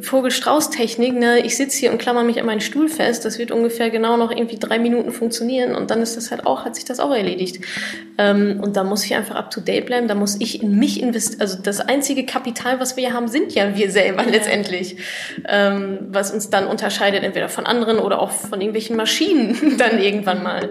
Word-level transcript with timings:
Vogelstrauß-Technik, 0.00 1.14
ne, 1.14 1.40
ich 1.40 1.56
sitze 1.56 1.78
hier 1.78 1.90
und 1.90 1.98
klammer 1.98 2.22
mich 2.22 2.38
an 2.38 2.46
meinen 2.46 2.60
Stuhl 2.60 2.88
fest, 2.88 3.24
das 3.24 3.38
wird 3.38 3.50
ungefähr 3.50 3.90
genau 3.90 4.16
noch 4.16 4.30
irgendwie 4.30 4.58
drei 4.58 4.78
Minuten 4.78 5.10
funktionieren 5.10 5.74
und 5.74 5.90
dann 5.90 6.02
ist 6.02 6.16
das 6.16 6.30
halt 6.30 6.46
auch, 6.46 6.64
hat 6.64 6.74
sich 6.74 6.84
das 6.84 7.00
auch 7.00 7.14
erledigt. 7.14 7.64
Ähm, 8.18 8.60
und 8.62 8.76
da 8.76 8.84
muss 8.84 9.04
ich 9.04 9.14
einfach 9.14 9.34
up 9.34 9.50
to 9.50 9.60
date 9.60 9.86
bleiben, 9.86 10.08
da 10.08 10.14
muss 10.14 10.36
ich 10.40 10.62
in 10.62 10.78
mich 10.78 11.00
investieren. 11.00 11.40
Also 11.40 11.58
das 11.62 11.80
einzige 11.80 12.26
Kapital, 12.26 12.80
was 12.80 12.96
wir 12.96 13.12
haben, 13.12 13.28
sind 13.28 13.54
ja 13.54 13.76
wir 13.76 13.90
selber 13.90 14.24
letztendlich. 14.24 14.96
Ähm, 15.48 15.98
was 16.08 16.30
uns 16.30 16.50
dann 16.50 16.66
unterscheidet, 16.66 17.22
entweder 17.22 17.48
von 17.48 17.66
anderen 17.66 17.98
oder 17.98 18.20
auch 18.20 18.30
von 18.30 18.60
irgendwelchen 18.60 18.96
Maschinen 18.96 19.76
dann 19.78 20.02
irgendwann 20.02 20.42
mal. 20.42 20.70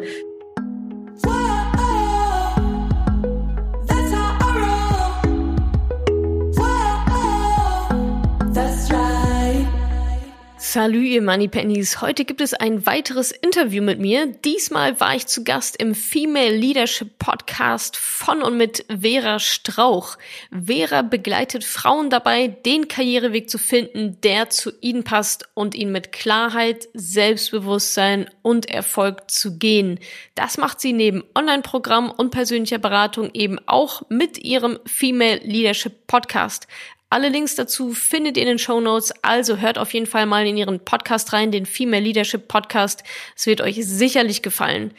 Salü, 10.76 11.06
ihr 11.06 11.22
Moneypennies. 11.22 12.02
Heute 12.02 12.26
gibt 12.26 12.42
es 12.42 12.54
ein 12.54 12.86
weiteres 12.86 13.32
Interview 13.32 13.82
mit 13.82 13.98
mir. 13.98 14.26
Diesmal 14.26 15.00
war 15.00 15.16
ich 15.16 15.26
zu 15.26 15.46
Gast 15.46 15.78
im 15.78 15.96
Female 15.96 16.54
Leadership 16.54 17.18
Podcast 17.18 17.96
von 17.96 18.42
und 18.42 18.58
mit 18.58 18.84
Vera 18.90 19.40
Strauch. 19.40 20.18
Vera 20.52 21.02
begleitet 21.02 21.64
Frauen 21.64 22.10
dabei, 22.10 22.50
den 22.50 22.90
Karriereweg 22.90 23.50
zu 23.50 23.58
finden, 23.58 24.20
der 24.20 24.50
zu 24.50 24.74
ihnen 24.82 25.06
passt 25.06 25.48
und 25.54 25.76
ihnen 25.76 25.94
mit 25.94 26.12
Klarheit, 26.12 26.90
Selbstbewusstsein 26.94 28.30
und 28.42 28.70
Erfolg 28.70 29.32
zu 29.32 29.58
gehen. 29.58 30.02
Das 30.36 30.58
macht 30.58 30.82
sie 30.82 30.92
neben 30.92 31.24
Online-Programm 31.36 32.12
und 32.12 32.32
persönlicher 32.32 32.80
Beratung 32.80 33.30
eben 33.34 33.60
auch 33.66 34.02
mit 34.10 34.40
ihrem 34.40 34.80
Female 34.86 35.40
Leadership 35.42 36.06
Podcast. 36.06 36.68
Alle 37.16 37.30
Links 37.30 37.56
dazu 37.56 37.94
findet 37.94 38.36
ihr 38.36 38.44
in 38.44 38.50
den 38.50 38.60
Show 38.60 38.82
Notes, 38.82 39.14
also 39.22 39.56
hört 39.60 39.78
auf 39.78 39.94
jeden 39.94 40.06
Fall 40.06 40.26
mal 40.26 40.46
in 40.46 40.58
ihren 40.58 40.82
Podcast 40.82 41.32
rein, 41.32 41.50
den 41.50 41.66
Female 41.66 42.04
Leadership 42.04 42.50
Podcast. 42.50 43.06
Es 43.38 43.46
wird 43.48 43.62
euch 43.62 43.78
sicherlich 43.86 44.42
gefallen. 44.42 44.92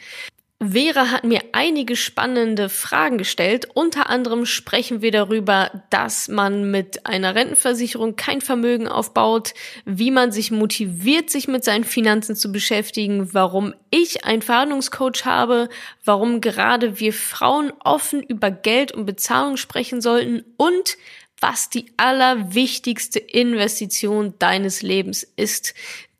Vera 0.59 1.11
hat 1.11 1.25
mir 1.25 1.41
einige 1.51 1.95
spannende 1.95 2.69
Fragen 2.69 3.19
gestellt. 3.19 3.67
Unter 3.75 4.09
anderem 4.09 4.47
sprechen 4.47 5.03
wir 5.03 5.11
darüber, 5.11 5.83
dass 5.91 6.27
man 6.27 6.71
mit 6.71 7.05
einer 7.05 7.35
Rentenversicherung 7.35 8.15
kein 8.15 8.41
Vermögen 8.41 8.87
aufbaut, 8.87 9.53
wie 9.85 10.09
man 10.09 10.31
sich 10.31 10.49
motiviert, 10.49 11.29
sich 11.29 11.47
mit 11.47 11.63
seinen 11.63 11.83
Finanzen 11.83 12.35
zu 12.35 12.51
beschäftigen, 12.51 13.35
warum 13.35 13.75
ich 13.91 14.25
einen 14.25 14.41
Verhandlungscoach 14.41 15.25
habe, 15.25 15.69
warum 16.03 16.41
gerade 16.41 16.99
wir 16.99 17.13
Frauen 17.13 17.71
offen 17.83 18.23
über 18.23 18.49
Geld 18.49 18.91
und 18.91 19.05
Bezahlung 19.05 19.55
sprechen 19.55 20.01
sollten 20.01 20.43
und 20.57 20.97
was 21.39 21.69
die 21.69 21.91
allerwichtigste 21.97 23.19
Investition 23.19 24.33
deines 24.39 24.81
Lebens 24.81 25.23
ist. 25.35 25.73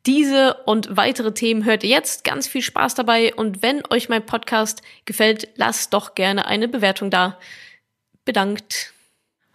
Diese 0.06 0.54
und 0.66 0.96
weitere 0.96 1.34
Themen 1.34 1.66
hört 1.66 1.84
ihr 1.84 1.90
jetzt. 1.90 2.24
Ganz 2.24 2.48
viel 2.48 2.62
Spaß 2.62 2.96
dabei 2.96 3.34
und 3.34 3.62
wenn 3.62 3.84
euch 3.90 4.10
mein 4.10 4.26
Podcast 4.26 4.82
gefällt, 5.06 5.50
lasst 5.56 5.94
doch 5.94 6.16
gerne 6.16 6.46
eine 6.46 6.68
Bewertung 6.68 7.10
da. 7.10 7.38
Bedankt. 8.24 8.94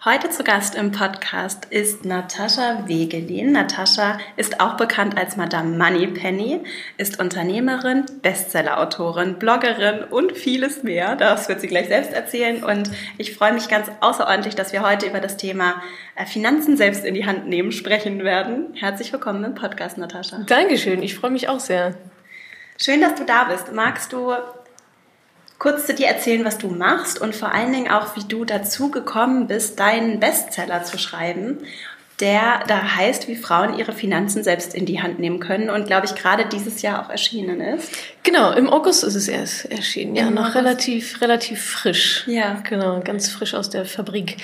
Heute 0.04 0.30
zu 0.30 0.42
Gast 0.42 0.74
im 0.74 0.90
Podcast 0.90 1.66
ist 1.66 2.04
Natascha 2.04 2.88
Wegelin. 2.88 3.52
Natascha 3.52 4.18
ist 4.36 4.60
auch 4.60 4.76
bekannt 4.76 5.16
als 5.16 5.36
Madame 5.36 5.78
Moneypenny, 5.78 6.64
ist 6.96 7.20
Unternehmerin, 7.20 8.06
Bestsellerautorin, 8.20 9.38
Bloggerin 9.38 10.02
und 10.10 10.32
vieles 10.32 10.82
mehr. 10.82 11.14
Das 11.14 11.48
wird 11.48 11.60
sie 11.60 11.68
gleich 11.68 11.86
selbst 11.86 12.12
erzählen. 12.12 12.64
Und 12.64 12.90
ich 13.16 13.36
freue 13.36 13.52
mich 13.52 13.68
ganz 13.68 13.92
außerordentlich, 14.00 14.56
dass 14.56 14.72
wir 14.72 14.82
heute 14.82 15.06
über 15.06 15.20
das 15.20 15.36
Thema 15.36 15.80
äh, 16.16 16.26
Finanzen 16.26 16.76
selbst 16.76 17.04
in 17.04 17.14
die 17.14 17.24
Hand 17.24 17.46
nehmen 17.46 17.70
sprechen 17.70 18.24
werden. 18.24 18.74
Herzlich 18.74 19.12
willkommen 19.12 19.44
im 19.44 19.54
Podcast, 19.54 19.98
Natascha. 19.98 20.38
Dankeschön, 20.48 21.00
ich 21.00 21.14
freue 21.14 21.30
mich 21.30 21.48
auch 21.48 21.60
sehr. 21.60 21.94
Schön, 22.76 23.00
dass 23.00 23.14
du 23.14 23.24
da 23.24 23.44
bist. 23.44 23.72
Magst 23.72 24.12
du 24.12 24.34
kurz 25.62 25.86
zu 25.86 25.94
dir 25.94 26.08
erzählen, 26.08 26.44
was 26.44 26.58
du 26.58 26.66
machst 26.70 27.20
und 27.20 27.36
vor 27.36 27.52
allen 27.52 27.72
Dingen 27.72 27.88
auch, 27.88 28.16
wie 28.16 28.24
du 28.24 28.44
dazu 28.44 28.90
gekommen 28.90 29.46
bist, 29.46 29.78
deinen 29.78 30.18
Bestseller 30.18 30.82
zu 30.82 30.98
schreiben 30.98 31.58
der 32.22 32.62
da 32.68 32.96
heißt, 32.96 33.26
wie 33.26 33.34
Frauen 33.34 33.76
ihre 33.78 33.92
Finanzen 33.92 34.44
selbst 34.44 34.74
in 34.74 34.86
die 34.86 35.02
Hand 35.02 35.18
nehmen 35.18 35.40
können 35.40 35.68
und, 35.68 35.86
glaube 35.86 36.06
ich, 36.06 36.14
gerade 36.14 36.46
dieses 36.46 36.80
Jahr 36.80 37.04
auch 37.04 37.10
erschienen 37.10 37.60
ist. 37.60 37.90
Genau, 38.22 38.52
im 38.52 38.70
August 38.70 39.02
ist 39.02 39.16
es 39.16 39.26
erst 39.26 39.70
erschienen, 39.72 40.14
ja, 40.14 40.28
Im 40.28 40.34
noch 40.34 40.42
August. 40.42 40.56
relativ, 40.56 41.20
relativ 41.20 41.60
frisch. 41.60 42.22
Ja. 42.28 42.62
Genau, 42.68 43.00
ganz 43.00 43.28
frisch 43.28 43.54
aus 43.54 43.68
der 43.68 43.84
Fabrik. 43.84 44.36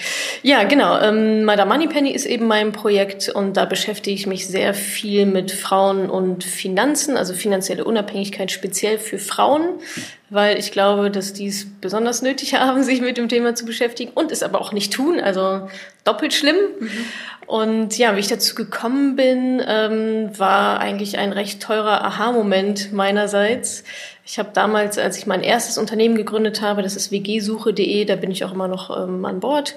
Ja, 0.42 0.64
genau, 0.64 0.98
ähm, 1.00 1.44
Madame 1.44 1.72
Moneypenny 1.72 2.10
ist 2.10 2.26
eben 2.26 2.48
mein 2.48 2.72
Projekt 2.72 3.28
und 3.28 3.56
da 3.56 3.64
beschäftige 3.64 4.16
ich 4.16 4.26
mich 4.26 4.48
sehr 4.48 4.74
viel 4.74 5.26
mit 5.26 5.52
Frauen 5.52 6.10
und 6.10 6.42
Finanzen, 6.42 7.16
also 7.16 7.32
finanzielle 7.32 7.84
Unabhängigkeit 7.84 8.50
speziell 8.50 8.98
für 8.98 9.18
Frauen, 9.18 9.68
weil 10.30 10.58
ich 10.58 10.72
glaube, 10.72 11.12
dass 11.12 11.32
die 11.32 11.46
es 11.46 11.66
besonders 11.80 12.22
nötig 12.22 12.54
haben, 12.58 12.82
sich 12.82 13.00
mit 13.00 13.16
dem 13.16 13.28
Thema 13.28 13.54
zu 13.54 13.64
beschäftigen 13.64 14.10
und 14.12 14.32
es 14.32 14.42
aber 14.42 14.60
auch 14.60 14.72
nicht 14.72 14.92
tun, 14.92 15.20
also 15.20 15.68
doppelt 16.02 16.34
schlimm. 16.34 16.56
Mhm. 16.80 16.90
Und 17.48 17.96
ja, 17.96 18.14
wie 18.14 18.20
ich 18.20 18.28
dazu 18.28 18.54
gekommen 18.54 19.16
bin, 19.16 19.62
ähm, 19.66 20.38
war 20.38 20.80
eigentlich 20.80 21.16
ein 21.16 21.32
recht 21.32 21.62
teurer 21.62 22.04
Aha-Moment 22.04 22.92
meinerseits. 22.92 23.84
Ich 24.26 24.38
habe 24.38 24.50
damals, 24.52 24.98
als 24.98 25.16
ich 25.16 25.26
mein 25.26 25.42
erstes 25.42 25.78
Unternehmen 25.78 26.14
gegründet 26.14 26.60
habe, 26.60 26.82
das 26.82 26.94
ist 26.94 27.10
wgsuche.de, 27.10 28.04
da 28.04 28.16
bin 28.16 28.30
ich 28.30 28.44
auch 28.44 28.52
immer 28.52 28.68
noch 28.68 28.94
ähm, 28.94 29.24
an 29.24 29.40
Bord. 29.40 29.76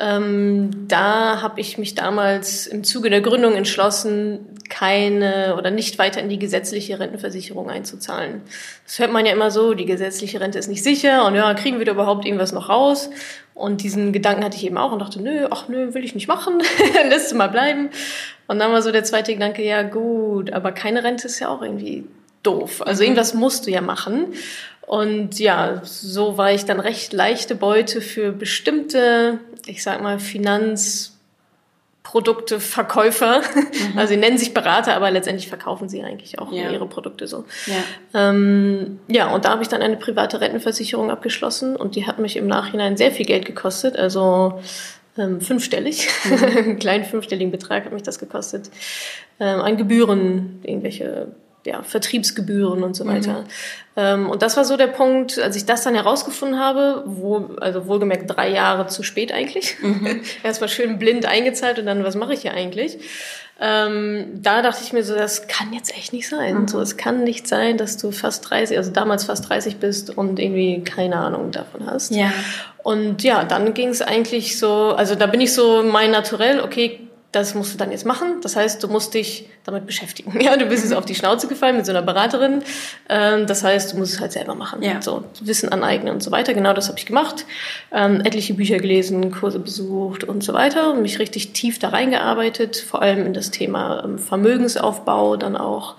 Ähm, 0.00 0.86
da 0.88 1.42
habe 1.42 1.60
ich 1.60 1.76
mich 1.76 1.94
damals 1.94 2.66
im 2.66 2.82
Zuge 2.82 3.10
der 3.10 3.20
Gründung 3.20 3.56
entschlossen, 3.56 4.51
keine 4.82 5.54
oder 5.56 5.70
nicht 5.70 5.96
weiter 6.00 6.20
in 6.20 6.28
die 6.28 6.40
gesetzliche 6.40 6.98
Rentenversicherung 6.98 7.70
einzuzahlen. 7.70 8.42
Das 8.84 8.98
hört 8.98 9.12
man 9.12 9.24
ja 9.24 9.30
immer 9.30 9.52
so, 9.52 9.74
die 9.74 9.86
gesetzliche 9.86 10.40
Rente 10.40 10.58
ist 10.58 10.66
nicht 10.66 10.82
sicher 10.82 11.24
und 11.24 11.36
ja, 11.36 11.54
kriegen 11.54 11.78
wir 11.78 11.86
da 11.86 11.92
überhaupt 11.92 12.24
irgendwas 12.24 12.50
noch 12.50 12.68
raus? 12.68 13.08
Und 13.54 13.84
diesen 13.84 14.12
Gedanken 14.12 14.42
hatte 14.42 14.56
ich 14.56 14.64
eben 14.64 14.78
auch 14.78 14.90
und 14.90 14.98
dachte, 14.98 15.22
nö, 15.22 15.46
ach 15.52 15.68
nö, 15.68 15.94
will 15.94 16.04
ich 16.04 16.16
nicht 16.16 16.26
machen, 16.26 16.60
lässt 17.08 17.30
du 17.30 17.36
mal 17.36 17.46
bleiben. 17.46 17.90
Und 18.48 18.58
dann 18.58 18.72
war 18.72 18.82
so 18.82 18.90
der 18.90 19.04
zweite 19.04 19.32
Gedanke, 19.32 19.64
ja 19.64 19.84
gut, 19.84 20.52
aber 20.52 20.72
keine 20.72 21.04
Rente 21.04 21.28
ist 21.28 21.38
ja 21.38 21.48
auch 21.48 21.62
irgendwie 21.62 22.04
doof. 22.42 22.82
Also 22.84 23.02
mhm. 23.02 23.10
irgendwas 23.10 23.34
musst 23.34 23.68
du 23.68 23.70
ja 23.70 23.82
machen. 23.82 24.34
Und 24.80 25.38
ja, 25.38 25.80
so 25.84 26.38
war 26.38 26.50
ich 26.50 26.64
dann 26.64 26.80
recht 26.80 27.12
leichte 27.12 27.54
Beute 27.54 28.00
für 28.00 28.32
bestimmte, 28.32 29.38
ich 29.64 29.84
sag 29.84 30.02
mal, 30.02 30.18
Finanzprodukteverkäufer. 32.02 33.40
Mhm. 33.40 33.96
Also 33.96 34.14
sie 34.14 34.18
nennen 34.18 34.38
sich 34.38 34.54
Berater, 34.54 34.94
aber 34.94 35.10
letztendlich 35.10 35.48
verkaufen 35.48 35.88
sie 35.88 36.02
eigentlich 36.02 36.38
auch 36.38 36.52
ja. 36.52 36.70
ihre 36.70 36.86
Produkte 36.86 37.26
so. 37.26 37.44
Ja, 37.66 38.30
ähm, 38.30 39.00
ja 39.08 39.32
und 39.32 39.44
da 39.44 39.50
habe 39.50 39.62
ich 39.62 39.68
dann 39.68 39.82
eine 39.82 39.96
private 39.96 40.40
Rentenversicherung 40.40 41.10
abgeschlossen 41.10 41.76
und 41.76 41.96
die 41.96 42.06
hat 42.06 42.18
mich 42.18 42.36
im 42.36 42.46
Nachhinein 42.46 42.96
sehr 42.96 43.12
viel 43.12 43.26
Geld 43.26 43.44
gekostet. 43.44 43.96
Also 43.96 44.60
ähm, 45.18 45.40
fünfstellig, 45.40 46.08
mhm. 46.24 46.44
einen 46.56 46.78
kleinen 46.78 47.04
fünfstelligen 47.04 47.50
Betrag 47.50 47.84
hat 47.84 47.92
mich 47.92 48.02
das 48.02 48.18
gekostet. 48.18 48.70
Ähm, 49.40 49.60
an 49.60 49.76
Gebühren, 49.76 50.60
irgendwelche 50.62 51.28
ja, 51.64 51.82
Vertriebsgebühren 51.82 52.82
und 52.82 52.94
so 52.94 53.06
weiter. 53.06 53.40
Mhm. 53.40 53.46
Ähm, 53.96 54.30
und 54.30 54.42
das 54.42 54.56
war 54.56 54.64
so 54.64 54.76
der 54.76 54.86
Punkt, 54.86 55.38
als 55.38 55.56
ich 55.56 55.64
das 55.64 55.82
dann 55.82 55.94
herausgefunden 55.94 56.58
habe, 56.58 57.02
wo, 57.06 57.50
also 57.60 57.86
wohlgemerkt 57.86 58.34
drei 58.34 58.50
Jahre 58.50 58.86
zu 58.86 59.02
spät 59.02 59.32
eigentlich. 59.32 59.76
Mhm. 59.80 60.22
Erstmal 60.42 60.68
schön 60.68 60.98
blind 60.98 61.26
eingezahlt 61.26 61.78
und 61.78 61.86
dann, 61.86 62.04
was 62.04 62.14
mache 62.14 62.34
ich 62.34 62.42
hier 62.42 62.54
eigentlich? 62.54 62.98
Ähm, 63.60 64.42
da 64.42 64.60
dachte 64.60 64.80
ich 64.82 64.92
mir 64.92 65.04
so, 65.04 65.14
das 65.14 65.46
kann 65.46 65.72
jetzt 65.72 65.96
echt 65.96 66.12
nicht 66.12 66.28
sein. 66.28 66.62
Mhm. 66.62 66.68
So, 66.68 66.80
es 66.80 66.96
kann 66.96 67.22
nicht 67.22 67.46
sein, 67.46 67.76
dass 67.76 67.96
du 67.96 68.10
fast 68.10 68.50
30, 68.50 68.76
also 68.76 68.90
damals 68.90 69.24
fast 69.24 69.48
30 69.48 69.76
bist 69.76 70.16
und 70.16 70.40
irgendwie 70.40 70.82
keine 70.82 71.16
Ahnung 71.16 71.52
davon 71.52 71.86
hast. 71.86 72.12
Ja. 72.12 72.32
Und 72.82 73.22
ja, 73.22 73.44
dann 73.44 73.74
ging 73.74 73.90
es 73.90 74.02
eigentlich 74.02 74.58
so, 74.58 74.94
also 74.96 75.14
da 75.14 75.26
bin 75.26 75.40
ich 75.40 75.52
so 75.52 75.84
mein 75.84 76.10
Naturell, 76.10 76.60
okay, 76.60 77.08
das 77.32 77.54
musst 77.54 77.72
du 77.72 77.78
dann 77.78 77.90
jetzt 77.90 78.04
machen. 78.04 78.40
Das 78.42 78.56
heißt, 78.56 78.82
du 78.82 78.88
musst 78.88 79.14
dich 79.14 79.48
damit 79.64 79.86
beschäftigen. 79.86 80.32
Ja, 80.42 80.56
du 80.56 80.66
bist 80.66 80.82
jetzt 80.82 80.92
auf 80.92 81.04
die 81.04 81.14
Schnauze 81.14 81.46
gefallen 81.46 81.76
mit 81.76 81.86
so 81.86 81.92
einer 81.92 82.02
Beraterin. 82.02 82.62
Ähm, 83.08 83.46
das 83.46 83.64
heißt, 83.64 83.92
du 83.92 83.96
musst 83.96 84.14
es 84.14 84.20
halt 84.20 84.32
selber 84.32 84.54
machen. 84.54 84.82
Ja. 84.82 85.00
So 85.00 85.24
Wissen 85.40 85.70
aneignen 85.70 86.12
und 86.12 86.22
so 86.22 86.30
weiter. 86.30 86.52
Genau 86.52 86.72
das 86.72 86.88
habe 86.88 86.98
ich 86.98 87.06
gemacht. 87.06 87.46
Ähm, 87.92 88.20
etliche 88.20 88.54
Bücher 88.54 88.78
gelesen, 88.78 89.30
Kurse 89.30 89.60
besucht 89.60 90.24
und 90.24 90.44
so 90.44 90.52
weiter 90.52 90.92
und 90.92 91.00
mich 91.00 91.18
richtig 91.18 91.52
tief 91.52 91.78
da 91.78 91.88
reingearbeitet, 91.90 92.76
vor 92.76 93.02
allem 93.02 93.24
in 93.24 93.34
das 93.34 93.50
Thema 93.50 94.02
ähm, 94.04 94.18
Vermögensaufbau 94.18 95.36
dann 95.36 95.56
auch. 95.56 95.96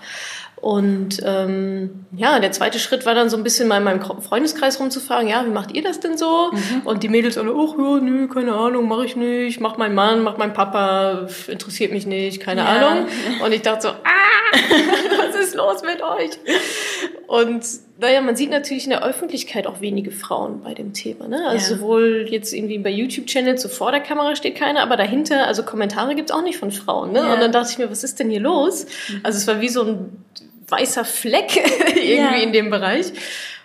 Und 0.64 1.20
ähm, 1.26 2.06
ja, 2.16 2.40
der 2.40 2.50
zweite 2.50 2.78
Schritt 2.78 3.04
war 3.04 3.14
dann 3.14 3.28
so 3.28 3.36
ein 3.36 3.42
bisschen 3.42 3.68
mal 3.68 3.76
in 3.76 3.84
meinem 3.84 4.00
Freundeskreis 4.00 4.80
rumzufahren. 4.80 5.28
Ja, 5.28 5.44
wie 5.44 5.50
macht 5.50 5.72
ihr 5.72 5.82
das 5.82 6.00
denn 6.00 6.16
so? 6.16 6.52
Mhm. 6.52 6.86
Und 6.86 7.02
die 7.02 7.10
Mädels 7.10 7.36
alle, 7.36 7.54
ach 7.54 7.74
ja, 7.76 8.00
nö, 8.00 8.28
keine 8.28 8.54
Ahnung, 8.54 8.88
mache 8.88 9.04
ich 9.04 9.14
nicht. 9.14 9.60
Macht 9.60 9.76
mein 9.76 9.94
Mann, 9.94 10.22
macht 10.22 10.38
mein 10.38 10.54
Papa, 10.54 11.28
interessiert 11.48 11.92
mich 11.92 12.06
nicht, 12.06 12.40
keine 12.40 12.62
ja. 12.62 12.66
Ahnung. 12.68 13.08
Und 13.44 13.52
ich 13.52 13.60
dachte 13.60 13.82
so, 13.82 13.88
ah, 13.88 14.54
was 15.18 15.36
ist 15.38 15.54
los 15.54 15.82
mit 15.82 16.00
euch? 16.02 16.30
Und 17.26 17.62
naja, 17.98 18.22
man 18.22 18.34
sieht 18.34 18.50
natürlich 18.50 18.84
in 18.84 18.90
der 18.90 19.04
Öffentlichkeit 19.04 19.66
auch 19.66 19.82
wenige 19.82 20.12
Frauen 20.12 20.62
bei 20.62 20.72
dem 20.72 20.94
Thema. 20.94 21.28
Ne? 21.28 21.46
Also 21.46 21.72
ja. 21.72 21.76
sowohl 21.76 22.26
jetzt 22.30 22.54
irgendwie 22.54 22.78
bei 22.78 22.90
YouTube-Channels, 22.90 23.60
so 23.60 23.68
vor 23.68 23.90
der 23.90 24.00
Kamera 24.00 24.34
steht 24.34 24.56
keiner, 24.56 24.80
aber 24.80 24.96
dahinter, 24.96 25.46
also 25.46 25.62
Kommentare 25.62 26.14
gibt's 26.14 26.32
auch 26.32 26.42
nicht 26.42 26.56
von 26.56 26.70
Frauen. 26.70 27.12
Ne? 27.12 27.18
Ja. 27.18 27.34
Und 27.34 27.40
dann 27.40 27.52
dachte 27.52 27.68
ich 27.70 27.78
mir, 27.78 27.90
was 27.90 28.02
ist 28.02 28.18
denn 28.18 28.30
hier 28.30 28.40
los? 28.40 28.86
Mhm. 29.10 29.20
Also 29.24 29.36
es 29.36 29.46
war 29.46 29.60
wie 29.60 29.68
so 29.68 29.82
ein 29.82 30.24
weißer 30.68 31.04
Fleck 31.04 31.56
irgendwie 31.96 32.14
ja. 32.14 32.34
in 32.36 32.52
dem 32.52 32.70
Bereich. 32.70 33.12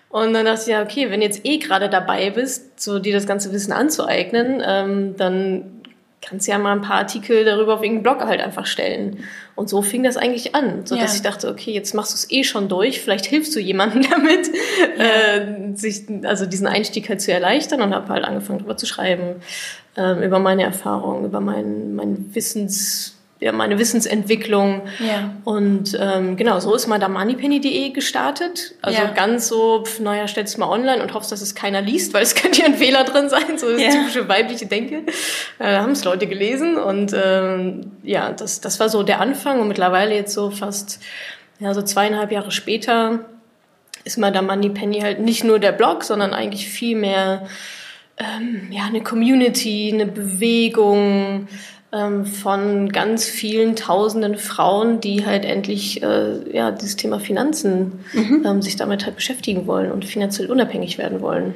Und 0.09 0.33
dann 0.33 0.45
dachte 0.45 0.61
ich, 0.61 0.67
ja, 0.67 0.81
okay, 0.81 1.11
wenn 1.11 1.21
jetzt 1.21 1.45
eh 1.45 1.57
gerade 1.57 1.87
dabei 1.87 2.31
bist, 2.31 2.81
so 2.81 2.97
dir 2.99 3.13
das 3.13 3.27
ganze 3.27 3.51
Wissen 3.53 3.71
anzueignen, 3.71 4.61
ähm, 4.65 5.15
dann 5.17 5.79
kannst 6.21 6.47
ja 6.47 6.57
mal 6.57 6.73
ein 6.73 6.81
paar 6.81 6.97
Artikel 6.97 7.45
darüber 7.45 7.75
auf 7.75 7.83
irgendeinen 7.83 8.03
Blog 8.03 8.27
halt 8.27 8.41
einfach 8.41 8.65
stellen. 8.65 9.23
Und 9.55 9.69
so 9.69 9.81
fing 9.81 10.03
das 10.03 10.17
eigentlich 10.17 10.55
an, 10.55 10.85
so 10.85 10.95
dass 10.95 11.11
ja. 11.11 11.15
ich 11.17 11.21
dachte, 11.21 11.49
okay, 11.49 11.71
jetzt 11.71 11.93
machst 11.93 12.11
du 12.11 12.15
es 12.15 12.31
eh 12.31 12.43
schon 12.43 12.67
durch, 12.67 13.01
vielleicht 13.01 13.25
hilfst 13.25 13.55
du 13.55 13.59
jemandem 13.59 14.03
damit, 14.09 14.49
ja. 14.97 15.03
äh, 15.03 15.75
sich 15.75 16.05
also 16.23 16.45
diesen 16.45 16.67
Einstieg 16.67 17.07
halt 17.09 17.21
zu 17.21 17.31
erleichtern 17.31 17.81
und 17.81 17.93
habe 17.93 18.09
halt 18.09 18.25
angefangen 18.25 18.59
darüber 18.59 18.77
zu 18.77 18.85
schreiben, 18.85 19.35
äh, 19.95 20.25
über 20.25 20.39
meine 20.39 20.63
Erfahrungen, 20.63 21.25
über 21.25 21.39
mein, 21.39 21.95
mein 21.95 22.33
Wissens 22.33 23.18
ja, 23.39 23.53
meine 23.53 23.79
Wissensentwicklung. 23.79 24.81
Ja. 24.99 25.33
Und 25.45 25.97
ähm, 25.99 26.35
genau, 26.35 26.59
so 26.59 26.75
ist 26.75 26.87
mal 26.87 26.99
da 26.99 27.07
moneypenny.de 27.07 27.91
gestartet. 27.91 28.75
Also 28.81 29.01
ja. 29.01 29.11
ganz 29.11 29.47
so, 29.47 29.83
pf, 29.85 30.01
naja, 30.01 30.27
stellst 30.27 30.57
mal 30.57 30.67
online 30.67 31.01
und 31.01 31.13
hoffst, 31.13 31.31
dass 31.31 31.41
es 31.41 31.55
keiner 31.55 31.81
liest, 31.81 32.13
weil 32.13 32.23
es 32.23 32.35
könnte 32.41 32.59
ja 32.61 32.65
ein 32.65 32.75
Fehler 32.75 33.05
drin 33.05 33.29
sein, 33.29 33.57
so 33.57 33.71
das 33.71 33.81
ja. 33.81 33.91
typische 33.91 34.27
weibliche 34.27 34.65
Denke. 34.65 35.03
Äh, 35.57 35.77
haben 35.77 35.91
es 35.91 36.03
Leute 36.03 36.27
gelesen 36.27 36.77
und 36.77 37.13
ähm, 37.13 37.91
ja, 38.03 38.31
das, 38.31 38.59
das 38.59 38.79
war 38.79 38.89
so 38.89 39.03
der 39.03 39.21
Anfang 39.21 39.61
und 39.61 39.69
mittlerweile 39.69 40.15
jetzt 40.15 40.33
so 40.33 40.51
fast, 40.51 40.99
ja, 41.59 41.73
so 41.73 41.81
zweieinhalb 41.81 42.31
Jahre 42.31 42.51
später 42.51 43.19
ist 44.03 44.17
Madame 44.17 44.47
Moneypenny 44.47 44.99
halt 45.01 45.19
nicht 45.19 45.43
nur 45.43 45.59
der 45.59 45.71
Blog, 45.71 46.03
sondern 46.03 46.33
eigentlich 46.33 46.67
viel 46.67 46.97
mehr 46.97 47.47
ähm, 48.17 48.67
ja, 48.69 48.83
eine 48.83 49.01
Community, 49.01 49.91
eine 49.93 50.05
Bewegung, 50.05 51.47
von 51.91 52.91
ganz 52.91 53.25
vielen 53.25 53.75
tausenden 53.75 54.37
Frauen, 54.37 55.01
die 55.01 55.25
halt 55.25 55.43
endlich 55.43 56.03
äh, 56.03 56.55
ja, 56.55 56.69
dieses 56.69 56.97
Thema 56.97 57.19
Finanzen 57.19 58.05
mhm. 58.13 58.45
ähm, 58.45 58.61
sich 58.61 58.75
damit 58.75 59.05
halt 59.05 59.15
beschäftigen 59.15 59.65
wollen 59.65 59.91
und 59.91 60.05
finanziell 60.05 60.51
unabhängig 60.51 60.99
werden 60.99 61.21
wollen. 61.21 61.55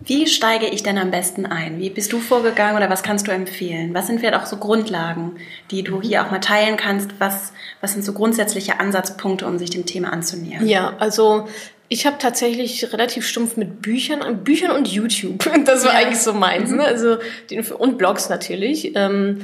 Wie 0.00 0.26
steige 0.26 0.66
ich 0.66 0.82
denn 0.82 0.96
am 0.98 1.10
besten 1.10 1.44
ein? 1.46 1.78
Wie 1.78 1.90
bist 1.90 2.12
du 2.12 2.20
vorgegangen 2.20 2.76
oder 2.76 2.88
was 2.88 3.02
kannst 3.02 3.28
du 3.28 3.32
empfehlen? 3.32 3.92
Was 3.92 4.06
sind 4.06 4.18
vielleicht 4.18 4.34
auch 4.34 4.46
so 4.46 4.56
Grundlagen, 4.56 5.32
die 5.70 5.82
du 5.82 6.00
hier 6.00 6.24
auch 6.24 6.30
mal 6.30 6.40
teilen 6.40 6.78
kannst? 6.78 7.10
Was, 7.18 7.52
was 7.82 7.92
sind 7.92 8.04
so 8.04 8.14
grundsätzliche 8.14 8.80
Ansatzpunkte, 8.80 9.46
um 9.46 9.58
sich 9.58 9.70
dem 9.70 9.84
Thema 9.84 10.10
anzunähern? 10.12 10.66
Ja, 10.66 10.94
also 10.98 11.46
ich 11.92 12.06
habe 12.06 12.18
tatsächlich 12.18 12.92
relativ 12.92 13.26
stumpf 13.26 13.56
mit 13.56 13.82
Büchern, 13.82 14.44
Büchern 14.44 14.70
und 14.70 14.88
YouTube. 14.88 15.44
Das 15.64 15.84
war 15.84 15.92
ja. 15.92 15.98
eigentlich 15.98 16.20
so 16.20 16.32
meins. 16.32 16.70
Ne? 16.70 16.76
Mhm. 16.76 16.80
Also 16.80 17.16
und 17.78 17.98
Blogs 17.98 18.28
natürlich. 18.28 18.92
Ähm, 18.94 19.40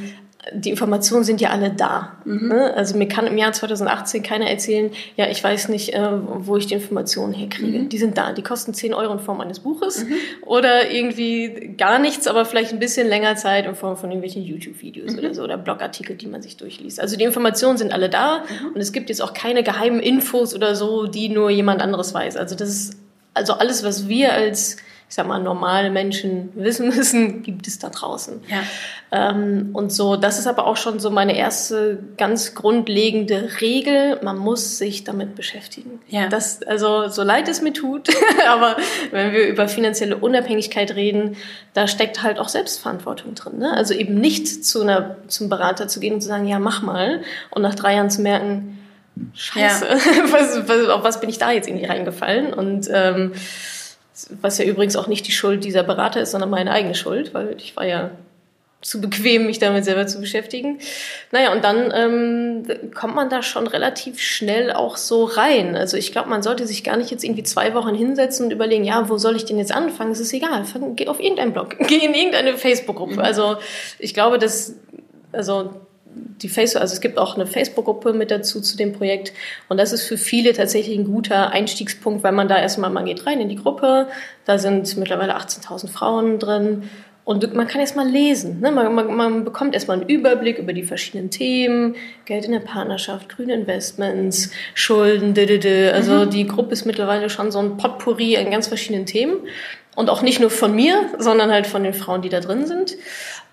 die 0.52 0.70
Informationen 0.70 1.24
sind 1.24 1.40
ja 1.40 1.50
alle 1.50 1.70
da. 1.70 2.16
Mhm. 2.24 2.48
Ne? 2.48 2.74
Also 2.74 2.96
mir 2.96 3.08
kann 3.08 3.26
im 3.26 3.36
Jahr 3.36 3.52
2018 3.52 4.22
keiner 4.22 4.48
erzählen, 4.48 4.92
ja, 5.16 5.26
ich 5.28 5.42
weiß 5.42 5.68
nicht, 5.68 5.92
äh, 5.92 6.08
wo 6.10 6.56
ich 6.56 6.66
die 6.66 6.74
Informationen 6.74 7.32
herkriege. 7.32 7.80
Mhm. 7.80 7.88
Die 7.88 7.98
sind 7.98 8.16
da. 8.16 8.32
Die 8.32 8.42
kosten 8.42 8.72
10 8.72 8.94
Euro 8.94 9.12
in 9.12 9.18
Form 9.18 9.40
eines 9.40 9.60
Buches 9.60 10.04
mhm. 10.04 10.14
oder 10.42 10.90
irgendwie 10.90 11.74
gar 11.76 11.98
nichts, 11.98 12.28
aber 12.28 12.44
vielleicht 12.44 12.72
ein 12.72 12.78
bisschen 12.78 13.08
länger 13.08 13.34
Zeit 13.34 13.66
in 13.66 13.74
Form 13.74 13.96
von 13.96 14.10
irgendwelchen 14.10 14.42
YouTube-Videos 14.42 15.12
mhm. 15.12 15.18
oder 15.18 15.34
so 15.34 15.42
oder 15.42 15.58
Blogartikel, 15.58 16.14
die 16.14 16.28
man 16.28 16.42
sich 16.42 16.56
durchliest. 16.56 17.00
Also 17.00 17.16
die 17.16 17.24
Informationen 17.24 17.76
sind 17.76 17.92
alle 17.92 18.08
da 18.08 18.38
mhm. 18.38 18.68
und 18.74 18.80
es 18.80 18.92
gibt 18.92 19.08
jetzt 19.08 19.22
auch 19.22 19.34
keine 19.34 19.64
geheimen 19.64 19.98
Infos 19.98 20.54
oder 20.54 20.76
so, 20.76 21.08
die 21.08 21.28
nur 21.28 21.50
jemand 21.50 21.82
anderes 21.82 22.14
weiß. 22.14 22.36
Also 22.36 22.54
das 22.54 22.68
ist 22.68 22.96
also 23.34 23.54
alles, 23.54 23.82
was 23.82 24.08
wir 24.08 24.32
als 24.32 24.76
ich 25.08 25.14
sag 25.14 25.28
mal, 25.28 25.40
normale 25.40 25.90
Menschen 25.90 26.50
wissen 26.56 26.88
müssen, 26.88 27.42
gibt 27.44 27.68
es 27.68 27.78
da 27.78 27.90
draußen. 27.90 28.40
Ja. 28.48 28.62
Ähm, 29.12 29.70
und 29.72 29.92
so, 29.92 30.16
das 30.16 30.40
ist 30.40 30.48
aber 30.48 30.66
auch 30.66 30.76
schon 30.76 30.98
so 30.98 31.10
meine 31.10 31.36
erste 31.36 32.00
ganz 32.16 32.56
grundlegende 32.56 33.48
Regel. 33.60 34.18
Man 34.22 34.36
muss 34.36 34.78
sich 34.78 35.04
damit 35.04 35.36
beschäftigen. 35.36 36.00
Ja. 36.08 36.26
Das, 36.28 36.60
also, 36.64 37.06
so 37.08 37.22
leid 37.22 37.48
es 37.48 37.62
mir 37.62 37.72
tut, 37.72 38.08
aber 38.48 38.76
wenn 39.12 39.32
wir 39.32 39.46
über 39.46 39.68
finanzielle 39.68 40.16
Unabhängigkeit 40.16 40.96
reden, 40.96 41.36
da 41.72 41.86
steckt 41.86 42.24
halt 42.24 42.40
auch 42.40 42.48
Selbstverantwortung 42.48 43.36
drin. 43.36 43.58
Ne? 43.58 43.72
Also 43.72 43.94
eben 43.94 44.16
nicht 44.16 44.64
zu 44.64 44.82
einer, 44.82 45.18
zum 45.28 45.48
Berater 45.48 45.86
zu 45.86 46.00
gehen 46.00 46.14
und 46.14 46.20
zu 46.20 46.28
sagen, 46.28 46.48
ja, 46.48 46.58
mach 46.58 46.82
mal. 46.82 47.22
Und 47.50 47.62
nach 47.62 47.76
drei 47.76 47.94
Jahren 47.94 48.10
zu 48.10 48.22
merken, 48.22 48.76
Scheiße, 49.34 49.86
ja. 49.86 49.94
was, 50.32 50.68
was, 50.68 50.88
auf 50.88 51.04
was 51.04 51.20
bin 51.20 51.30
ich 51.30 51.38
da 51.38 51.50
jetzt 51.52 51.68
irgendwie 51.68 51.86
reingefallen? 51.86 52.52
Und 52.52 52.88
ähm, 52.92 53.32
was 54.40 54.58
ja 54.58 54.64
übrigens 54.64 54.96
auch 54.96 55.06
nicht 55.06 55.26
die 55.26 55.32
Schuld 55.32 55.64
dieser 55.64 55.82
Berater 55.82 56.20
ist, 56.20 56.30
sondern 56.30 56.50
meine 56.50 56.70
eigene 56.72 56.94
Schuld, 56.94 57.34
weil 57.34 57.56
ich 57.58 57.76
war 57.76 57.84
ja 57.84 58.10
zu 58.82 59.00
bequem, 59.00 59.46
mich 59.46 59.58
damit 59.58 59.84
selber 59.84 60.06
zu 60.06 60.20
beschäftigen. 60.20 60.78
Naja, 61.32 61.52
und 61.52 61.64
dann 61.64 61.92
ähm, 61.94 62.92
kommt 62.94 63.16
man 63.16 63.28
da 63.28 63.42
schon 63.42 63.66
relativ 63.66 64.20
schnell 64.20 64.70
auch 64.72 64.96
so 64.96 65.24
rein. 65.24 65.76
Also 65.76 65.96
ich 65.96 66.12
glaube, 66.12 66.28
man 66.28 66.42
sollte 66.42 66.66
sich 66.66 66.84
gar 66.84 66.96
nicht 66.96 67.10
jetzt 67.10 67.24
irgendwie 67.24 67.42
zwei 67.42 67.74
Wochen 67.74 67.94
hinsetzen 67.94 68.46
und 68.46 68.52
überlegen, 68.52 68.84
ja, 68.84 69.08
wo 69.08 69.18
soll 69.18 69.34
ich 69.34 69.44
denn 69.44 69.58
jetzt 69.58 69.72
anfangen? 69.72 70.12
Es 70.12 70.20
ist 70.20 70.32
egal, 70.32 70.64
geh 70.94 71.08
auf 71.08 71.20
irgendeinen 71.20 71.52
Blog, 71.52 71.76
geh 71.88 71.98
in 71.98 72.14
irgendeine 72.14 72.56
Facebook-Gruppe. 72.56 73.22
Also 73.22 73.56
ich 73.98 74.14
glaube, 74.14 74.38
dass, 74.38 74.74
also 75.32 75.70
die 76.42 76.48
Facebook, 76.48 76.82
also 76.82 76.94
es 76.94 77.00
gibt 77.00 77.18
auch 77.18 77.34
eine 77.34 77.46
Facebook-Gruppe 77.46 78.12
mit 78.12 78.30
dazu 78.30 78.60
zu 78.60 78.76
dem 78.76 78.92
Projekt. 78.92 79.32
Und 79.68 79.78
das 79.78 79.92
ist 79.92 80.02
für 80.02 80.16
viele 80.16 80.52
tatsächlich 80.52 80.98
ein 80.98 81.04
guter 81.04 81.50
Einstiegspunkt, 81.50 82.22
weil 82.22 82.32
man 82.32 82.48
da 82.48 82.58
erstmal, 82.58 82.90
man 82.90 83.04
geht 83.04 83.26
rein 83.26 83.40
in 83.40 83.48
die 83.48 83.56
Gruppe, 83.56 84.08
da 84.44 84.58
sind 84.58 84.96
mittlerweile 84.96 85.36
18.000 85.36 85.88
Frauen 85.88 86.38
drin. 86.38 86.84
Und 87.26 87.54
man 87.54 87.66
kann 87.66 87.80
erstmal 87.80 88.08
lesen. 88.08 88.60
Ne? 88.60 88.70
Man, 88.70 88.94
man, 88.94 89.16
man 89.16 89.44
bekommt 89.44 89.74
erstmal 89.74 89.98
einen 89.98 90.08
Überblick 90.08 90.58
über 90.58 90.72
die 90.72 90.84
verschiedenen 90.84 91.28
Themen, 91.28 91.96
Geld 92.24 92.44
in 92.44 92.52
der 92.52 92.60
Partnerschaft, 92.60 93.28
grüne 93.28 93.52
Investments, 93.52 94.52
Schulden, 94.74 95.34
d 95.34 95.90
Also 95.90 96.24
mhm. 96.24 96.30
die 96.30 96.46
Gruppe 96.46 96.72
ist 96.72 96.84
mittlerweile 96.84 97.28
schon 97.28 97.50
so 97.50 97.58
ein 97.58 97.78
Potpourri 97.78 98.36
an 98.36 98.52
ganz 98.52 98.68
verschiedenen 98.68 99.06
Themen. 99.06 99.38
Und 99.96 100.08
auch 100.08 100.22
nicht 100.22 100.38
nur 100.38 100.50
von 100.50 100.72
mir, 100.72 101.06
sondern 101.18 101.50
halt 101.50 101.66
von 101.66 101.82
den 101.82 101.94
Frauen, 101.94 102.22
die 102.22 102.28
da 102.28 102.38
drin 102.38 102.66
sind. 102.66 102.94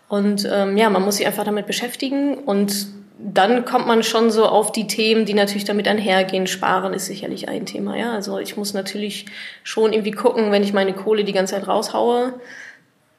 Und 0.07 0.47
ähm, 0.51 0.77
ja, 0.77 0.89
man 0.89 1.03
muss 1.03 1.17
sich 1.17 1.25
einfach 1.25 1.43
damit 1.43 1.65
beschäftigen 1.65 2.35
und 2.35 2.87
dann 3.19 3.63
kommt 3.63 3.87
man 3.87 4.03
schon 4.03 4.31
so 4.31 4.45
auf 4.45 4.71
die 4.71 4.87
Themen, 4.87 5.25
die 5.25 5.33
natürlich 5.33 5.63
damit 5.63 5.87
einhergehen. 5.87 6.45
Sparen 6.45 6.93
ist 6.93 7.05
sicherlich 7.05 7.47
ein 7.47 7.65
Thema, 7.65 7.95
ja. 7.95 8.11
Also 8.11 8.39
ich 8.39 8.57
muss 8.57 8.73
natürlich 8.73 9.27
schon 9.63 9.93
irgendwie 9.93 10.11
gucken, 10.11 10.51
wenn 10.51 10.63
ich 10.63 10.73
meine 10.73 10.93
Kohle 10.93 11.23
die 11.23 11.31
ganze 11.31 11.53
Zeit 11.55 11.67
raushaue, 11.67 12.33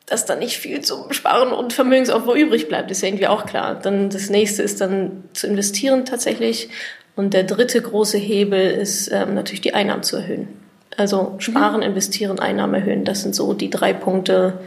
dass 0.07 0.27
da 0.27 0.37
nicht 0.37 0.59
viel 0.59 0.83
zum 0.83 1.13
Sparen 1.13 1.53
und 1.53 1.73
Vermögensaufbau 1.73 2.35
übrig 2.35 2.69
bleibt, 2.69 2.91
ist 2.91 3.03
ja 3.03 3.09
irgendwie 3.09 3.29
auch 3.29 3.47
klar. 3.47 3.77
Dann 3.81 4.11
das 4.11 4.29
nächste 4.29 4.63
ist 4.63 4.81
dann 4.81 5.25
zu 5.33 5.47
investieren 5.47 6.05
tatsächlich. 6.05 6.69
Und 7.17 7.33
der 7.33 7.45
dritte 7.45 7.81
große 7.81 8.19
Hebel 8.19 8.71
ist 8.71 9.11
ähm, 9.11 9.35
natürlich 9.35 9.63
die 9.63 9.75
Einnahmen 9.75 10.03
zu 10.03 10.17
erhöhen. 10.17 10.49
Also 10.97 11.37
sparen, 11.39 11.79
mhm. 11.79 11.87
investieren, 11.87 12.39
Einnahmen 12.39 12.75
erhöhen. 12.75 13.05
Das 13.05 13.23
sind 13.23 13.35
so 13.35 13.55
die 13.55 13.71
drei 13.71 13.93
Punkte, 13.93 14.61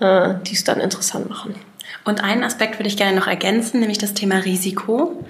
äh, 0.00 0.34
die 0.46 0.54
es 0.54 0.64
dann 0.64 0.80
interessant 0.80 1.28
machen. 1.28 1.54
Und 2.04 2.22
einen 2.22 2.44
Aspekt 2.44 2.78
würde 2.78 2.88
ich 2.88 2.96
gerne 2.96 3.16
noch 3.16 3.26
ergänzen, 3.26 3.80
nämlich 3.80 3.98
das 3.98 4.14
Thema 4.14 4.36
Risiko. 4.36 5.24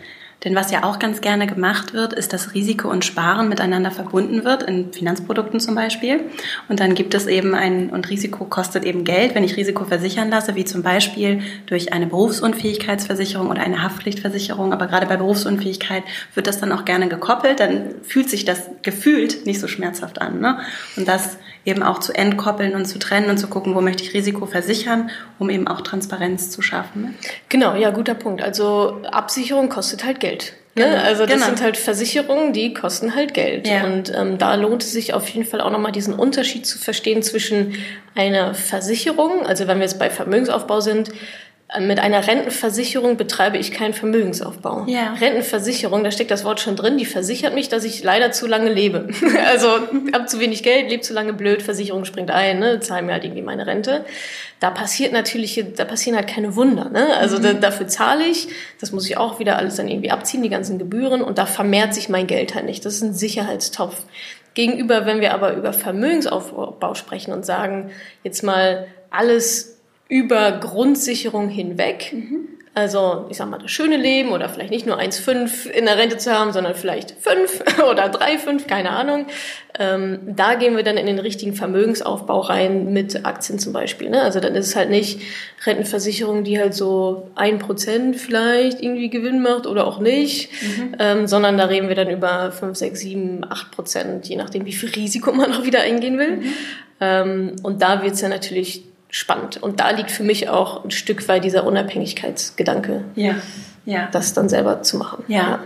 Denn 0.44 0.54
was 0.54 0.70
ja 0.70 0.84
auch 0.84 1.00
ganz 1.00 1.20
gerne 1.20 1.48
gemacht 1.48 1.94
wird, 1.94 2.12
ist, 2.12 2.32
dass 2.32 2.54
Risiko 2.54 2.88
und 2.88 3.04
Sparen 3.04 3.48
miteinander 3.48 3.90
verbunden 3.90 4.44
wird, 4.44 4.62
in 4.62 4.92
Finanzprodukten 4.92 5.58
zum 5.58 5.74
Beispiel. 5.74 6.20
Und 6.68 6.78
dann 6.78 6.94
gibt 6.94 7.14
es 7.14 7.26
eben 7.26 7.54
ein, 7.54 7.90
und 7.90 8.08
Risiko 8.08 8.44
kostet 8.44 8.84
eben 8.84 9.02
Geld, 9.02 9.34
wenn 9.34 9.42
ich 9.42 9.56
Risiko 9.56 9.84
versichern 9.84 10.30
lasse, 10.30 10.54
wie 10.54 10.64
zum 10.64 10.82
Beispiel 10.82 11.42
durch 11.66 11.92
eine 11.92 12.06
Berufsunfähigkeitsversicherung 12.06 13.48
oder 13.48 13.62
eine 13.62 13.82
Haftpflichtversicherung. 13.82 14.72
Aber 14.72 14.86
gerade 14.86 15.06
bei 15.06 15.16
Berufsunfähigkeit 15.16 16.04
wird 16.34 16.46
das 16.46 16.60
dann 16.60 16.70
auch 16.70 16.84
gerne 16.84 17.08
gekoppelt, 17.08 17.58
dann 17.58 17.96
fühlt 18.02 18.30
sich 18.30 18.44
das 18.44 18.70
gefühlt 18.82 19.44
nicht 19.44 19.58
so 19.58 19.66
schmerzhaft 19.66 20.20
an. 20.20 20.40
Ne? 20.40 20.58
Und 20.96 21.08
das 21.08 21.38
eben 21.64 21.82
auch 21.82 21.98
zu 21.98 22.14
entkoppeln 22.14 22.74
und 22.74 22.86
zu 22.86 22.98
trennen 22.98 23.28
und 23.28 23.38
zu 23.38 23.48
gucken, 23.48 23.74
wo 23.74 23.80
möchte 23.80 24.02
ich 24.02 24.14
Risiko 24.14 24.46
versichern, 24.46 25.10
um 25.38 25.50
eben 25.50 25.68
auch 25.68 25.80
Transparenz 25.82 26.50
zu 26.50 26.62
schaffen. 26.62 27.02
Ne? 27.02 27.14
Genau, 27.48 27.74
ja, 27.74 27.90
guter 27.90 28.14
Punkt. 28.14 28.40
Also 28.40 29.02
Absicherung 29.10 29.68
kostet 29.68 30.04
halt 30.04 30.20
Geld. 30.20 30.27
Ne? 30.78 30.84
Genau, 30.84 30.96
also 31.02 31.26
das 31.26 31.34
genau. 31.34 31.46
sind 31.46 31.62
halt 31.62 31.76
Versicherungen, 31.76 32.52
die 32.52 32.72
kosten 32.72 33.14
halt 33.14 33.34
Geld. 33.34 33.66
Ja. 33.66 33.84
Und 33.84 34.12
ähm, 34.14 34.38
da 34.38 34.54
lohnt 34.54 34.82
es 34.82 34.92
sich 34.92 35.12
auf 35.12 35.28
jeden 35.28 35.46
Fall 35.46 35.60
auch 35.60 35.70
nochmal 35.70 35.92
diesen 35.92 36.14
Unterschied 36.14 36.66
zu 36.66 36.78
verstehen 36.78 37.22
zwischen 37.22 37.74
einer 38.14 38.54
Versicherung, 38.54 39.44
also 39.46 39.66
wenn 39.66 39.78
wir 39.78 39.84
jetzt 39.84 39.98
bei 39.98 40.10
Vermögensaufbau 40.10 40.80
sind, 40.80 41.10
mit 41.80 41.98
einer 41.98 42.26
Rentenversicherung 42.26 43.18
betreibe 43.18 43.58
ich 43.58 43.72
keinen 43.72 43.92
Vermögensaufbau. 43.92 44.86
Ja. 44.86 45.12
Rentenversicherung, 45.12 46.02
da 46.02 46.10
steckt 46.10 46.30
das 46.30 46.42
Wort 46.44 46.60
schon 46.60 46.76
drin, 46.76 46.96
die 46.96 47.04
versichert 47.04 47.54
mich, 47.54 47.68
dass 47.68 47.84
ich 47.84 48.02
leider 48.02 48.32
zu 48.32 48.46
lange 48.46 48.72
lebe. 48.72 49.08
also 49.50 49.68
habe 50.14 50.24
zu 50.24 50.40
wenig 50.40 50.62
Geld, 50.62 50.88
lebe 50.88 51.02
zu 51.02 51.12
lange 51.12 51.34
blöd, 51.34 51.60
Versicherung 51.60 52.06
springt 52.06 52.30
ein, 52.30 52.58
ne, 52.58 52.80
zahlen 52.80 53.04
mir 53.04 53.12
halt 53.12 53.24
irgendwie 53.24 53.42
meine 53.42 53.66
Rente. 53.66 54.06
Da 54.60 54.70
passiert 54.70 55.12
natürlich, 55.12 55.62
da 55.76 55.84
passieren 55.84 56.16
halt 56.16 56.26
keine 56.26 56.56
Wunder. 56.56 56.88
Ne? 56.88 57.14
Also 57.18 57.38
mhm. 57.38 57.42
da, 57.42 57.52
dafür 57.52 57.86
zahle 57.86 58.24
ich, 58.24 58.48
das 58.80 58.92
muss 58.92 59.04
ich 59.04 59.18
auch 59.18 59.38
wieder 59.38 59.58
alles 59.58 59.76
dann 59.76 59.88
irgendwie 59.88 60.10
abziehen, 60.10 60.42
die 60.42 60.48
ganzen 60.48 60.78
Gebühren 60.78 61.20
und 61.20 61.36
da 61.36 61.44
vermehrt 61.44 61.92
sich 61.92 62.08
mein 62.08 62.26
Geld 62.26 62.54
halt 62.54 62.64
nicht. 62.64 62.86
Das 62.86 62.94
ist 62.94 63.02
ein 63.02 63.12
Sicherheitstopf. 63.12 64.04
Gegenüber, 64.54 65.04
wenn 65.04 65.20
wir 65.20 65.34
aber 65.34 65.52
über 65.52 65.74
Vermögensaufbau 65.74 66.94
sprechen 66.94 67.32
und 67.32 67.44
sagen, 67.44 67.90
jetzt 68.24 68.42
mal 68.42 68.86
alles 69.10 69.77
über 70.08 70.52
Grundsicherung 70.52 71.48
hinweg, 71.48 72.12
mhm. 72.12 72.58
Also, 72.78 73.26
ich 73.28 73.36
sag 73.36 73.50
mal, 73.50 73.58
das 73.58 73.72
schöne 73.72 73.96
Leben 73.96 74.30
oder 74.30 74.48
vielleicht 74.48 74.70
nicht 74.70 74.86
nur 74.86 75.00
1,5 75.00 75.68
in 75.68 75.86
der 75.86 75.98
Rente 75.98 76.16
zu 76.16 76.32
haben, 76.32 76.52
sondern 76.52 76.76
vielleicht 76.76 77.10
5 77.10 77.78
oder 77.90 78.04
3,5, 78.04 78.68
keine 78.68 78.90
Ahnung. 78.90 79.26
Ähm, 79.76 80.20
da 80.24 80.54
gehen 80.54 80.76
wir 80.76 80.84
dann 80.84 80.96
in 80.96 81.06
den 81.06 81.18
richtigen 81.18 81.54
Vermögensaufbau 81.54 82.38
rein 82.38 82.92
mit 82.92 83.26
Aktien 83.26 83.58
zum 83.58 83.72
Beispiel. 83.72 84.10
Ne? 84.10 84.22
Also 84.22 84.38
dann 84.38 84.54
ist 84.54 84.68
es 84.68 84.76
halt 84.76 84.90
nicht 84.90 85.20
Rentenversicherung, 85.66 86.44
die 86.44 86.60
halt 86.60 86.72
so 86.72 87.28
ein 87.34 87.58
Prozent 87.58 88.14
vielleicht 88.14 88.80
irgendwie 88.80 89.10
Gewinn 89.10 89.42
macht 89.42 89.66
oder 89.66 89.84
auch 89.84 89.98
nicht, 89.98 90.52
mhm. 90.62 90.94
ähm, 91.00 91.26
sondern 91.26 91.58
da 91.58 91.64
reden 91.64 91.88
wir 91.88 91.96
dann 91.96 92.10
über 92.10 92.52
5, 92.52 92.78
6, 92.78 93.00
7, 93.00 93.46
8 93.48 93.70
Prozent, 93.72 94.28
je 94.28 94.36
nachdem, 94.36 94.66
wie 94.66 94.72
viel 94.72 94.90
Risiko 94.90 95.32
man 95.32 95.52
auch 95.52 95.64
wieder 95.64 95.80
eingehen 95.80 96.16
will. 96.16 96.36
Mhm. 96.36 96.52
Ähm, 97.00 97.56
und 97.64 97.82
da 97.82 98.02
wird 98.04 98.14
es 98.14 98.20
ja 98.20 98.28
natürlich 98.28 98.87
spannend. 99.10 99.62
Und 99.62 99.80
da 99.80 99.90
liegt 99.90 100.10
für 100.10 100.22
mich 100.22 100.48
auch 100.48 100.84
ein 100.84 100.90
Stück 100.90 101.26
weit 101.28 101.44
dieser 101.44 101.64
Unabhängigkeitsgedanke. 101.64 103.04
Ja. 103.14 103.36
Ja. 103.84 104.08
Das 104.12 104.34
dann 104.34 104.50
selber 104.50 104.82
zu 104.82 104.98
machen. 104.98 105.24
Ja. 105.28 105.38
ja. 105.38 105.58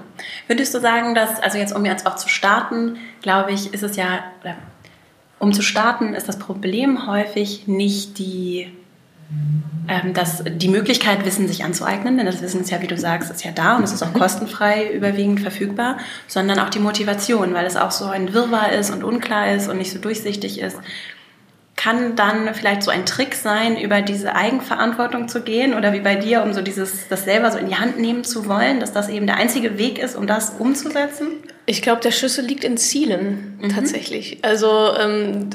Würdest 0.47 0.73
du 0.75 0.81
sagen, 0.81 1.15
dass, 1.15 1.41
also 1.41 1.59
jetzt 1.59 1.75
um 1.75 1.85
jetzt 1.85 2.07
auch 2.07 2.15
zu 2.15 2.29
starten, 2.29 2.99
glaube 3.21 3.51
ich, 3.51 3.75
ist 3.75 3.83
es 3.83 3.97
ja, 3.97 4.21
um 5.41 5.53
zu 5.53 5.63
starten, 5.63 6.15
ist 6.15 6.29
das 6.29 6.39
Problem 6.39 7.09
häufig 7.09 7.67
nicht 7.67 8.19
die, 8.19 8.73
ähm, 9.89 10.15
dass 10.15 10.45
die 10.47 10.69
Möglichkeit, 10.69 11.25
Wissen 11.25 11.49
sich 11.49 11.65
anzueignen, 11.65 12.17
denn 12.17 12.27
das 12.27 12.41
Wissen 12.43 12.61
ist 12.61 12.71
ja, 12.71 12.81
wie 12.81 12.87
du 12.87 12.97
sagst, 12.97 13.29
ist 13.29 13.43
ja 13.43 13.51
da 13.51 13.77
und 13.77 13.83
es 13.83 13.93
ist 13.93 14.05
auch 14.05 14.13
kostenfrei 14.13 14.93
überwiegend 14.93 15.41
verfügbar, 15.41 15.99
sondern 16.29 16.61
auch 16.61 16.71
die 16.71 16.79
Motivation, 16.79 17.55
weil 17.55 17.67
es 17.67 17.75
auch 17.75 17.91
so 17.91 18.05
ein 18.05 18.33
Wirrwarr 18.33 18.71
ist 18.71 18.93
und 18.93 19.03
unklar 19.03 19.51
ist 19.51 19.69
und 19.69 19.79
nicht 19.79 19.91
so 19.91 19.99
durchsichtig 19.99 20.61
ist 20.61 20.79
kann 21.83 22.15
dann 22.15 22.55
vielleicht 22.55 22.83
so 22.83 22.91
ein 22.91 23.07
Trick 23.07 23.35
sein, 23.35 23.77
über 23.77 24.03
diese 24.03 24.37
Eigenverantwortung 24.37 25.27
zu 25.27 25.43
gehen 25.43 25.75
oder 25.75 25.93
wie 25.93 26.01
bei 26.01 26.15
dir, 26.15 26.43
um 26.43 26.53
so 26.53 26.61
dieses, 26.61 27.09
das 27.09 27.25
selber 27.25 27.51
so 27.51 27.59
in 27.59 27.69
die 27.69 27.75
Hand 27.75 27.99
nehmen 27.99 28.23
zu 28.23 28.47
wollen, 28.47 28.79
dass 28.79 28.93
das 28.93 29.09
eben 29.09 29.27
der 29.27 29.37
einzige 29.37 29.79
Weg 29.79 29.99
ist, 29.99 30.15
um 30.15 30.27
das 30.27 30.51
umzusetzen? 30.59 31.29
Ich 31.67 31.83
glaube, 31.83 32.01
der 32.01 32.13
Schlüssel 32.13 32.45
liegt 32.45 32.63
in 32.63 32.77
Zielen 32.77 33.59
mhm. 33.61 33.69
tatsächlich. 33.71 34.39
Also 34.43 34.95
ähm, 34.97 35.51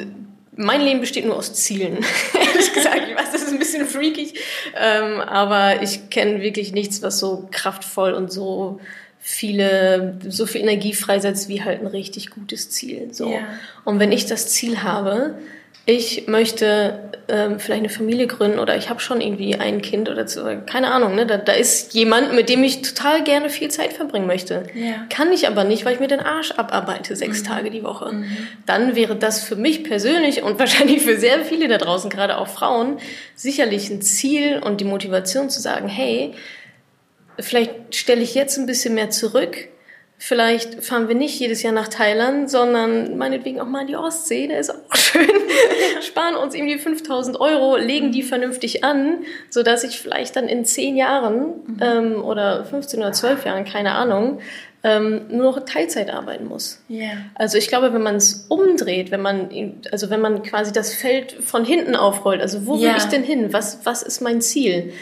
mein 0.55 0.81
Leben 0.81 1.00
besteht 1.00 1.25
nur 1.25 1.38
aus 1.38 1.53
Zielen. 1.53 2.00
Ehrlich 2.34 2.74
gesagt, 2.74 3.03
ich 3.10 3.15
weiß, 3.15 3.31
das 3.31 3.43
ist 3.43 3.53
ein 3.53 3.60
bisschen 3.60 3.86
freakig, 3.86 4.34
ähm, 4.75 5.22
aber 5.22 5.81
ich 5.81 6.10
kenne 6.10 6.41
wirklich 6.41 6.74
nichts, 6.74 7.01
was 7.01 7.19
so 7.19 7.48
kraftvoll 7.51 8.12
und 8.12 8.34
so 8.34 8.81
viele, 9.19 10.17
so 10.27 10.46
viel 10.46 10.62
Energie 10.62 10.93
freisetzt 10.93 11.48
wie 11.48 11.63
halt 11.63 11.79
ein 11.79 11.88
richtig 11.88 12.31
gutes 12.31 12.69
Ziel. 12.69 13.13
So. 13.13 13.29
Ja. 13.29 13.39
Und 13.86 14.00
wenn 14.00 14.12
ich 14.12 14.25
das 14.25 14.50
Ziel 14.50 14.84
habe, 14.84 15.36
ich 15.89 16.27
möchte 16.27 17.00
ähm, 17.29 17.62
vielleicht 17.62 17.79
eine 17.79 17.89
Familie 17.89 18.27
gründen 18.27 18.60
oder 18.60 18.75
ich 18.75 18.89
habe 18.89 19.00
schon 19.00 19.22
irgendwie 19.22 19.56
ein 19.56 19.82
Kind 19.82 20.10
oder 20.10 20.27
so, 20.27 20.44
keine 20.65 20.91
Ahnung, 20.91 21.15
ne? 21.15 21.25
Da, 21.25 21.38
da 21.38 21.53
ist 21.53 21.94
jemand, 21.94 22.34
mit 22.34 22.50
dem 22.50 22.62
ich 22.65 22.82
total 22.82 23.24
gerne 23.24 23.50
viel 23.50 23.72
Zeit 23.72 23.94
verbringen 23.94 24.27
möchte. 24.27 24.63
Ja. 24.75 25.06
Kann 25.10 25.32
ich 25.32 25.48
aber 25.48 25.63
nicht, 25.63 25.86
weil 25.86 25.94
ich 25.94 26.01
mir 26.01 26.10
den 26.10 26.20
Arsch 26.20 26.51
abarbeite, 26.51 27.15
sechs 27.15 27.41
mhm. 27.41 27.48
Tage 27.48 27.72
die 27.72 27.84
Woche. 27.84 28.12
Mhm. 28.12 28.48
Dann 28.65 28.98
wäre 28.98 29.15
das 29.15 29.41
für 29.41 29.56
mich 29.56 29.86
persönlich 29.86 30.44
und 30.44 30.60
wahrscheinlich 30.60 31.03
für 31.03 31.15
sehr 31.15 31.46
viele 31.46 31.70
da 31.70 31.77
draußen, 31.77 32.10
gerade 32.10 32.38
auch 32.38 32.50
Frauen, 32.50 32.98
sicherlich 33.34 33.89
ein 33.89 34.01
Ziel 34.01 34.60
und 34.60 34.82
die 34.82 34.86
Motivation 34.86 35.50
zu 35.50 35.62
sagen, 35.62 35.88
hey, 35.88 36.34
vielleicht 37.39 37.96
stelle 37.96 38.22
ich 38.22 38.36
jetzt 38.36 38.58
ein 38.58 38.65
bisschen 38.65 38.94
mehr 38.94 39.10
zurück 39.10 39.70
Vielleicht 40.19 40.83
fahren 40.83 41.07
wir 41.07 41.13
nicht 41.13 41.39
jedes 41.39 41.62
Jahr 41.62 41.74
nach 41.74 41.89
Thailand, 41.89 42.50
sondern 42.50 43.17
meinetwegen 43.17 43.62
auch 43.62 43.67
mal 43.67 43.81
in 43.81 43.88
die 43.88 43.95
Ostsee, 43.95 44.47
der 44.47 44.59
ist 44.59 44.71
auch 44.71 44.95
schön. 44.95 45.29
Sparen 46.01 46.36
uns 46.36 46.55
irgendwie 46.55 46.79
5000 46.79 47.39
Euro, 47.39 47.77
legen 47.77 48.12
die 48.12 48.24
vernünftig 48.24 48.83
an, 48.83 49.19
so 49.51 49.62
dass 49.62 49.83
ich 49.83 50.00
vielleicht 50.00 50.36
dann 50.36 50.47
in 50.47 50.65
10 50.65 50.97
Jahren 50.97 51.38
mhm. 51.67 51.77
ähm, 51.81 52.24
oder 52.24 52.65
15 52.65 53.00
oder 53.00 53.12
12 53.12 53.45
Jahren, 53.45 53.65
keine 53.65 53.91
Ahnung, 53.91 54.39
ähm, 54.83 55.27
nur 55.29 55.51
noch 55.51 55.65
Teilzeit 55.65 56.09
arbeiten 56.09 56.47
muss. 56.47 56.81
Yeah. 56.89 57.17
Also 57.36 57.59
ich 57.59 57.67
glaube, 57.67 57.93
wenn 57.93 58.01
man 58.01 58.15
es 58.15 58.47
umdreht, 58.50 59.12
wenn 59.12 59.21
man, 59.21 59.50
also 59.91 60.09
wenn 60.09 60.21
man 60.21 60.41
quasi 60.41 60.74
das 60.74 60.95
Feld 60.95 61.31
von 61.31 61.63
hinten 61.63 61.95
aufrollt, 61.95 62.41
also 62.41 62.65
wo 62.65 62.75
yeah. 62.75 62.89
will 62.89 62.97
ich 62.97 63.05
denn 63.05 63.24
hin? 63.24 63.53
Was, 63.53 63.86
was 63.86 64.01
ist 64.01 64.21
mein 64.21 64.41
Ziel? 64.41 64.93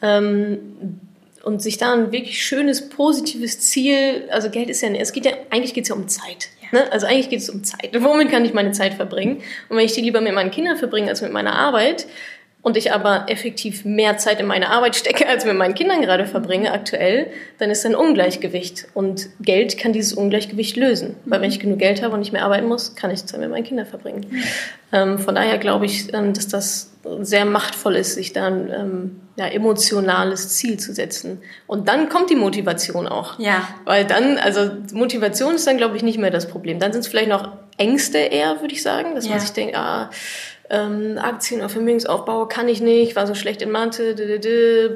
Ähm, 0.00 1.00
und 1.42 1.60
sich 1.60 1.76
da 1.78 1.92
ein 1.92 2.12
wirklich 2.12 2.44
schönes, 2.44 2.88
positives 2.88 3.60
Ziel, 3.60 4.28
also 4.30 4.50
Geld 4.50 4.70
ist 4.70 4.80
ja, 4.82 4.90
es 4.90 5.12
geht 5.12 5.24
ja, 5.24 5.32
eigentlich 5.50 5.74
geht 5.74 5.84
es 5.84 5.88
ja 5.88 5.94
um 5.94 6.08
Zeit. 6.08 6.48
Ja. 6.62 6.78
Ne? 6.78 6.92
Also 6.92 7.06
eigentlich 7.06 7.30
geht 7.30 7.40
es 7.40 7.50
um 7.50 7.64
Zeit. 7.64 7.90
Womit 7.98 8.30
kann 8.30 8.44
ich 8.44 8.54
meine 8.54 8.72
Zeit 8.72 8.94
verbringen? 8.94 9.42
Und 9.68 9.76
wenn 9.76 9.84
ich 9.84 9.92
die 9.92 10.00
lieber 10.00 10.20
mit 10.20 10.34
meinen 10.34 10.50
Kindern 10.50 10.76
verbringe 10.76 11.08
als 11.08 11.20
mit 11.20 11.32
meiner 11.32 11.54
Arbeit, 11.54 12.06
und 12.62 12.76
ich 12.76 12.92
aber 12.92 13.24
effektiv 13.26 13.84
mehr 13.84 14.18
Zeit 14.18 14.38
in 14.38 14.46
meine 14.46 14.70
Arbeit 14.70 14.94
stecke, 14.94 15.28
als 15.28 15.44
mit 15.44 15.56
meinen 15.56 15.74
Kindern 15.74 16.00
gerade 16.00 16.26
verbringe 16.26 16.72
aktuell, 16.72 17.26
dann 17.58 17.70
ist 17.70 17.84
ein 17.84 17.96
Ungleichgewicht. 17.96 18.86
Und 18.94 19.28
Geld 19.40 19.76
kann 19.78 19.92
dieses 19.92 20.12
Ungleichgewicht 20.12 20.76
lösen. 20.76 21.16
Weil 21.24 21.40
wenn 21.40 21.50
ich 21.50 21.58
genug 21.58 21.80
Geld 21.80 22.02
habe 22.02 22.14
und 22.14 22.20
nicht 22.20 22.32
mehr 22.32 22.44
arbeiten 22.44 22.68
muss, 22.68 22.94
kann 22.94 23.10
ich 23.10 23.26
Zeit 23.26 23.40
mit 23.40 23.50
meinen 23.50 23.64
Kindern 23.64 23.86
verbringen. 23.86 24.26
Ähm, 24.92 25.18
von 25.18 25.34
daher 25.34 25.58
glaube 25.58 25.86
ich, 25.86 26.14
ähm, 26.14 26.34
dass 26.34 26.46
das 26.46 26.92
sehr 27.20 27.44
machtvoll 27.44 27.96
ist, 27.96 28.14
sich 28.14 28.32
da 28.32 28.46
ein 28.46 28.70
ähm, 28.70 29.20
ja, 29.34 29.46
emotionales 29.46 30.50
Ziel 30.50 30.78
zu 30.78 30.92
setzen. 30.92 31.42
Und 31.66 31.88
dann 31.88 32.08
kommt 32.08 32.30
die 32.30 32.36
Motivation 32.36 33.08
auch. 33.08 33.40
Ja. 33.40 33.66
Weil 33.86 34.04
dann, 34.04 34.38
also 34.38 34.70
Motivation 34.92 35.56
ist 35.56 35.66
dann, 35.66 35.78
glaube 35.78 35.96
ich, 35.96 36.04
nicht 36.04 36.18
mehr 36.18 36.30
das 36.30 36.46
Problem. 36.46 36.78
Dann 36.78 36.92
sind 36.92 37.00
es 37.00 37.08
vielleicht 37.08 37.30
noch 37.30 37.48
Ängste 37.76 38.18
eher, 38.18 38.60
würde 38.60 38.74
ich 38.74 38.82
sagen, 38.82 39.14
dass 39.14 39.24
ja. 39.24 39.32
man 39.32 39.40
sich 39.40 39.50
denkt, 39.50 39.74
ah, 39.76 40.10
ähm, 40.72 41.18
Aktien 41.18 41.60
oder 41.60 41.68
Vermögensaufbau 41.68 42.46
kann 42.46 42.66
ich 42.66 42.80
nicht, 42.80 43.14
war 43.14 43.26
so 43.26 43.34
schlecht 43.34 43.60
in 43.60 43.70
Mathe, 43.70 44.14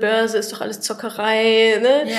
Börse 0.00 0.38
ist 0.38 0.52
doch 0.52 0.62
alles 0.62 0.80
Zockerei, 0.80 1.78
ne? 1.80 2.11
Ja. 2.11 2.16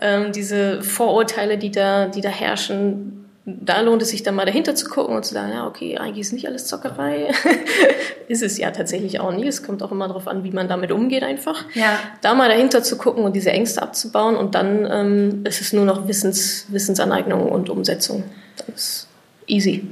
Ähm, 0.00 0.32
diese 0.32 0.80
Vorurteile, 0.82 1.58
die 1.58 1.72
da, 1.72 2.06
die 2.06 2.20
da 2.20 2.28
herrschen, 2.28 3.28
da 3.44 3.80
lohnt 3.80 4.00
es 4.02 4.10
sich 4.10 4.22
dann 4.22 4.36
mal 4.36 4.46
dahinter 4.46 4.76
zu 4.76 4.88
gucken 4.88 5.16
und 5.16 5.24
zu 5.24 5.34
sagen, 5.34 5.50
ja, 5.52 5.66
okay, 5.66 5.98
eigentlich 5.98 6.20
ist 6.20 6.32
nicht 6.32 6.46
alles 6.46 6.66
Zockerei. 6.66 7.32
ist 8.28 8.44
es 8.44 8.58
ja 8.58 8.70
tatsächlich 8.70 9.18
auch 9.18 9.32
nie. 9.32 9.48
Es 9.48 9.64
kommt 9.64 9.82
auch 9.82 9.90
immer 9.90 10.06
darauf 10.06 10.28
an, 10.28 10.44
wie 10.44 10.52
man 10.52 10.68
damit 10.68 10.92
umgeht 10.92 11.24
einfach. 11.24 11.64
Ja. 11.74 11.98
Da 12.20 12.34
mal 12.34 12.48
dahinter 12.48 12.84
zu 12.84 12.96
gucken 12.96 13.24
und 13.24 13.34
diese 13.34 13.50
Ängste 13.50 13.82
abzubauen 13.82 14.36
und 14.36 14.54
dann 14.54 14.86
ähm, 14.88 15.44
ist 15.44 15.60
es 15.60 15.72
nur 15.72 15.84
noch 15.84 16.06
Wissens, 16.06 16.66
Wissensaneignung 16.68 17.50
und 17.50 17.70
Umsetzung. 17.70 18.22
Das 18.56 18.76
ist 18.76 19.08
easy 19.48 19.88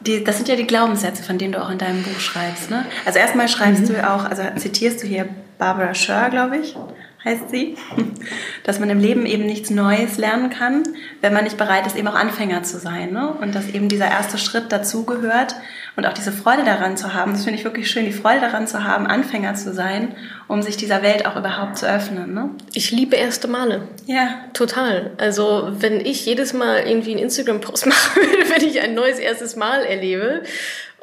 die, 0.00 0.22
das 0.22 0.36
sind 0.36 0.48
ja 0.48 0.56
die 0.56 0.66
Glaubenssätze, 0.66 1.22
von 1.22 1.38
denen 1.38 1.52
du 1.52 1.62
auch 1.62 1.70
in 1.70 1.78
deinem 1.78 2.02
Buch 2.02 2.20
schreibst. 2.20 2.70
Ne? 2.70 2.84
Also 3.04 3.18
erstmal 3.18 3.48
schreibst 3.48 3.82
mhm. 3.82 3.94
du 3.94 4.10
auch, 4.10 4.24
also 4.24 4.42
zitierst 4.56 5.02
du 5.02 5.06
hier 5.06 5.28
Barbara 5.58 5.94
Scher, 5.94 6.30
glaube 6.30 6.58
ich, 6.58 6.76
heißt 7.24 7.50
sie, 7.50 7.76
dass 8.64 8.78
man 8.78 8.90
im 8.90 9.00
Leben 9.00 9.26
eben 9.26 9.46
nichts 9.46 9.70
Neues 9.70 10.18
lernen 10.18 10.50
kann, 10.50 10.84
wenn 11.20 11.32
man 11.32 11.44
nicht 11.44 11.56
bereit 11.56 11.86
ist, 11.86 11.96
eben 11.96 12.08
auch 12.08 12.14
Anfänger 12.14 12.62
zu 12.62 12.78
sein. 12.78 13.12
Ne? 13.12 13.28
Und 13.28 13.54
dass 13.54 13.68
eben 13.68 13.88
dieser 13.88 14.06
erste 14.06 14.38
Schritt 14.38 14.70
dazugehört 14.70 15.54
und 15.96 16.06
auch 16.06 16.12
diese 16.12 16.30
Freude 16.30 16.64
daran 16.64 16.96
zu 16.96 17.12
haben. 17.12 17.32
Das 17.32 17.44
finde 17.44 17.58
ich 17.58 17.64
wirklich 17.64 17.90
schön, 17.90 18.04
die 18.04 18.12
Freude 18.12 18.40
daran 18.40 18.68
zu 18.68 18.84
haben, 18.84 19.06
Anfänger 19.06 19.54
zu 19.54 19.72
sein, 19.74 20.14
um 20.46 20.62
sich 20.62 20.76
dieser 20.76 21.02
Welt 21.02 21.26
auch 21.26 21.36
überhaupt 21.36 21.76
zu 21.76 21.86
öffnen. 21.88 22.34
Ne? 22.34 22.50
Ich 22.72 22.92
liebe 22.92 23.16
erste 23.16 23.48
Male. 23.48 23.88
Ja. 24.06 24.36
Total. 24.52 25.10
Also 25.18 25.72
wenn 25.78 26.00
ich 26.00 26.24
jedes 26.24 26.52
Mal 26.52 26.86
irgendwie 26.86 27.10
einen 27.10 27.24
Instagram-Post 27.24 27.86
mache, 27.88 28.20
wenn 28.54 28.66
ich 28.66 28.80
ein 28.80 28.94
neues 28.94 29.18
erstes 29.18 29.56
Mal 29.56 29.82
erlebe, 29.82 30.44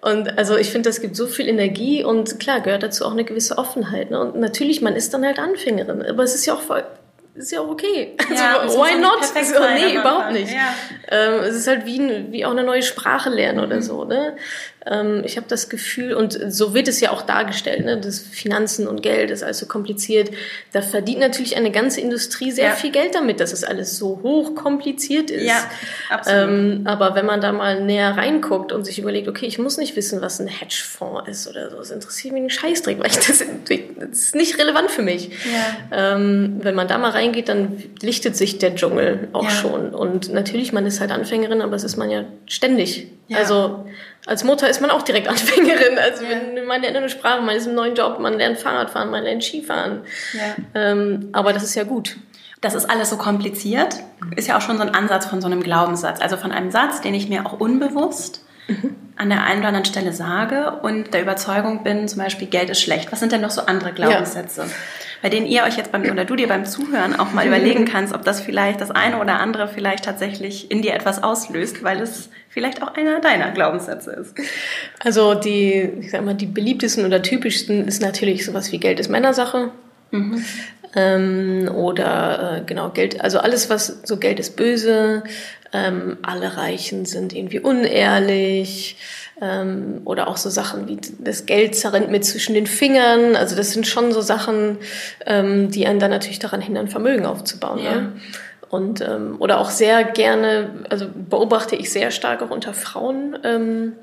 und 0.02 0.38
also 0.38 0.56
ich 0.58 0.70
finde, 0.72 0.90
das 0.90 1.02
gibt 1.02 1.16
so 1.16 1.26
viel 1.26 1.48
Energie 1.48 2.04
und 2.04 2.40
klar 2.40 2.62
gehört 2.62 2.84
dazu 2.84 3.06
auch 3.06 3.12
eine 3.12 3.24
gewisse 3.24 3.58
Offenheit. 3.58 4.12
Ne? 4.12 4.20
Und 4.20 4.36
natürlich, 4.40 4.82
man 4.82 4.96
ist 4.96 5.14
dann 5.14 5.26
halt 5.26 5.40
Anfängerin, 5.40 6.04
aber 6.04 6.24
es 6.24 6.36
ist 6.36 6.46
ja 6.46 6.54
auch 6.54 6.62
voll, 6.62 6.84
ist 7.36 7.52
ja 7.52 7.60
auch 7.62 7.70
okay. 7.70 8.16
Ja, 8.34 8.60
also, 8.60 8.78
why 8.80 9.00
not? 9.00 9.24
So, 9.24 9.60
nee, 9.60 9.96
überhaupt 9.96 10.32
nicht. 10.32 10.54
Ja. 10.54 10.74
Ähm, 11.10 11.42
es 11.42 11.56
ist 11.56 11.68
halt 11.68 11.86
wie, 11.86 12.32
wie 12.32 12.46
auch 12.46 12.52
eine 12.52 12.64
neue 12.64 12.82
Sprache 12.82 13.30
lernen 13.30 13.60
oder 13.60 13.78
mhm. 13.78 13.82
so. 13.82 14.06
Ne? 14.06 14.38
Ähm, 14.88 15.24
ich 15.26 15.38
habe 15.38 15.48
das 15.50 15.70
Gefühl, 15.70 16.14
und 16.14 16.38
so 16.50 16.74
wird 16.74 16.88
es 16.88 17.00
ja 17.00 17.12
auch 17.12 17.24
dargestellt, 17.24 17.86
ne? 17.86 18.00
das 18.00 18.20
Finanzen 18.20 18.88
und 18.88 19.02
Geld 19.02 19.32
ist 19.32 19.44
alles 19.44 19.60
so 19.60 19.66
kompliziert. 19.66 20.30
Da 20.74 20.82
verdient 20.82 21.20
natürlich 21.20 21.58
eine 21.58 21.72
ganze 21.72 22.02
Industrie 22.02 22.52
sehr 22.52 22.70
ja. 22.70 22.76
viel 22.76 22.92
Geld 22.92 23.16
damit, 23.16 23.40
dass 23.40 23.52
es 23.52 23.64
alles 23.64 23.98
so 23.98 24.20
hoch 24.22 24.54
kompliziert 24.54 25.32
ist. 25.32 25.48
Ja, 25.48 25.70
absolut. 26.10 26.50
Ähm, 26.50 26.82
aber 26.86 27.16
wenn 27.16 27.26
man 27.26 27.42
da 27.42 27.52
mal 27.52 27.84
näher 27.84 28.16
reinguckt 28.16 28.72
und 28.72 28.86
sich 28.86 29.00
überlegt, 29.00 29.28
okay, 29.28 29.48
ich 29.48 29.58
muss 29.58 29.78
nicht 29.78 29.96
wissen, 29.96 30.22
was 30.22 30.40
ein 30.40 30.48
Hedgefonds 30.48 31.28
ist 31.30 31.48
oder 31.48 31.72
so, 31.72 31.78
das 31.78 31.90
interessiert 31.90 32.34
mich 32.34 32.42
einen 32.42 32.50
Scheißdreck, 32.52 33.00
weil 33.00 33.08
ich 33.08 33.16
das, 33.16 33.40
das 33.40 34.20
ist 34.20 34.36
nicht 34.36 34.60
relevant 34.60 34.92
für 34.92 35.02
mich. 35.02 35.30
Ja. 35.92 36.14
Ähm, 36.16 36.60
wenn 36.62 36.76
man 36.76 36.88
da 36.88 36.98
mal 37.00 37.12
reingeht, 37.12 37.50
dann 37.50 37.82
lichtet 38.02 38.36
sich 38.36 38.60
der 38.60 38.76
Dschungel 38.76 39.30
auch 39.34 39.46
ja. 39.46 39.50
schon. 39.50 39.96
Und 39.96 40.32
natürlich, 40.32 40.74
man 40.74 40.86
ist 40.86 41.00
halt 41.00 41.12
Anfängerin, 41.12 41.62
aber 41.62 41.76
es 41.76 41.84
ist 41.84 41.98
man 41.98 42.12
ja 42.12 42.26
ständig. 42.46 43.08
Ja. 43.28 43.40
Also 43.40 43.86
als 44.26 44.44
Mutter 44.44 44.70
ist 44.70 44.82
man 44.82 44.92
auch 44.92 45.02
direkt 45.02 45.28
Anfängerin. 45.30 45.98
Also 45.98 46.24
ja. 46.24 46.32
wenn 46.54 46.66
man 46.66 46.82
lernt 46.82 46.98
eine 46.98 47.10
Sprache, 47.10 47.42
man 47.42 47.56
ist 47.56 47.68
im 47.68 47.76
neuen 47.76 47.96
Job, 47.96 48.20
man 48.20 48.34
lernt 48.34 48.58
Fahrradfahren, 48.58 49.12
man 49.12 49.24
lernt 49.24 49.44
Skifahren. 49.44 50.02
Ja. 50.34 50.56
Ähm, 50.74 51.30
aber 51.32 51.54
das 51.54 51.64
ist 51.64 51.76
ja 51.76 51.84
gut. 51.84 52.18
Das 52.62 52.74
ist 52.74 52.90
alles 52.90 53.12
so 53.12 53.18
kompliziert, 53.18 53.98
ist 54.36 54.48
ja 54.48 54.58
auch 54.58 54.62
schon 54.62 54.78
so 54.78 54.84
ein 54.84 54.96
Ansatz 54.96 55.28
von 55.28 55.40
so 55.40 55.46
einem 55.46 55.62
Glaubenssatz. 55.62 56.20
Also 56.20 56.36
von 56.38 56.52
einem 56.52 56.72
Satz, 56.72 57.02
den 57.02 57.14
ich 57.14 57.30
mir 57.30 57.46
auch 57.46 57.60
unbewusst 57.60 58.44
mhm. 58.68 58.96
an 59.18 59.30
der 59.30 59.44
einen 59.44 59.60
oder 59.60 59.68
anderen 59.68 59.86
Stelle 59.86 60.14
sage 60.14 60.80
und 60.82 61.14
der 61.14 61.22
Überzeugung 61.22 61.84
bin, 61.84 62.08
zum 62.08 62.24
Beispiel 62.24 62.48
Geld 62.48 62.72
ist 62.72 62.82
schlecht. 62.82 63.12
Was 63.12 63.20
sind 63.20 63.32
denn 63.32 63.42
noch 63.42 63.52
so 63.52 63.62
andere 63.62 63.92
Glaubenssätze? 63.92 64.62
Ja 64.62 64.68
bei 65.26 65.30
denen 65.30 65.48
ihr 65.48 65.64
euch 65.64 65.76
jetzt 65.76 65.92
beim, 65.92 66.04
oder 66.04 66.24
du 66.24 66.36
dir 66.36 66.48
beim 66.48 66.66
Zuhören 66.66 67.16
auch 67.16 67.34
mal 67.34 67.48
überlegen 67.48 67.86
kannst, 67.92 68.14
ob 68.14 68.24
das 68.24 68.42
vielleicht 68.42 68.80
das 68.80 68.92
eine 68.92 69.18
oder 69.20 69.40
andere 69.40 69.68
vielleicht 69.68 70.06
tatsächlich 70.06 70.70
in 70.70 70.84
dir 70.84 70.94
etwas 70.94 71.24
auslöst, 71.24 71.84
weil 71.84 72.00
es 72.00 72.30
vielleicht 72.48 72.84
auch 72.84 72.94
einer 72.94 73.22
deiner 73.22 73.50
Glaubenssätze 73.50 74.12
ist. 74.12 74.36
Also 75.00 75.34
die, 75.34 75.90
ich 76.00 76.12
sag 76.12 76.24
mal, 76.24 76.36
die 76.36 76.46
beliebtesten 76.46 77.08
oder 77.08 77.24
typischsten 77.24 77.88
ist 77.88 78.04
natürlich 78.04 78.46
sowas 78.46 78.72
wie 78.72 78.78
Geld 78.78 79.00
ist 79.00 79.10
Männersache. 79.10 79.72
Mhm. 80.12 80.46
Ähm, 80.96 81.72
oder 81.74 82.58
äh, 82.58 82.62
genau 82.64 82.90
Geld, 82.90 83.20
also 83.20 83.40
alles 83.40 83.68
was 83.72 84.02
so 84.04 84.18
Geld 84.18 84.40
ist 84.40 84.56
böse, 84.56 85.24
ähm, 85.74 86.18
alle 86.22 86.56
Reichen 86.56 87.06
sind 87.06 87.34
irgendwie 87.34 87.60
unehrlich, 87.60 88.98
ähm, 89.42 90.02
oder 90.06 90.28
auch 90.28 90.38
so 90.38 90.50
Sachen 90.50 90.88
wie 90.88 90.98
das 91.20 91.46
Geld 91.46 91.76
zerrennt 91.76 92.10
mir 92.10 92.22
zwischen 92.22 92.54
den 92.54 92.68
Fingern. 92.68 93.36
Also 93.36 93.56
das 93.56 93.72
sind 93.72 93.88
schon 93.88 94.12
so 94.12 94.22
Sachen, 94.22 94.78
ähm, 95.26 95.72
die 95.72 95.86
einen 95.88 96.00
dann 96.00 96.12
natürlich 96.12 96.40
daran 96.40 96.62
hindern, 96.62 96.88
Vermögen 96.88 97.26
aufzubauen. 97.26 97.80
Ja. 97.84 97.96
Ne? 97.96 98.12
Und 98.70 99.02
ähm, 99.02 99.36
oder 99.40 99.60
auch 99.60 99.70
sehr 99.70 100.04
gerne, 100.04 100.70
also 100.90 101.08
beobachte 101.14 101.76
ich 101.76 101.92
sehr 101.92 102.12
stark 102.12 102.42
auch 102.42 102.50
unter 102.50 102.74
Frauen. 102.74 103.38
Ähm, 103.44 103.94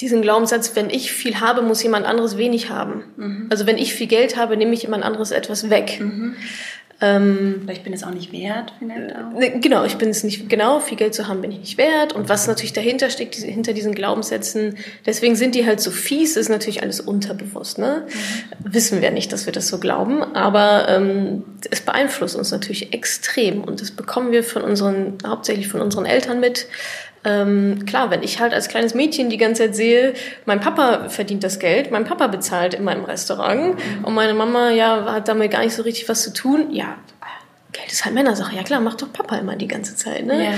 diesen 0.00 0.22
Glaubenssatz, 0.22 0.76
wenn 0.76 0.90
ich 0.90 1.12
viel 1.12 1.40
habe, 1.40 1.60
muss 1.62 1.82
jemand 1.82 2.06
anderes 2.06 2.36
wenig 2.36 2.70
haben. 2.70 3.04
Mhm. 3.16 3.46
Also 3.50 3.66
wenn 3.66 3.78
ich 3.78 3.94
viel 3.94 4.06
Geld 4.06 4.36
habe, 4.36 4.56
nehme 4.56 4.72
ich 4.72 4.82
jemand 4.82 5.04
anderes 5.04 5.32
etwas 5.32 5.70
weg. 5.70 5.98
Mhm. 6.00 6.36
Ähm, 7.00 7.60
Vielleicht 7.62 7.84
bin 7.84 7.92
ich 7.92 8.00
es 8.00 8.06
auch 8.06 8.12
nicht 8.12 8.32
wert, 8.32 8.72
vielleicht 8.80 9.14
auch. 9.14 9.38
Ne, 9.38 9.60
genau, 9.60 9.84
ich 9.84 9.96
bin 9.98 10.08
es 10.08 10.24
nicht, 10.24 10.48
genau, 10.48 10.80
viel 10.80 10.96
Geld 10.96 11.14
zu 11.14 11.28
haben 11.28 11.40
bin 11.40 11.52
ich 11.52 11.58
nicht 11.60 11.78
wert. 11.78 12.12
Und 12.12 12.28
was 12.28 12.48
natürlich 12.48 12.72
dahinter 12.72 13.08
steckt, 13.08 13.36
diese, 13.36 13.46
hinter 13.46 13.72
diesen 13.72 13.94
Glaubenssätzen, 13.94 14.76
deswegen 15.06 15.36
sind 15.36 15.54
die 15.54 15.64
halt 15.64 15.80
so 15.80 15.92
fies, 15.92 16.36
ist 16.36 16.48
natürlich 16.48 16.82
alles 16.82 17.00
unterbewusst. 17.00 17.78
Ne? 17.78 18.04
Mhm. 18.08 18.74
Wissen 18.74 19.00
wir 19.00 19.12
nicht, 19.12 19.32
dass 19.32 19.46
wir 19.46 19.52
das 19.52 19.68
so 19.68 19.78
glauben, 19.78 20.22
aber 20.34 20.88
ähm, 20.88 21.44
es 21.70 21.80
beeinflusst 21.82 22.34
uns 22.34 22.50
natürlich 22.50 22.92
extrem. 22.92 23.62
Und 23.62 23.80
das 23.80 23.92
bekommen 23.92 24.32
wir 24.32 24.42
von 24.42 24.62
unseren, 24.62 25.18
hauptsächlich 25.24 25.68
von 25.68 25.80
unseren 25.80 26.04
Eltern 26.04 26.40
mit. 26.40 26.66
Ähm, 27.28 27.84
klar, 27.84 28.10
wenn 28.10 28.22
ich 28.22 28.40
halt 28.40 28.54
als 28.54 28.68
kleines 28.68 28.94
Mädchen 28.94 29.28
die 29.28 29.36
ganze 29.36 29.64
Zeit 29.64 29.76
sehe, 29.76 30.14
mein 30.46 30.60
Papa 30.60 31.08
verdient 31.10 31.44
das 31.44 31.58
Geld, 31.58 31.90
mein 31.90 32.04
Papa 32.04 32.26
bezahlt 32.28 32.72
in 32.72 32.84
meinem 32.84 33.04
Restaurant 33.04 33.74
mhm. 33.74 34.04
und 34.04 34.14
meine 34.14 34.32
Mama 34.32 34.70
ja 34.70 35.04
hat 35.12 35.28
damit 35.28 35.50
gar 35.50 35.62
nicht 35.62 35.74
so 35.74 35.82
richtig 35.82 36.08
was 36.08 36.22
zu 36.22 36.32
tun, 36.32 36.68
ja, 36.70 36.96
Geld 37.72 37.92
ist 37.92 38.04
halt 38.04 38.14
Männersache. 38.14 38.56
Ja 38.56 38.62
klar, 38.62 38.80
macht 38.80 39.02
doch 39.02 39.12
Papa 39.12 39.36
immer 39.36 39.56
die 39.56 39.68
ganze 39.68 39.94
Zeit. 39.94 40.24
Ne? 40.24 40.34
Yeah. 40.38 40.54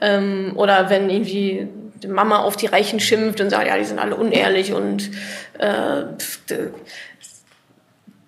Ähm, 0.00 0.52
oder 0.56 0.88
wenn 0.88 1.10
irgendwie 1.10 1.68
die 2.02 2.08
Mama 2.08 2.38
auf 2.38 2.56
die 2.56 2.66
Reichen 2.66 3.00
schimpft 3.00 3.40
und 3.40 3.50
sagt, 3.50 3.66
ja, 3.66 3.76
die 3.76 3.84
sind 3.84 3.98
alle 3.98 4.16
unehrlich 4.16 4.72
und 4.72 5.10
äh, 5.58 6.04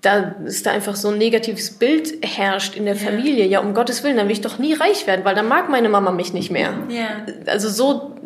da 0.07 0.37
ist 0.45 0.65
da 0.67 0.71
einfach 0.71 0.95
so 0.95 1.09
ein 1.09 1.19
negatives 1.19 1.73
Bild 1.73 2.15
herrscht 2.23 2.77
in 2.77 2.85
der. 2.85 2.95
Familie. 2.97 3.45
Ja, 3.47 3.61
um 3.61 3.75
Gottes 3.75 4.05
Willen, 4.05 4.17
dann 4.17 4.27
will 4.27 4.33
ich 4.33 4.41
doch 4.41 4.59
nie 4.59 4.73
reich 4.73 5.07
werden, 5.07 5.25
weil 5.25 5.35
dann 5.35 5.49
mag 5.49 5.69
meine 5.69 5.89
Mama 5.89 6.13
mich 6.13 6.33
nicht 6.33 6.51
mehr. 6.51 6.73
Ja. 6.89 7.27
Also 7.47 7.69
so, 7.69 8.17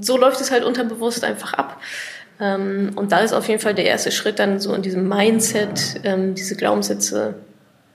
so 0.00 0.18
läuft 0.18 0.40
es 0.40 0.50
halt 0.50 0.64
unterbewusst 0.64 1.24
einfach 1.24 1.54
ab. 1.54 1.80
Ähm, 2.40 2.90
und 2.96 3.12
da 3.12 3.20
ist 3.20 3.32
auf 3.32 3.48
jeden 3.48 3.60
Fall 3.60 3.74
der 3.74 3.86
erste 3.86 4.10
Schritt 4.10 4.38
dann 4.38 4.58
so 4.60 4.74
in 4.74 4.82
diesem 4.82 5.08
Mindset, 5.08 6.00
ähm, 6.04 6.34
diese 6.34 6.56
Glaubenssätze 6.56 7.36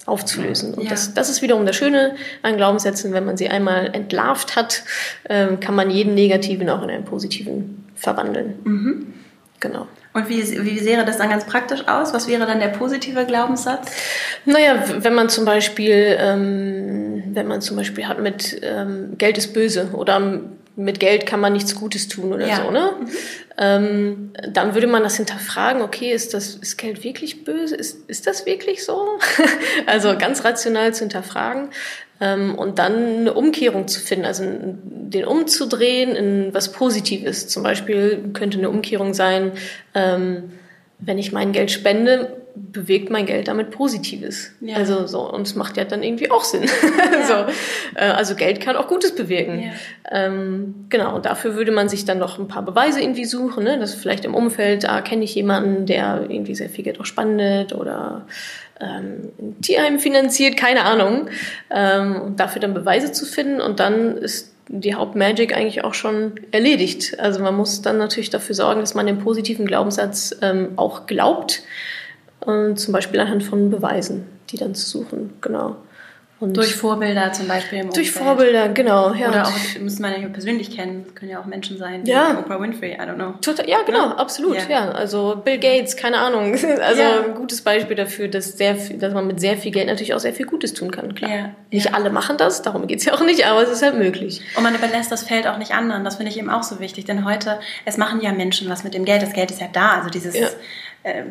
aufzulösen. 0.06 0.74
Und 0.74 0.84
ja. 0.84 0.90
das, 0.90 1.14
das 1.14 1.30
ist 1.30 1.42
wiederum 1.42 1.66
das 1.66 1.76
Schöne 1.76 2.16
an 2.42 2.58
Glaubenssätzen, 2.58 3.14
wenn 3.14 3.26
man 3.26 3.38
sie 3.38 3.50
einmal 3.50 3.94
entlarvt 3.94 4.56
hat, 4.56 4.84
ähm, 5.30 5.60
kann 5.60 5.76
man 5.76 5.92
jeden 5.92 6.16
negativen 6.16 6.70
auch 6.70 6.82
in 6.82 6.90
einen 6.90 7.06
positiven 7.06 7.86
verwandeln. 7.96 8.56
Mhm. 8.64 9.14
Genau. 9.60 9.88
Und 10.14 10.28
wie, 10.28 10.42
wie 10.66 10.80
sähe 10.80 11.04
das 11.06 11.18
dann 11.18 11.30
ganz 11.30 11.46
praktisch 11.46 11.88
aus? 11.88 12.14
Was 12.14 12.28
wäre 12.28 12.46
dann 12.46 12.60
der 12.60 12.68
positive 12.68 13.26
Glaubenssatz? 13.26 13.92
Naja, 14.46 14.84
wenn 14.98 15.14
man 15.14 15.30
zum 15.30 15.46
Beispiel, 15.46 16.18
ähm, 16.20 17.24
wenn 17.34 17.48
man 17.48 17.62
zum 17.62 17.78
Beispiel 17.78 18.08
hat 18.08 18.20
mit 18.20 18.60
ähm, 18.62 19.18
Geld 19.18 19.38
ist 19.38 19.54
böse 19.54 19.92
oder 19.94 20.42
mit 20.76 21.00
Geld 21.00 21.26
kann 21.26 21.40
man 21.40 21.54
nichts 21.54 21.76
Gutes 21.76 22.08
tun 22.08 22.34
oder 22.34 22.48
ja. 22.48 22.58
so, 22.58 22.72
ne? 22.72 22.92
Mhm. 23.00 23.08
Ähm, 23.58 24.32
dann 24.50 24.74
würde 24.74 24.88
man 24.88 25.04
das 25.04 25.18
hinterfragen, 25.18 25.82
okay, 25.82 26.12
ist 26.12 26.34
das, 26.34 26.56
ist 26.56 26.78
Geld 26.78 27.04
wirklich 27.04 27.44
böse? 27.44 27.76
Ist, 27.76 28.10
ist 28.10 28.26
das 28.28 28.46
wirklich 28.46 28.84
so? 28.84 29.20
also 29.86 30.18
ganz 30.18 30.44
rational 30.44 30.94
zu 30.94 31.02
hinterfragen 31.02 31.70
und 32.22 32.78
dann 32.80 33.18
eine 33.18 33.34
Umkehrung 33.34 33.88
zu 33.88 34.00
finden, 34.00 34.26
also 34.26 34.44
den 34.46 35.26
umzudrehen 35.26 36.16
in 36.16 36.54
was 36.54 36.72
Positives. 36.72 37.48
Zum 37.48 37.64
Beispiel 37.64 38.30
könnte 38.34 38.58
eine 38.58 38.70
Umkehrung 38.70 39.14
sein, 39.14 39.52
ähm, 39.96 40.52
wenn 41.00 41.18
ich 41.18 41.32
mein 41.32 41.52
Geld 41.52 41.72
spende, 41.72 42.38
bewegt 42.56 43.10
mein 43.10 43.26
Geld 43.26 43.48
damit 43.48 43.72
Positives. 43.72 44.52
Ja. 44.62 44.76
Also 44.78 45.08
so, 45.08 45.32
und 45.32 45.48
es 45.48 45.56
macht 45.56 45.78
ja 45.78 45.86
dann 45.86 46.04
irgendwie 46.04 46.30
auch 46.32 46.44
Sinn. 46.44 46.64
Ja. 46.64 47.26
so, 47.28 47.34
äh, 47.96 48.06
also 48.06 48.36
Geld 48.36 48.62
kann 48.62 48.76
auch 48.76 48.88
Gutes 48.88 49.16
bewirken. 49.16 49.64
Ja. 49.64 49.72
Ähm, 50.12 50.86
genau, 50.90 51.16
und 51.16 51.26
dafür 51.26 51.56
würde 51.56 51.72
man 51.72 51.90
sich 51.90 52.06
dann 52.06 52.18
noch 52.18 52.40
ein 52.40 52.48
paar 52.48 52.64
Beweise 52.64 53.02
irgendwie 53.02 53.26
suchen, 53.26 53.64
ne? 53.64 53.80
dass 53.80 53.96
vielleicht 53.96 54.26
im 54.26 54.36
Umfeld, 54.36 54.84
da 54.84 55.02
kenne 55.02 55.24
ich 55.24 55.34
jemanden, 55.34 55.86
der 55.86 56.26
irgendwie 56.30 56.56
sehr 56.56 56.70
viel 56.70 56.84
Geld 56.84 57.00
auch 57.00 57.06
spendet 57.06 57.74
oder 57.74 58.26
ähm, 58.82 59.32
ein 59.40 59.62
Tierheim 59.62 60.00
finanziert, 60.00 60.58
keine 60.58 60.84
Ahnung. 60.84 61.30
Ähm, 61.70 62.22
und 62.22 62.40
dafür 62.40 62.62
dann 62.62 62.74
Beweise 62.74 63.12
zu 63.12 63.26
finden 63.26 63.62
und 63.62 63.80
dann 63.80 64.18
ist 64.18 64.52
die 64.68 64.96
Hauptmagic 64.96 65.56
eigentlich 65.56 65.84
auch 65.84 65.94
schon 65.94 66.40
erledigt. 66.52 67.20
Also 67.20 67.42
man 67.42 67.56
muss 67.56 67.82
dann 67.82 67.98
natürlich 67.98 68.30
dafür 68.30 68.56
sorgen, 68.56 68.80
dass 68.80 68.94
man 68.94 69.06
den 69.06 69.20
positiven 69.20 69.66
Glaubenssatz 69.66 70.36
ähm, 70.42 70.70
auch 70.78 71.08
glaubt, 71.08 71.64
äh, 72.46 72.74
zum 72.76 72.94
Beispiel 72.94 73.20
anhand 73.20 73.44
von 73.44 73.70
Beweisen, 73.70 74.26
die 74.50 74.58
dann 74.58 74.74
zu 74.74 74.88
suchen, 74.88 75.34
genau. 75.42 75.76
Und 76.42 76.58
durch 76.58 76.76
Vorbilder 76.76 77.32
zum 77.34 77.48
Beispiel 77.48 77.80
im 77.80 77.92
Durch 77.92 78.12
Vorbilder, 78.12 78.70
genau. 78.70 79.14
Ja. 79.14 79.30
Oder 79.30 79.46
auch, 79.46 79.80
müssen 79.80 80.02
man 80.02 80.20
ja 80.20 80.28
persönlich 80.28 80.76
kennen, 80.76 81.06
können 81.14 81.30
ja 81.30 81.40
auch 81.40 81.46
Menschen 81.46 81.78
sein, 81.78 82.04
wie 82.04 82.10
ja. 82.10 82.40
Oprah 82.40 82.60
Winfrey, 82.60 82.94
I 82.94 83.02
don't 83.02 83.14
know. 83.14 83.34
Total, 83.42 83.70
ja, 83.70 83.84
genau, 83.86 84.08
ja? 84.08 84.16
absolut, 84.16 84.56
ja. 84.56 84.70
ja. 84.70 84.92
Also 84.92 85.40
Bill 85.46 85.60
Gates, 85.60 85.96
keine 85.96 86.18
Ahnung. 86.18 86.58
Also 86.82 87.04
ein 87.04 87.36
gutes 87.36 87.62
Beispiel 87.62 87.96
dafür, 87.96 88.28
dass, 88.28 88.58
sehr 88.58 88.76
viel, 88.76 88.98
dass 88.98 89.14
man 89.14 89.28
mit 89.28 89.40
sehr 89.40 89.56
viel 89.56 89.72
Geld 89.72 89.88
natürlich 89.88 90.14
auch 90.16 90.20
sehr 90.20 90.34
viel 90.34 90.48
Gutes 90.48 90.74
tun 90.74 90.90
kann, 90.90 91.14
klar. 91.14 91.30
Ja. 91.30 91.56
Nicht 91.70 91.94
alle 91.94 92.10
machen 92.10 92.38
das, 92.38 92.64
darum 92.64 92.88
geht's 92.88 93.06
ja 93.06 93.14
auch 93.14 93.22
nicht, 93.22 93.46
aber 93.46 93.62
es 93.62 93.70
ist 93.70 93.84
halt 93.84 93.98
möglich. 93.98 94.42
Und 94.58 94.64
man 94.64 94.74
überlässt 94.74 95.12
das 95.12 95.24
Feld 95.24 95.48
auch 95.48 95.58
nicht 95.58 95.74
anderen, 95.74 96.04
das 96.04 96.16
finde 96.16 96.32
ich 96.32 96.40
eben 96.40 96.50
auch 96.50 96.64
so 96.64 96.80
wichtig, 96.80 97.06
denn 97.06 97.24
heute, 97.24 97.60
es 97.86 97.98
machen 97.98 98.20
ja 98.22 98.32
Menschen 98.32 98.68
was 98.70 98.84
mit 98.84 98.96
dem 98.96 99.06
Geld, 99.06 99.22
das 99.22 99.34
Geld 99.34 99.52
ist 99.52 99.62
ja 99.62 99.68
da, 99.72 99.98
also 99.98 100.10
dieses... 100.10 100.36
Äh, 101.04 101.24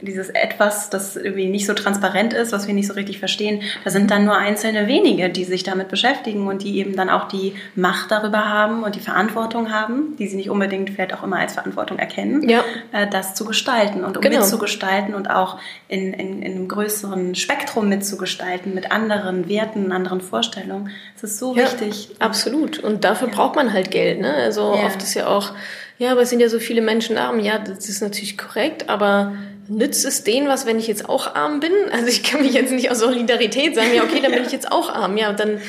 dieses 0.00 0.28
Etwas, 0.30 0.90
das 0.90 1.16
irgendwie 1.16 1.46
nicht 1.46 1.66
so 1.66 1.74
transparent 1.74 2.32
ist, 2.32 2.52
was 2.52 2.66
wir 2.66 2.74
nicht 2.74 2.86
so 2.86 2.94
richtig 2.94 3.18
verstehen, 3.18 3.62
da 3.84 3.90
sind 3.90 4.10
dann 4.10 4.24
nur 4.24 4.36
einzelne 4.36 4.86
wenige, 4.86 5.30
die 5.30 5.44
sich 5.44 5.62
damit 5.62 5.88
beschäftigen 5.88 6.46
und 6.46 6.62
die 6.62 6.78
eben 6.78 6.96
dann 6.96 7.08
auch 7.08 7.28
die 7.28 7.54
Macht 7.74 8.10
darüber 8.10 8.48
haben 8.48 8.82
und 8.82 8.94
die 8.96 9.00
Verantwortung 9.00 9.72
haben, 9.72 10.16
die 10.18 10.26
sie 10.26 10.36
nicht 10.36 10.50
unbedingt 10.50 10.90
vielleicht 10.90 11.14
auch 11.14 11.22
immer 11.22 11.38
als 11.38 11.54
Verantwortung 11.54 11.98
erkennen, 11.98 12.48
ja. 12.48 12.64
äh, 12.92 13.06
das 13.08 13.34
zu 13.34 13.44
gestalten 13.44 14.04
und 14.04 14.16
um 14.16 14.22
genau. 14.22 14.40
mitzugestalten 14.40 15.14
und 15.14 15.30
auch 15.30 15.58
in, 15.88 16.12
in, 16.12 16.42
in, 16.42 16.52
einem 16.54 16.68
größeren 16.68 17.34
Spektrum 17.34 17.88
mitzugestalten 17.88 18.74
mit 18.74 18.92
anderen 18.92 19.48
Werten, 19.48 19.92
anderen 19.92 20.20
Vorstellungen. 20.20 20.90
Das 21.14 21.30
ist 21.30 21.38
so 21.38 21.54
ja, 21.54 21.64
wichtig. 21.64 22.10
Absolut. 22.18 22.78
Und 22.78 23.04
dafür 23.04 23.28
ja. 23.28 23.34
braucht 23.34 23.56
man 23.56 23.72
halt 23.72 23.90
Geld. 23.90 24.20
Ne? 24.20 24.34
Also 24.34 24.64
oft 24.72 25.02
ist 25.02 25.14
ja 25.14 25.26
auch, 25.28 25.52
ja, 25.98 26.12
aber 26.12 26.22
es 26.22 26.30
sind 26.30 26.40
ja 26.40 26.48
so 26.48 26.58
viele 26.58 26.80
Menschen 26.80 27.18
arm. 27.18 27.38
Ja, 27.40 27.58
das 27.58 27.88
ist 27.88 28.00
natürlich 28.00 28.36
korrekt, 28.36 28.88
aber 28.88 29.34
nützt 29.68 30.04
es 30.04 30.24
denen 30.24 30.48
was, 30.48 30.66
wenn 30.66 30.78
ich 30.78 30.86
jetzt 30.86 31.08
auch 31.08 31.34
arm 31.34 31.60
bin? 31.60 31.72
Also 31.92 32.06
ich 32.06 32.22
kann 32.22 32.42
mich 32.42 32.52
jetzt 32.52 32.72
nicht 32.72 32.90
aus 32.90 32.98
Solidarität 32.98 33.74
sagen, 33.74 33.94
ja, 33.94 34.02
okay, 34.02 34.20
dann 34.20 34.32
bin 34.32 34.44
ich 34.44 34.52
jetzt 34.52 34.70
auch 34.70 34.92
arm. 34.92 35.16
Ja, 35.16 35.32
dann 35.32 35.60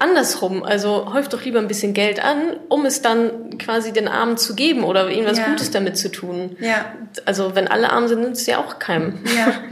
andersrum. 0.00 0.62
Also 0.62 1.12
häuft 1.12 1.32
doch 1.32 1.44
lieber 1.44 1.58
ein 1.58 1.68
bisschen 1.68 1.94
Geld 1.94 2.22
an, 2.22 2.56
um 2.68 2.84
es 2.86 3.02
dann 3.02 3.58
quasi 3.58 3.92
den 3.92 4.08
Armen 4.08 4.36
zu 4.36 4.54
geben 4.54 4.84
oder 4.84 5.08
ihnen 5.10 5.26
was 5.26 5.38
ja. 5.38 5.46
Gutes 5.46 5.70
damit 5.70 5.96
zu 5.96 6.10
tun. 6.10 6.56
Ja. 6.60 6.92
Also 7.24 7.54
wenn 7.54 7.68
alle 7.68 7.90
arm 7.90 8.08
sind, 8.08 8.20
nützt 8.20 8.42
es 8.42 8.46
ja 8.46 8.58
auch 8.58 8.78
keinem. 8.78 9.20
Ja. 9.36 9.52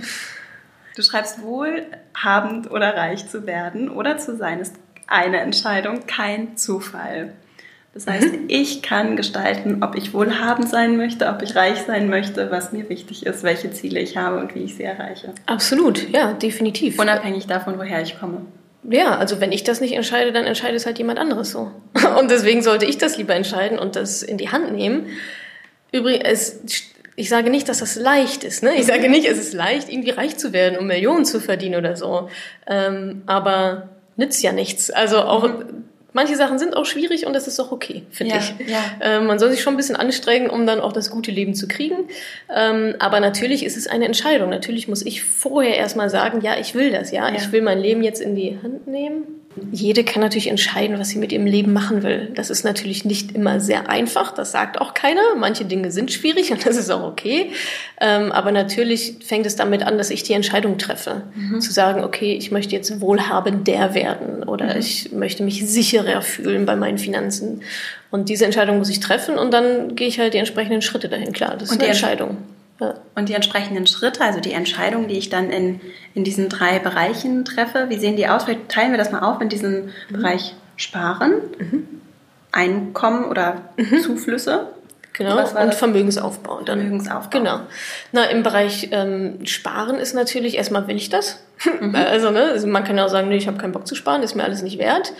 Du 0.95 1.03
schreibst 1.03 1.43
wohlhabend 1.43 2.71
oder 2.71 2.97
reich 2.97 3.29
zu 3.29 3.47
werden 3.47 3.91
oder 3.91 4.17
zu 4.17 4.35
sein 4.35 4.61
ist 4.61 4.77
eine 5.07 5.41
Entscheidung, 5.41 6.07
kein 6.07 6.57
Zufall. 6.57 7.35
Das 7.97 8.07
heißt, 8.07 8.31
mhm. 8.31 8.45
ich 8.49 8.83
kann 8.83 9.17
gestalten, 9.17 9.83
ob 9.83 9.97
ich 9.97 10.13
wohlhabend 10.13 10.69
sein 10.69 10.99
möchte, 10.99 11.29
ob 11.29 11.41
ich 11.41 11.57
reich 11.57 11.79
sein 11.87 12.11
möchte, 12.11 12.51
was 12.51 12.71
mir 12.71 12.91
wichtig 12.91 13.25
ist, 13.25 13.43
welche 13.43 13.71
Ziele 13.71 14.01
ich 14.01 14.19
habe 14.19 14.39
und 14.39 14.55
wie 14.55 14.65
ich 14.65 14.77
sie 14.77 14.83
erreiche. 14.83 15.33
Absolut, 15.47 16.07
ja, 16.11 16.35
definitiv. 16.35 16.99
Unabhängig 16.99 17.47
davon, 17.47 17.79
woher 17.79 18.03
ich 18.03 18.21
komme. 18.21 18.43
Ja, 18.83 19.17
also 19.17 19.41
wenn 19.41 19.51
ich 19.51 19.65
das 19.65 19.81
nicht 19.81 19.95
entscheide, 19.95 20.31
dann 20.31 20.45
entscheidet 20.45 20.77
es 20.77 20.85
halt 20.85 20.99
jemand 20.99 21.19
anderes 21.19 21.53
so. 21.53 21.71
Und 22.21 22.31
deswegen 22.31 22.61
sollte 22.61 22.85
ich 22.85 22.99
das 22.99 23.17
lieber 23.17 23.35
entscheiden 23.35 23.79
und 23.79 23.97
das 23.97 24.23
in 24.23 24.37
die 24.37 24.51
Hand 24.51 24.73
nehmen. 24.73 25.07
Übrigens, 25.91 26.61
ich 27.17 27.29
sage 27.31 27.49
nicht, 27.49 27.69
dass 27.71 27.79
das 27.79 27.97
leicht 27.97 28.45
ist. 28.45 28.63
Ne? 28.63 28.75
Ich 28.77 28.85
sage 28.85 29.09
nicht, 29.09 29.27
es 29.27 29.39
ist 29.39 29.55
leicht, 29.55 29.89
irgendwie 29.91 30.11
reich 30.11 30.37
zu 30.37 30.53
werden, 30.53 30.79
um 30.79 30.87
Millionen 30.87 31.25
zu 31.25 31.41
verdienen 31.41 31.77
oder 31.77 31.97
so. 31.97 32.29
Ähm, 32.67 33.23
aber 33.25 33.89
nützt 34.17 34.43
ja 34.43 34.53
nichts. 34.53 34.91
Also 34.91 35.23
auch 35.23 35.49
mhm. 35.49 35.85
Manche 36.17 36.35
Sachen 36.35 36.59
sind 36.59 36.75
auch 36.75 36.87
schwierig 36.87 37.27
und 37.27 37.35
das 37.35 37.47
ist 37.47 37.61
auch 37.61 37.73
okay, 37.73 38.03
finde 38.11 38.35
ja, 38.35 38.41
ich. 38.41 38.69
Ja. 38.69 38.79
Ähm, 39.03 39.27
man 39.27 39.39
soll 39.39 39.51
sich 39.51 39.61
schon 39.61 39.75
ein 39.75 39.77
bisschen 39.77 39.97
anstrengen, 39.97 40.49
um 40.49 40.67
dann 40.67 40.81
auch 40.81 40.95
das 40.95 41.11
gute 41.11 41.31
Leben 41.31 41.55
zu 41.55 41.69
kriegen. 41.69 42.09
Ähm, 42.53 42.95
aber 42.99 43.21
natürlich 43.21 43.65
ist 43.65 43.77
es 43.77 43.87
eine 43.87 44.07
Entscheidung. 44.07 44.49
Natürlich 44.49 44.89
muss 44.89 45.05
ich 45.05 45.23
vorher 45.23 45.77
erstmal 45.77 46.09
sagen, 46.09 46.41
ja, 46.41 46.59
ich 46.59 46.75
will 46.75 46.91
das, 46.91 47.11
ja, 47.13 47.29
ja. 47.29 47.37
ich 47.37 47.53
will 47.53 47.61
mein 47.61 47.79
Leben 47.79 48.03
jetzt 48.03 48.23
in 48.23 48.35
die 48.35 48.59
Hand 48.63 48.87
nehmen 48.87 49.46
jede 49.73 50.05
kann 50.05 50.23
natürlich 50.23 50.49
entscheiden, 50.49 50.99
was 50.99 51.09
sie 51.09 51.19
mit 51.19 51.33
ihrem 51.33 51.47
Leben 51.47 51.73
machen 51.73 52.03
will. 52.03 52.31
Das 52.35 52.51
ist 52.51 52.65
natürlich 52.65 53.05
nicht 53.05 53.33
immer 53.33 53.61
sehr 53.61 53.89
einfach, 53.89 54.33
das 54.33 54.53
sagt 54.53 54.81
auch 54.81 54.95
keiner. 54.95 55.35
Manche 55.37 55.65
Dinge 55.65 55.91
sind 55.91 56.13
schwierig 56.13 56.51
und 56.53 56.67
das 56.67 56.77
ist 56.77 56.91
auch 56.91 57.03
okay. 57.03 57.51
Ähm, 58.01 58.33
aber 58.33 58.53
natürlich 58.53 59.17
fängt 59.25 59.47
es 59.47 59.57
damit 59.57 59.83
an, 59.83 59.99
dass 59.99 60.11
ich 60.11 60.23
die 60.23 60.35
Entscheidung 60.35 60.79
treffe. 60.79 61.23
Mhm. 61.35 61.61
Zu 61.61 61.73
sagen, 61.73 62.05
okay, 62.05 62.35
ich 62.35 62.51
möchte 62.51 62.75
jetzt 62.75 63.01
wohlhabender 63.01 63.95
werden 63.95 64.43
oder 64.43 64.75
mhm. 64.75 64.81
ich 64.81 65.13
möchte 65.13 65.43
mich 65.43 65.67
sicherer 65.67 66.23
fühlen 66.23 66.67
bei 66.67 66.77
meinen 66.77 66.99
Finanzen. 66.99 67.63
Und 68.11 68.29
diese 68.29 68.45
Entscheidung 68.45 68.79
muss 68.79 68.91
ich 68.91 69.01
treffen 69.01 69.39
und 69.39 69.53
dann 69.53 69.97
gehe 69.97 70.09
ich 70.09 70.19
halt 70.19 70.35
die 70.35 70.39
entsprechenden 70.39 70.83
Schritte 70.83 71.09
dahin. 71.09 71.33
Klar, 71.33 71.55
das 71.55 71.65
ist 71.65 71.73
und 71.73 71.81
eine 71.81 71.91
Entscheidung. 71.91 72.37
Und 73.15 73.29
die 73.29 73.35
entsprechenden 73.35 73.87
Schritte, 73.87 74.23
also 74.23 74.41
die 74.41 74.53
Entscheidungen, 74.53 75.09
die 75.09 75.17
ich 75.17 75.31
dann 75.31 75.51
in, 75.51 75.81
in 76.15 76.25
diesen 76.25 76.49
drei 76.49 76.79
Bereichen 76.79 77.45
treffe, 77.45 77.87
wie 77.89 77.99
sehen 77.99 78.17
die 78.17 78.29
aus? 78.29 78.45
Vielleicht 78.45 78.69
teilen 78.69 78.91
wir 78.91 78.99
das 78.99 79.13
mal 79.13 79.21
auf 79.21 79.41
in 79.41 79.49
diesem 79.49 79.87
mhm. 79.87 79.91
Bereich 80.11 80.55
Sparen, 80.77 81.33
mhm. 81.59 81.89
Einkommen 82.53 83.25
oder 83.25 83.63
mhm. 83.77 84.01
Zuflüsse 84.01 84.76
Genau, 85.17 85.39
und 85.39 85.75
Vermögensaufbau. 85.75 86.61
Dann, 86.61 86.81
Vermögensaufbau. 86.81 87.39
Genau. 87.39 87.61
Na, 88.13 88.25
im 88.25 88.43
Bereich 88.43 88.89
ähm, 88.93 89.47
Sparen 89.47 89.97
ist 89.97 90.15
natürlich, 90.15 90.59
erstmal 90.59 90.87
will 90.89 90.97
ich 90.97 91.09
das. 91.09 91.43
Mhm. 91.81 91.95
Also, 92.07 92.31
ne, 92.31 92.43
also 92.53 92.67
man 92.67 92.85
kann 92.85 92.99
ja 92.99 93.07
auch 93.07 93.09
sagen, 93.09 93.29
nee, 93.29 93.37
ich 93.37 93.47
habe 93.47 93.57
keinen 93.57 93.73
Bock 93.73 93.87
zu 93.87 93.95
sparen, 93.95 94.23
ist 94.23 94.35
mir 94.35 94.45
alles 94.45 94.63
nicht 94.63 94.79
wert. 94.79 95.15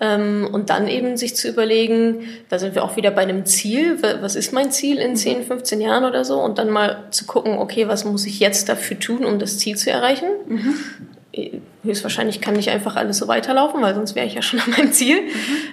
Ähm, 0.00 0.48
und 0.50 0.70
dann 0.70 0.88
eben 0.88 1.18
sich 1.18 1.36
zu 1.36 1.48
überlegen, 1.48 2.26
da 2.48 2.58
sind 2.58 2.74
wir 2.74 2.82
auch 2.82 2.96
wieder 2.96 3.10
bei 3.10 3.22
einem 3.22 3.44
Ziel, 3.44 3.98
was 4.20 4.36
ist 4.36 4.54
mein 4.54 4.72
Ziel 4.72 4.96
in 4.98 5.16
10, 5.16 5.44
15 5.44 5.78
mhm. 5.78 5.84
Jahren 5.84 6.04
oder 6.04 6.24
so? 6.24 6.40
Und 6.40 6.58
dann 6.58 6.70
mal 6.70 7.04
zu 7.10 7.26
gucken, 7.26 7.58
okay, 7.58 7.88
was 7.88 8.06
muss 8.06 8.24
ich 8.24 8.40
jetzt 8.40 8.70
dafür 8.70 8.98
tun, 8.98 9.24
um 9.24 9.38
das 9.38 9.58
Ziel 9.58 9.76
zu 9.76 9.90
erreichen? 9.90 10.28
Mhm 10.48 11.62
höchstwahrscheinlich 11.82 12.40
kann 12.40 12.54
nicht 12.54 12.70
einfach 12.70 12.96
alles 12.96 13.18
so 13.18 13.28
weiterlaufen, 13.28 13.82
weil 13.82 13.94
sonst 13.94 14.14
wäre 14.14 14.26
ich 14.26 14.34
ja 14.34 14.42
schon 14.42 14.60
an 14.60 14.70
meinem 14.70 14.92
Ziel. 14.92 15.22
Mhm. 15.22 15.30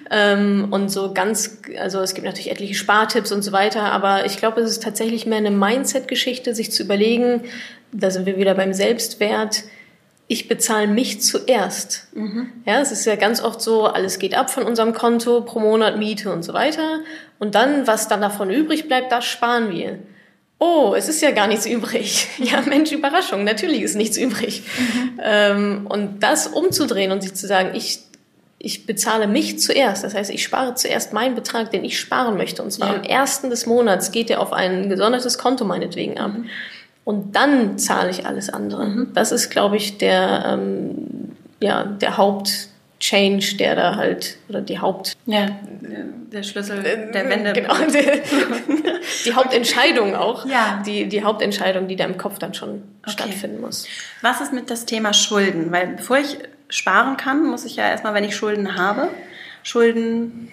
Ähm, 0.09 0.67
und 0.71 0.89
so 0.89 1.13
ganz, 1.13 1.59
also 1.79 1.99
es 1.99 2.13
gibt 2.13 2.25
natürlich 2.25 2.51
etliche 2.51 2.75
Spartipps 2.75 3.31
und 3.31 3.43
so 3.43 3.51
weiter, 3.51 3.91
aber 3.91 4.25
ich 4.25 4.37
glaube, 4.37 4.61
es 4.61 4.71
ist 4.71 4.83
tatsächlich 4.83 5.25
mehr 5.25 5.37
eine 5.37 5.51
Mindset-Geschichte, 5.51 6.55
sich 6.55 6.71
zu 6.71 6.83
überlegen, 6.83 7.43
da 7.91 8.11
sind 8.11 8.25
wir 8.25 8.37
wieder 8.37 8.55
beim 8.55 8.73
Selbstwert, 8.73 9.63
ich 10.31 10.47
bezahle 10.47 10.87
mich 10.87 11.21
zuerst. 11.21 12.07
Mhm. 12.13 12.51
Ja, 12.65 12.79
es 12.79 12.91
ist 12.91 13.05
ja 13.05 13.15
ganz 13.15 13.41
oft 13.41 13.61
so, 13.61 13.87
alles 13.87 14.19
geht 14.19 14.35
ab 14.35 14.51
von 14.51 14.63
unserem 14.63 14.93
Konto, 14.93 15.41
pro 15.41 15.59
Monat 15.59 15.97
Miete 15.97 16.31
und 16.31 16.43
so 16.43 16.53
weiter. 16.53 16.99
Und 17.39 17.55
dann, 17.55 17.87
was 17.87 18.07
dann 18.07 18.21
davon 18.21 18.51
übrig 18.51 18.87
bleibt, 18.87 19.11
das 19.11 19.25
sparen 19.25 19.71
wir 19.71 19.97
oh, 20.59 20.93
es 20.95 21.07
ist 21.07 21.21
ja 21.21 21.31
gar 21.31 21.47
nichts 21.47 21.65
übrig. 21.65 22.27
Ja, 22.37 22.61
Mensch, 22.61 22.91
Überraschung, 22.91 23.43
natürlich 23.43 23.81
ist 23.81 23.95
nichts 23.95 24.17
übrig. 24.17 24.63
Mhm. 24.77 25.19
Ähm, 25.23 25.87
und 25.89 26.19
das 26.21 26.47
umzudrehen 26.47 27.11
und 27.11 27.21
sich 27.21 27.33
zu 27.33 27.47
sagen, 27.47 27.71
ich, 27.73 27.99
ich 28.59 28.85
bezahle 28.85 29.27
mich 29.27 29.59
zuerst. 29.59 30.03
Das 30.03 30.13
heißt, 30.13 30.29
ich 30.29 30.43
spare 30.43 30.75
zuerst 30.75 31.13
meinen 31.13 31.35
Betrag, 31.35 31.71
den 31.71 31.83
ich 31.83 31.99
sparen 31.99 32.37
möchte. 32.37 32.61
Und 32.61 32.71
zwar 32.71 32.89
ja. 32.89 32.95
am 32.95 33.03
ersten 33.03 33.49
des 33.49 33.65
Monats 33.65 34.11
geht 34.11 34.29
der 34.29 34.41
auf 34.41 34.53
ein 34.53 34.89
gesondertes 34.89 35.37
Konto 35.37 35.65
meinetwegen 35.65 36.17
ab. 36.17 36.33
Mhm. 36.33 36.49
Und 37.05 37.35
dann 37.35 37.77
zahle 37.77 38.11
ich 38.11 38.25
alles 38.25 38.49
andere. 38.49 38.85
Mhm. 38.85 39.11
Das 39.13 39.31
ist, 39.31 39.49
glaube 39.49 39.77
ich, 39.77 39.97
der, 39.97 40.45
ähm, 40.45 41.35
ja, 41.59 41.83
der 41.83 42.17
Haupt, 42.17 42.68
Change, 42.99 43.55
der 43.57 43.75
da 43.75 43.95
halt, 43.95 44.37
oder 44.49 44.61
die 44.61 44.79
Haupt... 44.79 45.15
Ja, 45.25 45.47
der 46.31 46.43
Schlüssel 46.43 46.85
äh, 46.85 47.11
der 47.11 47.29
Wende. 47.29 47.53
Genau, 47.53 47.75
die, 47.75 48.21
die 49.25 49.33
Hauptentscheidung 49.33 50.15
auch. 50.15 50.45
Ja. 50.45 50.83
Die, 50.85 51.07
die 51.07 51.23
Hauptentscheidung, 51.23 51.87
die 51.87 51.95
da 51.95 52.05
im 52.05 52.17
Kopf 52.17 52.39
dann 52.39 52.53
schon 52.53 52.83
okay. 53.03 53.11
stattfinden 53.11 53.61
muss. 53.61 53.87
Was 54.21 54.41
ist 54.41 54.53
mit 54.53 54.69
das 54.69 54.85
Thema 54.85 55.13
Schulden? 55.13 55.71
Weil 55.71 55.87
bevor 55.87 56.17
ich 56.17 56.37
sparen 56.69 57.17
kann, 57.17 57.45
muss 57.45 57.65
ich 57.65 57.77
ja 57.77 57.89
erstmal, 57.89 58.13
wenn 58.13 58.23
ich 58.23 58.35
Schulden 58.35 58.77
habe, 58.77 59.09
Schulden 59.63 60.51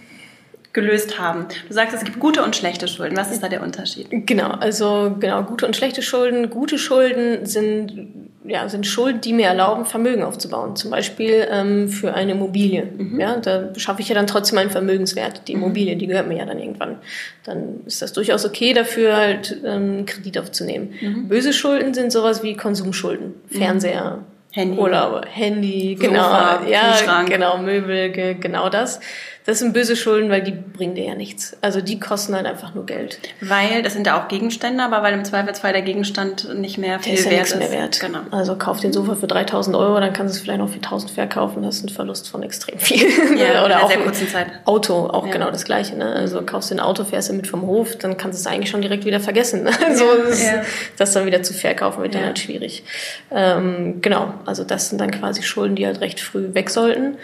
gelöst 0.76 1.18
haben. 1.18 1.46
Du 1.66 1.74
sagst, 1.74 1.94
es 1.94 2.04
gibt 2.04 2.20
gute 2.20 2.44
und 2.44 2.54
schlechte 2.54 2.86
Schulden. 2.86 3.16
Was 3.16 3.32
ist 3.32 3.42
da 3.42 3.48
der 3.48 3.62
Unterschied? 3.62 4.06
Genau, 4.10 4.50
also 4.50 5.16
genau, 5.18 5.42
gute 5.42 5.66
und 5.66 5.74
schlechte 5.74 6.02
Schulden. 6.02 6.50
Gute 6.50 6.78
Schulden 6.78 7.46
sind, 7.46 8.08
ja, 8.44 8.68
sind 8.68 8.86
Schulden, 8.86 9.22
die 9.22 9.32
mir 9.32 9.46
erlauben, 9.46 9.86
Vermögen 9.86 10.22
aufzubauen. 10.22 10.76
Zum 10.76 10.90
Beispiel 10.90 11.48
ähm, 11.50 11.88
für 11.88 12.14
eine 12.14 12.32
Immobilie. 12.32 12.84
Mhm. 12.84 13.18
Ja, 13.18 13.36
da 13.38 13.74
schaffe 13.76 14.02
ich 14.02 14.08
ja 14.10 14.14
dann 14.14 14.26
trotzdem 14.26 14.58
einen 14.58 14.70
Vermögenswert. 14.70 15.48
Die 15.48 15.56
mhm. 15.56 15.62
Immobilie, 15.62 15.96
die 15.96 16.06
gehört 16.06 16.28
mir 16.28 16.36
ja 16.36 16.44
dann 16.44 16.58
irgendwann. 16.58 16.98
Dann 17.44 17.80
ist 17.86 18.02
das 18.02 18.12
durchaus 18.12 18.44
okay 18.44 18.74
dafür, 18.74 19.16
halt 19.16 19.56
ähm, 19.64 20.04
Kredit 20.04 20.38
aufzunehmen. 20.38 20.92
Mhm. 21.00 21.28
Böse 21.28 21.54
Schulden 21.54 21.94
sind 21.94 22.12
sowas 22.12 22.42
wie 22.42 22.54
Konsumschulden. 22.54 23.28
Mhm. 23.48 23.56
Fernseher, 23.56 24.18
Handy. 24.52 24.78
Urlaub, 24.78 25.24
Handy, 25.26 25.96
genau, 25.98 26.22
Sofa, 26.22 26.60
ja, 26.68 27.22
genau, 27.24 27.58
Möbel, 27.58 28.10
genau 28.10 28.68
das. 28.68 29.00
Das 29.46 29.60
sind 29.60 29.72
böse 29.72 29.94
Schulden, 29.94 30.28
weil 30.28 30.42
die 30.42 30.50
bringen 30.50 30.96
dir 30.96 31.04
ja 31.04 31.14
nichts. 31.14 31.56
Also 31.60 31.80
die 31.80 32.00
kosten 32.00 32.34
halt 32.34 32.46
einfach 32.46 32.74
nur 32.74 32.84
Geld. 32.84 33.20
Weil, 33.40 33.82
das 33.82 33.92
sind 33.92 34.04
ja 34.04 34.20
auch 34.20 34.26
Gegenstände, 34.26 34.82
aber 34.82 35.04
weil 35.04 35.14
im 35.14 35.24
Zweifelsfall 35.24 35.72
der 35.72 35.82
Gegenstand 35.82 36.52
nicht 36.58 36.78
mehr 36.78 36.98
viel 36.98 37.12
der 37.12 37.20
ist 37.20 37.24
ja 37.26 37.30
wert 37.30 37.40
nichts 37.42 37.58
mehr 37.58 37.70
wert. 37.70 38.00
Genau. 38.00 38.18
Also 38.32 38.56
kauf 38.56 38.80
den 38.80 38.92
Sofa 38.92 39.14
für 39.14 39.28
3000 39.28 39.76
Euro, 39.76 40.00
dann 40.00 40.12
kannst 40.12 40.34
du 40.34 40.38
es 40.38 40.42
vielleicht 40.42 40.58
noch 40.58 40.68
für 40.68 40.76
1000 40.76 41.12
verkaufen. 41.12 41.62
Das 41.62 41.76
ist 41.76 41.84
ein 41.84 41.90
Verlust 41.90 42.28
von 42.28 42.42
extrem 42.42 42.80
viel. 42.80 43.06
Ja, 43.38 43.64
Oder 43.64 43.76
in 43.76 43.82
auch 43.82 43.88
sehr 43.88 44.00
kurzen 44.00 44.28
Zeit. 44.28 44.48
Auto, 44.64 45.06
auch 45.06 45.26
ja. 45.26 45.32
genau 45.32 45.52
das 45.52 45.64
Gleiche. 45.64 45.96
Ne? 45.96 46.06
Also 46.06 46.42
kaufst 46.42 46.72
du 46.72 46.74
ein 46.74 46.80
Auto, 46.80 47.04
fährst 47.04 47.28
du 47.28 47.32
mit 47.34 47.46
vom 47.46 47.62
Hof, 47.62 47.96
dann 47.96 48.16
kannst 48.16 48.44
du 48.44 48.48
es 48.48 48.52
eigentlich 48.52 48.70
schon 48.70 48.82
direkt 48.82 49.04
wieder 49.04 49.20
vergessen. 49.20 49.68
Also 49.86 50.04
ja. 50.44 50.62
das 50.98 51.12
dann 51.12 51.24
wieder 51.24 51.44
zu 51.44 51.54
verkaufen 51.54 52.02
wird 52.02 52.16
dann 52.16 52.24
halt 52.24 52.40
schwierig. 52.40 52.82
Ähm, 53.30 54.00
genau, 54.00 54.34
also 54.44 54.64
das 54.64 54.88
sind 54.88 55.00
dann 55.00 55.12
quasi 55.12 55.44
Schulden, 55.44 55.76
die 55.76 55.86
halt 55.86 56.00
recht 56.00 56.18
früh 56.18 56.52
weg 56.52 56.68
sollten. 56.70 57.16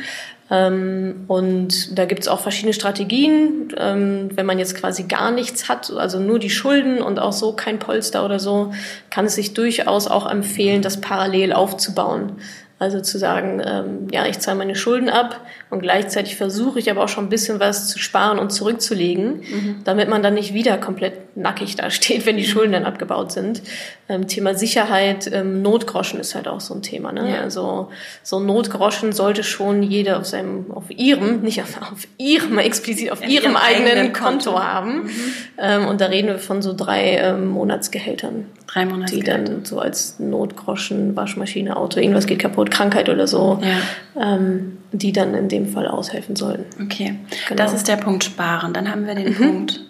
Ähm, 0.52 1.24
und 1.28 1.98
da 1.98 2.04
gibt 2.04 2.20
es 2.20 2.28
auch 2.28 2.40
verschiedene 2.40 2.74
Strategien. 2.74 3.72
Ähm, 3.78 4.28
wenn 4.34 4.44
man 4.44 4.58
jetzt 4.58 4.76
quasi 4.76 5.04
gar 5.04 5.30
nichts 5.30 5.70
hat, 5.70 5.90
also 5.90 6.20
nur 6.20 6.38
die 6.38 6.50
Schulden 6.50 7.00
und 7.00 7.18
auch 7.18 7.32
so 7.32 7.54
kein 7.54 7.78
Polster 7.78 8.22
oder 8.24 8.38
so, 8.38 8.72
kann 9.08 9.24
es 9.24 9.34
sich 9.34 9.54
durchaus 9.54 10.06
auch 10.08 10.30
empfehlen, 10.30 10.82
das 10.82 11.00
parallel 11.00 11.54
aufzubauen. 11.54 12.32
Also 12.78 13.00
zu 13.00 13.16
sagen, 13.16 13.62
ähm, 13.64 14.08
ja, 14.10 14.26
ich 14.26 14.40
zahle 14.40 14.58
meine 14.58 14.74
Schulden 14.74 15.08
ab 15.08 15.40
und 15.70 15.80
gleichzeitig 15.80 16.36
versuche 16.36 16.80
ich 16.80 16.90
aber 16.90 17.04
auch 17.04 17.08
schon 17.08 17.26
ein 17.26 17.30
bisschen 17.30 17.60
was 17.60 17.88
zu 17.88 17.98
sparen 17.98 18.38
und 18.40 18.50
zurückzulegen, 18.50 19.36
mhm. 19.36 19.76
damit 19.84 20.08
man 20.08 20.22
dann 20.22 20.34
nicht 20.34 20.52
wieder 20.52 20.76
komplett 20.78 21.31
nackig 21.34 21.76
da 21.76 21.90
steht, 21.90 22.26
wenn 22.26 22.36
die 22.36 22.44
Schulden 22.44 22.72
dann 22.72 22.84
abgebaut 22.84 23.32
sind. 23.32 23.62
Ähm, 24.08 24.28
Thema 24.28 24.54
Sicherheit, 24.54 25.30
ähm, 25.32 25.62
Notgroschen 25.62 26.20
ist 26.20 26.34
halt 26.34 26.48
auch 26.48 26.60
so 26.60 26.74
ein 26.74 26.82
Thema. 26.82 27.12
Ne? 27.12 27.30
Ja. 27.30 27.40
Also 27.40 27.88
so 28.22 28.40
Notgroschen 28.40 29.12
sollte 29.12 29.42
schon 29.42 29.82
jeder 29.82 30.18
auf 30.18 30.26
seinem, 30.26 30.70
auf 30.70 30.90
ihrem, 30.90 31.40
nicht 31.40 31.62
auf, 31.62 31.80
auf 31.92 32.06
ihrem, 32.18 32.58
explizit 32.58 33.10
auf 33.10 33.22
ihrem, 33.22 33.30
ihrem, 33.30 33.56
eigenen, 33.56 33.88
eigenen 33.88 34.12
Konto, 34.12 34.52
Konto 34.52 34.62
haben. 34.62 35.04
Mhm. 35.04 35.10
Ähm, 35.58 35.86
und 35.86 36.00
da 36.00 36.06
reden 36.06 36.28
wir 36.28 36.38
von 36.38 36.62
so 36.62 36.74
drei 36.74 37.16
ähm, 37.16 37.48
Monatsgehältern. 37.48 38.46
Drei 38.66 38.84
Monatsgehälter. 38.86 39.38
Die 39.38 39.44
dann 39.44 39.64
so 39.64 39.78
als 39.78 40.18
Notgroschen, 40.18 41.16
Waschmaschine, 41.16 41.76
Auto, 41.76 42.00
irgendwas 42.00 42.26
geht 42.26 42.38
kaputt, 42.38 42.70
Krankheit 42.70 43.08
oder 43.08 43.26
so, 43.26 43.60
ja. 43.62 44.36
ähm, 44.36 44.78
die 44.92 45.12
dann 45.12 45.34
in 45.34 45.48
dem 45.48 45.68
Fall 45.68 45.88
aushelfen 45.88 46.36
sollten. 46.36 46.64
Okay, 46.82 47.14
genau. 47.48 47.62
das 47.62 47.72
ist 47.72 47.88
der 47.88 47.96
Punkt 47.96 48.24
Sparen. 48.24 48.72
Dann 48.72 48.90
haben 48.90 49.06
wir 49.06 49.14
den 49.14 49.30
mhm. 49.30 49.36
Punkt 49.36 49.80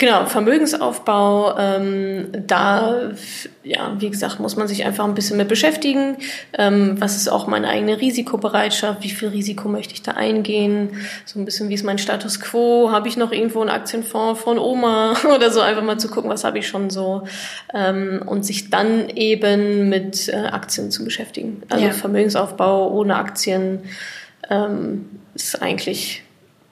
Genau, 0.00 0.24
Vermögensaufbau, 0.24 1.58
ähm, 1.58 2.28
da, 2.32 3.10
ja, 3.62 3.94
wie 3.98 4.08
gesagt, 4.08 4.40
muss 4.40 4.56
man 4.56 4.66
sich 4.66 4.86
einfach 4.86 5.04
ein 5.04 5.14
bisschen 5.14 5.36
mit 5.36 5.48
beschäftigen. 5.48 6.16
Ähm, 6.56 6.98
was 6.98 7.16
ist 7.16 7.28
auch 7.28 7.46
meine 7.46 7.68
eigene 7.68 8.00
Risikobereitschaft? 8.00 9.02
Wie 9.02 9.10
viel 9.10 9.28
Risiko 9.28 9.68
möchte 9.68 9.92
ich 9.92 10.00
da 10.00 10.12
eingehen? 10.12 10.92
So 11.26 11.38
ein 11.38 11.44
bisschen, 11.44 11.68
wie 11.68 11.74
ist 11.74 11.84
mein 11.84 11.98
Status 11.98 12.40
quo? 12.40 12.90
Habe 12.90 13.08
ich 13.08 13.18
noch 13.18 13.30
irgendwo 13.30 13.60
einen 13.60 13.68
Aktienfonds 13.68 14.40
von 14.40 14.58
Oma 14.58 15.16
oder 15.34 15.50
so? 15.50 15.60
Einfach 15.60 15.82
mal 15.82 15.98
zu 15.98 16.08
gucken, 16.08 16.30
was 16.30 16.44
habe 16.44 16.58
ich 16.58 16.66
schon 16.66 16.88
so? 16.88 17.24
Ähm, 17.74 18.22
und 18.24 18.46
sich 18.46 18.70
dann 18.70 19.10
eben 19.10 19.90
mit 19.90 20.30
äh, 20.30 20.46
Aktien 20.50 20.90
zu 20.90 21.04
beschäftigen. 21.04 21.62
Also 21.68 21.84
ja. 21.84 21.92
Vermögensaufbau 21.92 22.90
ohne 22.90 23.16
Aktien 23.16 23.80
ähm, 24.48 25.10
ist 25.34 25.60
eigentlich, 25.60 26.22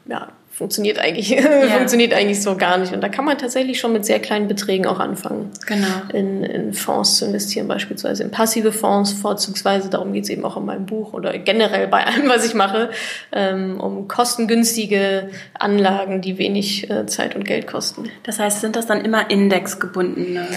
ja, 0.07 0.29
funktioniert 0.59 0.99
eigentlich, 0.99 1.29
ja. 1.31 1.41
funktioniert 1.69 2.13
eigentlich 2.13 2.43
so 2.43 2.57
gar 2.57 2.79
nicht. 2.79 2.93
Und 2.93 3.01
da 3.01 3.09
kann 3.09 3.25
man 3.25 3.39
tatsächlich 3.39 3.79
schon 3.79 3.93
mit 3.93 4.05
sehr 4.05 4.19
kleinen 4.19 4.49
Beträgen 4.49 4.87
auch 4.87 4.99
anfangen. 4.99 5.53
Genau. 5.67 5.87
In, 6.13 6.43
in 6.43 6.73
Fonds 6.73 7.19
zu 7.19 7.27
investieren, 7.27 7.69
beispielsweise 7.69 8.25
in 8.25 8.33
passive 8.33 8.73
Fonds, 8.73 9.13
vorzugsweise, 9.13 9.89
darum 9.89 10.13
geht 10.13 10.25
es 10.25 10.31
eben 10.31 10.45
auch 10.45 10.57
in 10.57 10.65
meinem 10.65 10.85
Buch 10.85 11.13
oder 11.13 11.39
generell 11.39 11.87
bei 11.87 12.05
allem, 12.05 12.29
was 12.29 12.45
ich 12.45 12.55
mache, 12.55 12.91
ähm, 13.31 13.79
um 13.81 14.09
kostengünstige 14.09 15.31
Anlagen, 15.55 16.21
die 16.21 16.39
wenig 16.39 16.91
äh, 16.91 17.07
Zeit 17.07 17.37
und 17.37 17.45
Geld 17.45 17.69
kosten. 17.69 18.11
Das 18.25 18.41
heißt, 18.41 18.61
sind 18.61 18.75
das 18.75 18.87
dann 18.87 19.05
immer 19.05 19.31
indexgebundene 19.31 20.49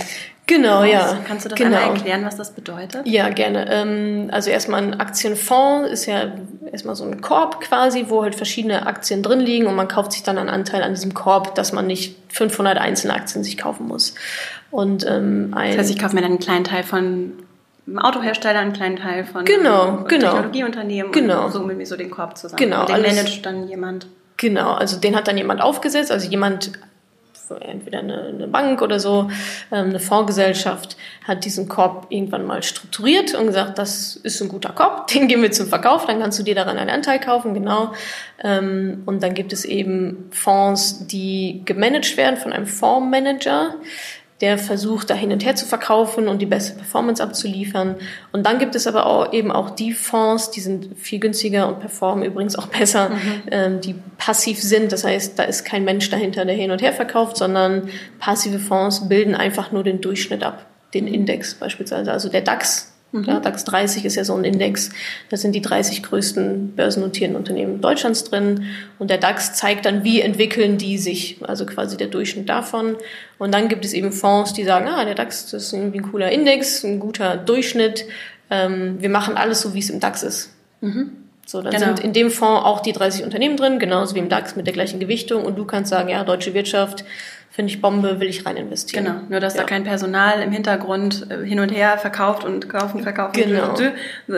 Genau, 0.52 0.84
ja. 0.84 1.18
Kannst 1.26 1.46
du 1.46 1.50
das 1.50 1.58
genau. 1.58 1.78
einmal 1.78 1.96
erklären, 1.96 2.26
was 2.26 2.36
das 2.36 2.52
bedeutet? 2.52 3.08
Ja, 3.08 3.30
gerne. 3.30 3.72
Ähm, 3.72 4.30
also 4.34 4.50
erstmal 4.50 4.84
ein 4.84 5.00
Aktienfonds 5.00 5.90
ist 5.90 6.08
ja 6.08 6.34
erstmal 6.70 6.96
so 6.96 7.06
ein 7.06 7.22
Korb 7.22 7.62
quasi, 7.62 8.08
wo 8.10 8.24
halt 8.24 8.36
verschiedene 8.36 8.86
Aktien 8.86 9.24
drin 9.24 9.40
liegen 9.40 9.68
und 9.68 9.76
man 9.76 9.88
kauft 9.88 10.12
sich 10.12 10.24
dann 10.24 10.38
einen 10.38 10.50
Anteil 10.50 10.84
an 10.84 10.94
diesem 10.94 11.14
Korb, 11.14 11.56
dass 11.56 11.72
man 11.72 11.88
nicht 11.88 12.18
500 12.34 12.78
einzelne 12.78 13.14
Aktien 13.14 13.46
sich 13.46 13.58
kaufen 13.58 13.88
muss. 13.88 14.14
Und 14.72 15.06
ähm, 15.08 15.54
ein 15.56 15.70
das 15.70 15.80
heißt, 15.80 15.92
ich 15.92 16.00
kaufe 16.00 16.16
mir 16.16 16.22
dann 16.22 16.32
einen 16.32 16.40
kleinen 16.40 16.66
Teil 16.66 16.84
von 16.84 17.32
einem 17.88 18.00
Autohersteller, 18.00 18.60
einen 18.60 18.74
kleinen 18.74 18.98
Teil 18.98 19.24
von 19.24 19.46
genau, 19.46 20.04
genau. 20.06 20.32
Technologieunternehmen 20.34 21.14
genau. 21.14 21.46
und 21.46 21.54
so 21.54 21.62
mit 21.62 21.78
mir 21.78 21.86
so 21.86 21.96
den 21.96 22.12
Korb 22.12 22.38
zusammen. 22.38 22.58
Genau, 22.58 22.82
und 22.82 22.90
den 22.90 23.02
managt 23.02 23.46
dann 23.46 23.70
jemand. 23.70 24.08
Genau, 24.36 24.74
also 24.74 25.00
den 25.00 25.16
hat 25.16 25.30
dann 25.30 25.38
jemand 25.38 25.62
aufgesetzt, 25.62 26.12
also 26.12 26.28
jemand 26.28 26.72
entweder 27.56 28.00
eine, 28.00 28.28
eine 28.28 28.48
Bank 28.48 28.82
oder 28.82 29.00
so, 29.00 29.30
ähm, 29.72 29.90
eine 29.90 30.00
Fondsgesellschaft 30.00 30.98
hat 31.24 31.46
diesen 31.46 31.68
Korb 31.68 32.08
irgendwann 32.10 32.46
mal 32.46 32.64
strukturiert 32.64 33.34
und 33.36 33.48
gesagt, 33.48 33.78
das 33.78 34.16
ist 34.16 34.42
ein 34.42 34.50
guter 34.50 34.74
Korb, 34.74 35.08
den 35.14 35.28
geben 35.28 35.42
wir 35.42 35.52
zum 35.52 35.68
Verkauf, 35.68 36.06
dann 36.06 36.20
kannst 36.20 36.40
du 36.40 36.44
dir 36.44 36.56
daran 36.56 36.78
einen 36.78 36.90
Anteil 36.90 37.20
kaufen, 37.20 37.54
genau. 37.54 37.94
Ähm, 38.44 39.04
und 39.06 39.22
dann 39.24 39.34
gibt 39.34 39.54
es 39.54 39.66
eben 39.66 40.30
Fonds, 40.32 41.08
die 41.08 41.62
gemanagt 41.66 42.18
werden 42.18 42.38
von 42.38 42.54
einem 42.54 42.68
Fondsmanager 42.68 43.76
der 44.42 44.58
versucht, 44.58 45.10
da 45.10 45.14
hin 45.14 45.32
und 45.32 45.46
her 45.46 45.56
zu 45.56 45.66
verkaufen 45.66 46.28
und 46.28 46.42
die 46.42 46.48
beste 46.48 46.76
Performance 46.76 47.22
abzuliefern. 47.22 47.96
Und 48.32 48.46
dann 48.46 48.58
gibt 48.58 48.76
es 48.76 48.88
aber 48.88 49.06
auch 49.06 49.32
eben 49.34 49.52
auch 49.52 49.70
die 49.70 49.94
Fonds, 49.94 50.50
die 50.50 50.62
sind 50.62 50.98
viel 50.98 51.20
günstiger 51.20 51.68
und 51.68 51.80
performen 51.80 52.26
übrigens 52.26 52.56
auch 52.56 52.68
besser, 52.80 53.10
mhm. 53.10 53.42
ähm, 53.52 53.82
die 53.82 53.96
passiv 54.18 54.62
sind. 54.62 54.92
Das 54.92 55.04
heißt, 55.04 55.38
da 55.38 55.44
ist 55.44 55.64
kein 55.64 55.86
Mensch 55.86 56.10
dahinter, 56.10 56.44
der 56.44 56.56
hin 56.56 56.72
und 56.72 56.82
her 56.82 56.94
verkauft, 56.94 57.38
sondern 57.38 57.90
passive 58.20 58.60
Fonds 58.60 59.08
bilden 59.08 59.36
einfach 59.36 59.72
nur 59.72 59.84
den 59.84 60.02
Durchschnitt 60.02 60.44
ab, 60.44 60.66
den 60.94 61.08
Index 61.08 61.54
beispielsweise. 61.54 62.12
Also 62.12 62.30
der 62.30 62.42
DAX 62.42 62.92
Mhm. 63.12 63.24
Ja, 63.26 63.40
DAX 63.40 63.66
30 63.66 64.06
ist 64.06 64.16
ja 64.16 64.24
so 64.24 64.36
ein 64.36 64.44
Index. 64.44 64.90
Da 65.30 65.38
sind 65.38 65.54
die 65.54 65.62
30 65.62 66.04
größten 66.04 66.76
börsennotierten 66.76 67.36
Unternehmen 67.36 67.82
Deutschlands 67.82 68.24
drin. 68.24 68.66
Und 69.00 69.10
der 69.10 69.18
DAX 69.18 69.54
zeigt 69.54 69.86
dann, 69.86 70.04
wie 70.04 70.22
entwickeln 70.22 70.78
die 70.78 70.98
sich, 70.98 71.38
also 71.42 71.66
quasi 71.66 71.98
der 71.98 72.08
Durchschnitt 72.08 72.48
davon. 72.48 72.96
Und 73.38 73.54
dann 73.54 73.68
gibt 73.68 73.86
es 73.86 73.94
eben 73.94 74.12
Fonds, 74.12 74.54
die 74.54 74.64
sagen, 74.64 74.88
ah, 74.88 75.04
der 75.06 75.16
DAX 75.16 75.52
das 75.52 75.64
ist 75.64 75.74
irgendwie 75.74 76.00
ein 76.00 76.12
cooler 76.12 76.32
Index, 76.32 76.84
ein 76.84 77.00
guter 77.00 77.38
Durchschnitt. 77.38 78.06
Ähm, 78.50 78.98
wir 79.00 79.10
machen 79.10 79.36
alles 79.36 79.62
so, 79.62 79.74
wie 79.74 79.80
es 79.80 79.90
im 79.90 80.00
DAX 80.00 80.24
ist. 80.24 80.52
Mhm. 80.82 81.12
So, 81.46 81.62
dann 81.62 81.74
genau. 81.74 81.88
sind 81.88 82.00
in 82.00 82.14
dem 82.14 82.32
Fonds 82.32 82.64
auch 82.64 82.80
die 82.80 82.94
30 82.94 83.24
Unternehmen 83.24 83.58
drin, 83.58 83.78
genauso 83.78 84.16
wie 84.16 84.20
im 84.20 84.30
DAX 84.30 84.56
mit 84.56 84.68
der 84.68 84.74
gleichen 84.74 85.02
Gewichtung. 85.02 85.44
Und 85.44 85.58
du 85.58 85.66
kannst 85.66 85.90
sagen, 85.90 86.08
ja, 86.08 86.24
deutsche 86.24 86.54
Wirtschaft 86.54 87.04
finde 87.52 87.72
ich 87.72 87.82
Bombe, 87.82 88.20
will 88.20 88.30
ich 88.30 88.46
rein 88.46 88.58
investieren. 88.58 89.06
Genau, 89.06 89.20
nur 89.30 89.40
dass 89.40 89.56
ja. 89.56 89.62
da 89.62 89.68
kein 89.68 89.84
Personal 89.84 90.42
im 90.42 90.52
Hintergrund 90.52 91.28
äh, 91.30 91.46
hin 91.46 91.60
und 91.60 91.70
her 91.70 91.98
verkauft 91.98 92.46
und 92.46 92.70
kaufen, 92.70 93.04
verkaufen. 93.04 93.34
Genau. 93.34 93.76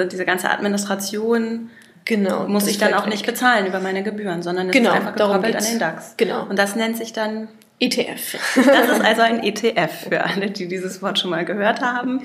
Diese 0.06 0.26
ganze 0.26 0.49
Administration 0.49 1.69
genau, 2.06 2.47
muss 2.47 2.67
ich 2.67 2.80
dann 2.80 2.93
auch 2.95 3.06
nicht 3.06 3.26
bezahlen 3.26 3.67
über 3.67 3.80
meine 3.80 4.04
Gebühren, 4.04 4.41
sondern 4.41 4.69
es 4.69 4.73
genau, 4.73 4.89
ist 4.89 4.95
einfach 4.95 5.15
gekoppelt 5.15 5.56
an 5.56 5.63
den 5.63 5.80
DAX. 5.80 6.15
Genau. 6.17 6.45
Und 6.47 6.58
das 6.58 6.76
nennt 6.76 6.97
sich 6.97 7.13
dann 7.13 7.47
ETF. 7.84 8.38
Das 8.56 8.89
ist 8.89 9.02
also 9.02 9.22
ein 9.22 9.43
ETF 9.43 10.08
für 10.10 10.24
alle, 10.24 10.50
die 10.50 10.67
dieses 10.67 11.02
Wort 11.02 11.19
schon 11.19 11.32
mal 11.32 11.43
gehört 11.43 11.82
haben. 11.82 12.22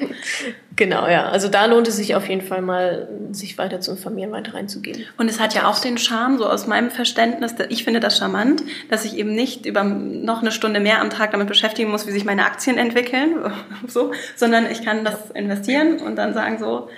Genau, 0.77 1.09
ja. 1.09 1.29
Also 1.29 1.49
da 1.49 1.67
lohnt 1.67 1.89
es 1.89 1.97
sich 1.97 2.15
auf 2.15 2.29
jeden 2.29 2.43
Fall 2.43 2.63
mal, 2.63 3.09
sich 3.33 3.59
weiter 3.59 3.81
zu 3.81 3.91
informieren, 3.91 4.31
weiter 4.31 4.55
reinzugehen. 4.55 5.05
Und 5.17 5.29
es 5.29 5.41
hat 5.41 5.55
ja 5.55 5.69
auch 5.69 5.81
den 5.81 5.99
Charme, 5.99 6.39
so 6.39 6.47
aus 6.47 6.69
meinem 6.69 6.91
Verständnis, 6.91 7.55
ich 7.69 7.83
finde 7.83 7.99
das 7.99 8.19
charmant, 8.19 8.63
dass 8.89 9.05
ich 9.05 9.17
eben 9.17 9.35
nicht 9.35 9.67
über 9.67 9.83
noch 9.83 10.41
eine 10.41 10.53
Stunde 10.53 10.79
mehr 10.79 11.01
am 11.01 11.11
Tag 11.11 11.33
damit 11.33 11.49
beschäftigen 11.49 11.91
muss, 11.91 12.07
wie 12.07 12.13
sich 12.13 12.25
meine 12.25 12.47
Aktien 12.47 12.79
entwickeln, 12.79 13.35
so, 13.89 14.13
sondern 14.37 14.71
ich 14.71 14.85
kann 14.85 15.05
das 15.05 15.31
investieren 15.33 15.99
und 15.99 16.17
dann 16.17 16.35
sagen 16.35 16.59
so, 16.59 16.89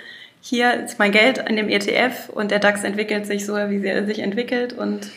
hier 0.43 0.85
ist 0.85 0.97
mein 0.97 1.11
Geld 1.11 1.37
in 1.37 1.55
dem 1.55 1.69
ETF 1.69 2.29
und 2.29 2.51
der 2.51 2.59
DAX 2.59 2.83
entwickelt 2.83 3.27
sich 3.27 3.45
so, 3.45 3.53
wie 3.53 3.85
er 3.85 4.05
sich 4.05 4.19
entwickelt 4.19 4.73
und 4.73 5.07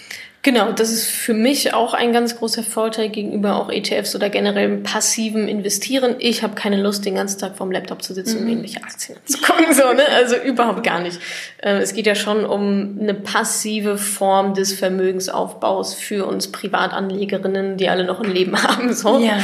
Genau, 0.44 0.72
das 0.72 0.92
ist 0.92 1.06
für 1.06 1.32
mich 1.32 1.72
auch 1.72 1.94
ein 1.94 2.12
ganz 2.12 2.36
großer 2.36 2.62
Vorteil 2.62 3.08
gegenüber 3.08 3.56
auch 3.56 3.70
ETFs 3.70 4.14
oder 4.14 4.28
generell 4.28 4.76
passiven 4.76 5.48
Investieren. 5.48 6.16
Ich 6.18 6.42
habe 6.42 6.54
keine 6.54 6.76
Lust, 6.76 7.06
den 7.06 7.14
ganzen 7.14 7.40
Tag 7.40 7.56
vorm 7.56 7.72
Laptop 7.72 8.02
zu 8.02 8.12
sitzen, 8.12 8.36
um 8.36 8.42
mhm. 8.44 8.50
irgendwelche 8.50 8.84
Aktien 8.84 9.16
zu 9.24 9.38
gucken. 9.38 9.72
So, 9.72 9.94
ne? 9.94 10.02
Also 10.14 10.36
überhaupt 10.36 10.84
gar 10.84 11.00
nicht. 11.00 11.18
Ähm, 11.62 11.78
es 11.78 11.94
geht 11.94 12.06
ja 12.06 12.14
schon 12.14 12.44
um 12.44 12.98
eine 13.00 13.14
passive 13.14 13.96
Form 13.96 14.52
des 14.52 14.74
Vermögensaufbaus 14.74 15.94
für 15.94 16.26
uns 16.26 16.52
Privatanlegerinnen, 16.52 17.78
die 17.78 17.88
alle 17.88 18.04
noch 18.04 18.20
ein 18.20 18.30
Leben 18.30 18.62
haben. 18.62 18.92
So. 18.92 19.20
Ja. 19.20 19.38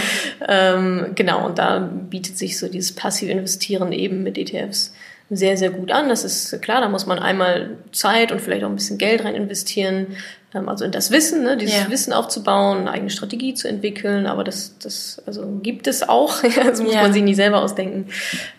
Ähm, 0.47 1.13
genau, 1.15 1.47
und 1.47 1.59
da 1.59 1.79
bietet 1.79 2.37
sich 2.37 2.59
so 2.59 2.69
dieses 2.69 2.95
passive 2.95 3.33
Investieren 3.33 3.93
eben 3.93 4.23
mit 4.23 4.37
ETFs 4.37 4.93
sehr, 5.31 5.57
sehr 5.57 5.71
gut 5.71 5.93
an. 5.93 6.09
Das 6.09 6.25
ist 6.25 6.61
klar, 6.61 6.81
da 6.81 6.89
muss 6.89 7.07
man 7.07 7.19
einmal 7.19 7.77
Zeit 7.93 8.33
und 8.33 8.41
vielleicht 8.41 8.65
auch 8.65 8.69
ein 8.69 8.75
bisschen 8.75 8.99
Geld 8.99 9.25
rein 9.25 9.37
investieren, 9.37 10.09
ähm, 10.53 10.69
also 10.69 10.85
in 10.85 10.91
das 10.91 11.13
Wissen, 11.13 11.45
ne, 11.45 11.57
dieses 11.57 11.85
ja. 11.85 11.91
Wissen 11.91 12.13
aufzubauen, 12.13 12.79
eine 12.79 12.91
eigene 12.91 13.11
Strategie 13.11 13.55
zu 13.55 13.69
entwickeln, 13.69 14.27
aber 14.27 14.43
das, 14.43 14.77
das 14.79 15.23
also 15.27 15.47
gibt 15.63 15.87
es 15.87 16.09
auch, 16.09 16.43
das 16.43 16.83
muss 16.83 16.95
ja. 16.95 17.03
man 17.03 17.13
sich 17.13 17.23
nie 17.23 17.35
selber 17.35 17.63
ausdenken. 17.63 18.07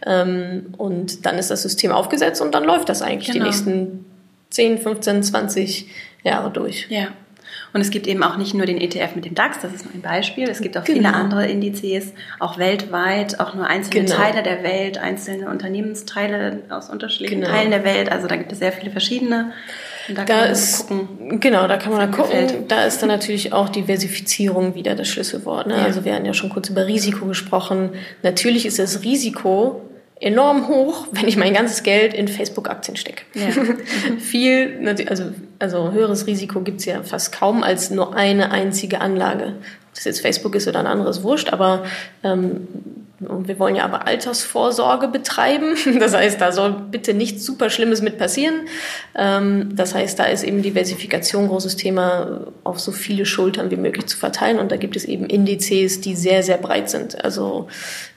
Ähm, 0.06 0.74
und 0.78 1.26
dann 1.26 1.38
ist 1.38 1.52
das 1.52 1.62
System 1.62 1.92
aufgesetzt 1.92 2.42
und 2.42 2.56
dann 2.56 2.64
läuft 2.64 2.88
das 2.88 3.02
eigentlich 3.02 3.32
genau. 3.32 3.44
die 3.44 3.50
nächsten 3.50 4.06
10, 4.52 4.80
15, 4.80 5.24
20 5.24 5.88
Jahre 6.24 6.52
durch. 6.52 6.88
Ja. 6.90 7.10
Und 7.74 7.82
es 7.82 7.90
gibt 7.90 8.08
eben 8.08 8.22
auch 8.24 8.38
nicht 8.38 8.54
nur 8.54 8.66
den 8.66 8.80
ETF 8.80 9.16
mit 9.16 9.26
dem 9.26 9.36
DAX, 9.36 9.60
das 9.62 9.74
ist 9.74 9.86
nur 9.86 9.94
ein 9.94 10.02
Beispiel. 10.02 10.50
Es 10.50 10.62
gibt 10.62 10.78
auch 10.78 10.84
genau. 10.84 10.98
viele 10.98 11.14
andere 11.14 11.48
Indizes, 11.48 12.14
auch 12.40 12.58
weltweit, 12.58 13.40
auch 13.40 13.54
nur 13.54 13.66
einzelne 13.66 14.06
genau. 14.06 14.16
Teile 14.18 14.44
der 14.44 14.64
Welt, 14.64 14.98
einzelne 14.98 15.50
Unternehmensteile 15.50 16.64
aus 16.70 16.90
unterschiedlichen 16.90 17.42
genau. 17.42 17.52
Teilen 17.52 17.72
der 17.72 17.84
Welt. 17.86 18.12
Also 18.12 18.28
da 18.28 18.36
gibt 18.36 18.52
es 18.52 18.60
sehr 18.60 18.72
viele 18.74 18.92
verschiedene. 18.92 19.54
Da, 20.10 20.26
da 20.26 20.46
ist, 20.46 20.88
gucken, 20.88 21.40
genau, 21.40 21.68
da 21.68 21.78
kann 21.78 21.92
man 21.92 22.02
dann 22.02 22.12
gucken. 22.12 22.42
Gefällt. 22.42 22.72
Da 22.72 22.84
ist 22.86 23.02
dann 23.02 23.10
natürlich 23.10 23.54
auch 23.54 23.70
Diversifizierung 23.70 24.76
wieder 24.76 24.96
das 24.96 25.08
Schlüsselwort. 25.08 25.68
Ne? 25.68 25.78
Ja. 25.78 25.84
Also 25.84 26.04
wir 26.04 26.14
hatten 26.14 26.26
ja 26.26 26.34
schon 26.34 26.50
kurz 26.50 26.70
über 26.70 26.88
Risiko 26.88 27.26
gesprochen. 27.26 27.92
Natürlich 28.24 28.66
ist 28.66 28.80
das 28.80 29.04
Risiko 29.04 29.82
enorm 30.22 30.68
hoch, 30.68 31.08
wenn 31.12 31.28
ich 31.28 31.36
mein 31.36 31.54
ganzes 31.54 31.84
Geld 31.84 32.14
in 32.14 32.28
Facebook-Aktien 32.28 32.96
stecke. 32.96 33.24
Ja. 33.34 33.48
Viel, 34.20 34.88
also, 35.10 35.26
also 35.60 35.92
höheres 35.92 36.28
Risiko 36.28 36.62
gibt's 36.62 36.86
ja 36.86 37.02
fast 37.04 37.32
kaum 37.32 37.64
als 37.64 37.90
nur 37.90 38.16
eine 38.16 38.52
einzige 38.52 39.02
Anlage. 39.02 39.56
Ob 39.90 39.96
das 39.96 40.06
jetzt 40.06 40.22
Facebook 40.22 40.56
ist 40.56 40.68
oder 40.68 40.80
ein 40.80 40.88
anderes 40.88 41.24
Wurscht, 41.24 41.52
aber 41.52 41.84
ähm, 42.24 42.68
und 43.28 43.48
wir 43.48 43.60
wollen 43.60 43.76
ja 43.76 43.86
aber 43.86 44.08
Altersvorsorge 44.08 45.08
betreiben. 45.08 45.76
Das 46.00 46.16
heißt, 46.16 46.42
da 46.42 46.52
soll 46.52 46.72
bitte 46.72 47.14
nichts 47.14 47.46
super 47.46 47.70
Schlimmes 47.70 48.02
mit 48.02 48.18
passieren. 48.18 48.62
Ähm, 49.16 49.76
das 49.76 49.94
heißt, 49.94 50.18
da 50.18 50.24
ist 50.24 50.44
eben 50.44 50.62
Diversifikation 50.62 51.44
ein 51.44 51.50
großes 51.50 51.76
Thema, 51.76 52.48
auf 52.64 52.80
so 52.80 52.92
viele 52.92 53.26
Schultern 53.26 53.70
wie 53.70 53.76
möglich 53.76 54.08
zu 54.08 54.18
verteilen. 54.18 54.58
Und 54.58 54.72
da 54.72 54.78
gibt 54.78 54.96
es 54.96 55.06
eben 55.06 55.26
Indizes, 55.26 56.02
die 56.02 56.16
sehr, 56.16 56.42
sehr 56.44 56.58
breit 56.58 56.90
sind. 56.90 57.24
Also 57.24 57.68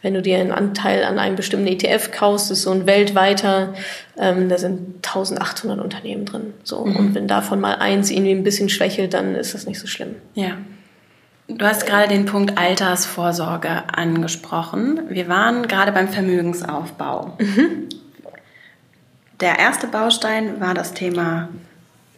wenn 0.03 0.15
du 0.15 0.23
dir 0.23 0.39
einen 0.39 0.53
Anteil 0.53 1.05
an 1.05 1.19
einem 1.19 1.37
bestimmten 1.37 1.67
ETF 1.67 2.11
kaufst, 2.11 2.51
ist 2.51 2.63
so 2.63 2.71
ein 2.71 2.87
weltweiter, 2.87 3.75
ähm, 4.19 4.49
da 4.49 4.57
sind 4.57 4.97
1800 5.07 5.81
Unternehmen 5.83 6.25
drin. 6.25 6.55
So. 6.63 6.85
Mhm. 6.85 6.97
Und 6.97 7.15
wenn 7.15 7.29
davon 7.29 7.61
mal 7.61 7.75
eins 7.75 8.11
irgendwie 8.11 8.33
ein 8.33 8.45
bisschen 8.45 8.69
schwächelt, 8.69 9.15
dann 9.15 9.35
ist 9.35 9.55
das 9.55 9.67
nicht 9.67 9.81
so 9.81 9.87
schlimm. 9.87 10.15
Ja. 10.35 10.57
Du 11.47 11.65
hast 11.67 11.87
gerade 11.87 12.09
den 12.09 12.25
Punkt 12.25 12.57
Altersvorsorge 12.57 13.85
angesprochen. 13.95 15.03
Wir 15.11 15.29
waren 15.29 15.69
gerade 15.69 15.93
beim 15.93 16.09
Vermögensaufbau. 16.09 17.37
Mhm. 17.39 17.89
Der 19.41 19.59
erste 19.59 19.87
Baustein 19.87 20.61
war 20.61 20.73
das 20.73 20.95
Thema 20.95 21.49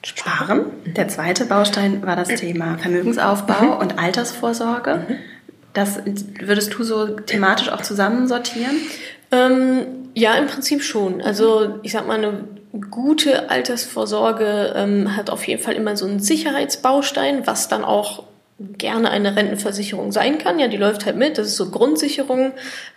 Sparen. 0.05 0.67
Der 0.85 1.09
zweite 1.09 1.47
Baustein 1.47 2.07
war 2.07 2.15
das 2.15 2.29
Thema 2.29 2.79
Vermögensaufbau 2.79 3.63
mhm. 3.63 3.81
und 3.81 3.99
Altersvorsorge. 3.99 5.05
Mhm. 5.09 5.17
Das 5.73 5.99
würdest 6.41 6.75
du 6.75 6.85
so 6.85 7.09
thematisch 7.09 7.69
auch 7.69 7.83
zusammensortieren? 7.83 8.77
Ähm, 9.33 9.87
ja, 10.15 10.35
im 10.35 10.47
Prinzip 10.47 10.83
schon. 10.85 11.21
Also 11.21 11.81
ich 11.83 11.93
sag 11.93 12.07
mal, 12.07 12.17
eine 12.19 12.45
gute 12.91 13.51
Altersvorsorge 13.51 14.73
ähm, 14.77 15.17
hat 15.17 15.31
auf 15.31 15.47
jeden 15.49 15.63
Fall 15.63 15.75
immer 15.75 15.97
so 15.97 16.07
einen 16.07 16.21
Sicherheitsbaustein, 16.21 17.47
was 17.47 17.69
dann 17.69 17.85
auch 17.85 18.23
gerne 18.59 19.11
eine 19.11 19.37
Rentenversicherung 19.37 20.13
sein 20.13 20.39
kann. 20.39 20.59
Ja, 20.59 20.69
die 20.69 20.79
läuft 20.79 21.05
halt 21.05 21.17
mit, 21.17 21.39
das 21.39 21.49
ist 21.49 21.57
so 21.57 21.71
Grundsicherung. 21.71 22.53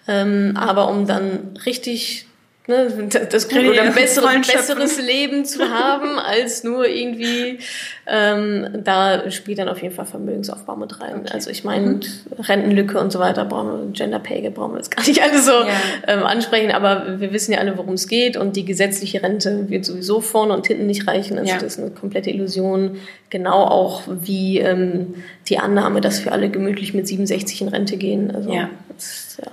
Ähm, 0.07 0.53
aber 0.55 0.89
um 0.89 1.05
dann 1.05 1.57
richtig 1.65 2.28
ne, 2.69 3.09
das 3.29 3.47
Glück 3.49 3.71
oder 3.71 3.81
ein 3.81 3.93
bessere, 3.93 4.27
besseres 4.39 5.01
Leben 5.01 5.43
zu 5.43 5.69
haben, 5.69 6.19
als 6.19 6.63
nur 6.63 6.87
irgendwie, 6.87 7.59
ähm, 8.07 8.67
da 8.83 9.29
spielt 9.31 9.59
dann 9.59 9.67
auf 9.67 9.81
jeden 9.81 9.93
Fall 9.93 10.05
Vermögensaufbau 10.05 10.75
mit 10.75 11.01
rein. 11.01 11.21
Okay. 11.21 11.31
Also 11.33 11.49
ich 11.49 11.63
meine, 11.63 11.87
mhm. 11.87 12.01
Rentenlücke 12.37 12.99
und 12.99 13.11
so 13.11 13.19
weiter 13.19 13.43
brauchen 13.45 13.67
wir, 13.67 13.91
Gender 13.91 14.19
Pay 14.19 14.41
Gap 14.41 14.53
brauchen 14.53 14.73
wir 14.73 14.77
jetzt 14.77 14.95
gar 14.95 15.05
nicht 15.05 15.21
alle 15.21 15.41
so 15.41 15.51
ja. 15.51 15.67
ähm, 16.07 16.23
ansprechen, 16.23 16.71
aber 16.71 17.19
wir 17.19 17.33
wissen 17.33 17.51
ja 17.51 17.59
alle, 17.59 17.77
worum 17.77 17.95
es 17.95 18.07
geht 18.07 18.37
und 18.37 18.55
die 18.55 18.63
gesetzliche 18.63 19.21
Rente 19.21 19.69
wird 19.69 19.83
sowieso 19.83 20.21
vorne 20.21 20.53
und 20.53 20.67
hinten 20.67 20.85
nicht 20.85 21.07
reichen. 21.07 21.37
Also 21.37 21.51
ja. 21.51 21.57
das 21.57 21.73
ist 21.73 21.79
eine 21.79 21.89
komplette 21.89 22.29
Illusion. 22.29 22.97
Genau 23.29 23.65
auch 23.65 24.03
wie 24.07 24.59
ähm, 24.59 25.15
die 25.47 25.59
Annahme, 25.59 26.01
dass 26.01 26.23
wir 26.23 26.31
alle 26.31 26.49
gemütlich 26.49 26.93
mit 26.93 27.07
67 27.07 27.61
in 27.61 27.67
Rente 27.67 27.97
gehen. 27.97 28.33
Also 28.33 28.53
ja. 28.53 28.69
Das, 28.89 29.37
ja. 29.43 29.51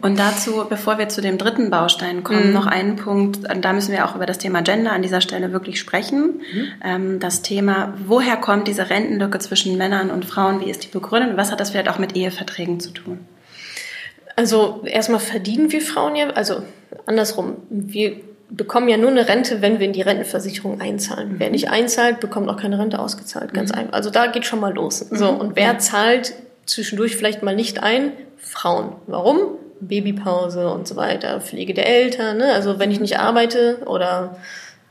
Und 0.00 0.18
dazu, 0.18 0.64
bevor 0.68 0.98
wir 0.98 1.08
zu 1.08 1.20
dem 1.20 1.38
dritten 1.38 1.70
Baustein 1.70 2.24
kommen, 2.24 2.48
mhm. 2.48 2.52
noch 2.52 2.66
einen 2.66 2.96
Punkt, 2.96 3.40
da 3.60 3.72
müssen 3.72 3.92
wir 3.92 4.06
auch 4.06 4.14
über 4.14 4.26
das 4.26 4.38
Thema 4.38 4.62
Gender 4.62 4.92
an 4.92 5.02
dieser 5.02 5.20
Stelle 5.20 5.52
wirklich 5.52 5.78
sprechen. 5.80 6.40
Mhm. 6.52 6.68
Ähm, 6.84 7.20
das 7.20 7.42
Thema, 7.42 7.94
woher 8.06 8.36
kommt 8.36 8.68
diese 8.68 8.90
Rentenlücke 8.90 9.38
zwischen 9.38 9.76
Männern 9.76 10.10
und 10.10 10.24
Frauen, 10.24 10.60
wie 10.60 10.70
ist 10.70 10.84
die 10.84 10.88
begründet 10.88 11.36
was 11.36 11.52
hat 11.52 11.60
das 11.60 11.70
vielleicht 11.70 11.88
auch 11.88 11.98
mit 11.98 12.16
Eheverträgen 12.16 12.80
zu 12.80 12.90
tun? 12.90 13.20
Also 14.36 14.82
erstmal 14.84 15.20
verdienen 15.20 15.72
wir 15.72 15.80
Frauen 15.80 16.14
ja, 16.14 16.28
also 16.30 16.62
andersrum, 17.06 17.56
wir 17.70 18.20
bekommen 18.50 18.88
ja 18.88 18.96
nur 18.96 19.10
eine 19.10 19.28
Rente, 19.28 19.60
wenn 19.62 19.78
wir 19.78 19.86
in 19.86 19.92
die 19.92 20.02
Rentenversicherung 20.02 20.80
einzahlen. 20.80 21.34
Mhm. 21.34 21.40
Wer 21.40 21.50
nicht 21.50 21.70
einzahlt, 21.70 22.20
bekommt 22.20 22.48
auch 22.48 22.56
keine 22.56 22.78
Rente 22.78 22.98
ausgezahlt, 22.98 23.52
ganz 23.52 23.72
mhm. 23.72 23.78
einfach. 23.78 23.92
Also 23.94 24.10
da 24.10 24.26
geht 24.26 24.46
schon 24.46 24.60
mal 24.60 24.72
los. 24.72 24.98
So, 24.98 25.32
mhm. 25.32 25.40
und 25.40 25.56
wer 25.56 25.78
zahlt 25.78 26.34
zwischendurch 26.66 27.16
vielleicht 27.16 27.42
mal 27.42 27.54
nicht 27.54 27.82
ein? 27.82 28.12
Frauen. 28.36 28.92
Warum? 29.06 29.58
Babypause 29.80 30.70
und 30.70 30.88
so 30.88 30.96
weiter, 30.96 31.40
Pflege 31.40 31.74
der 31.74 31.86
Eltern. 31.86 32.38
Ne? 32.38 32.52
Also 32.52 32.78
wenn 32.78 32.90
ich 32.90 33.00
nicht 33.00 33.18
arbeite 33.18 33.78
oder 33.86 34.36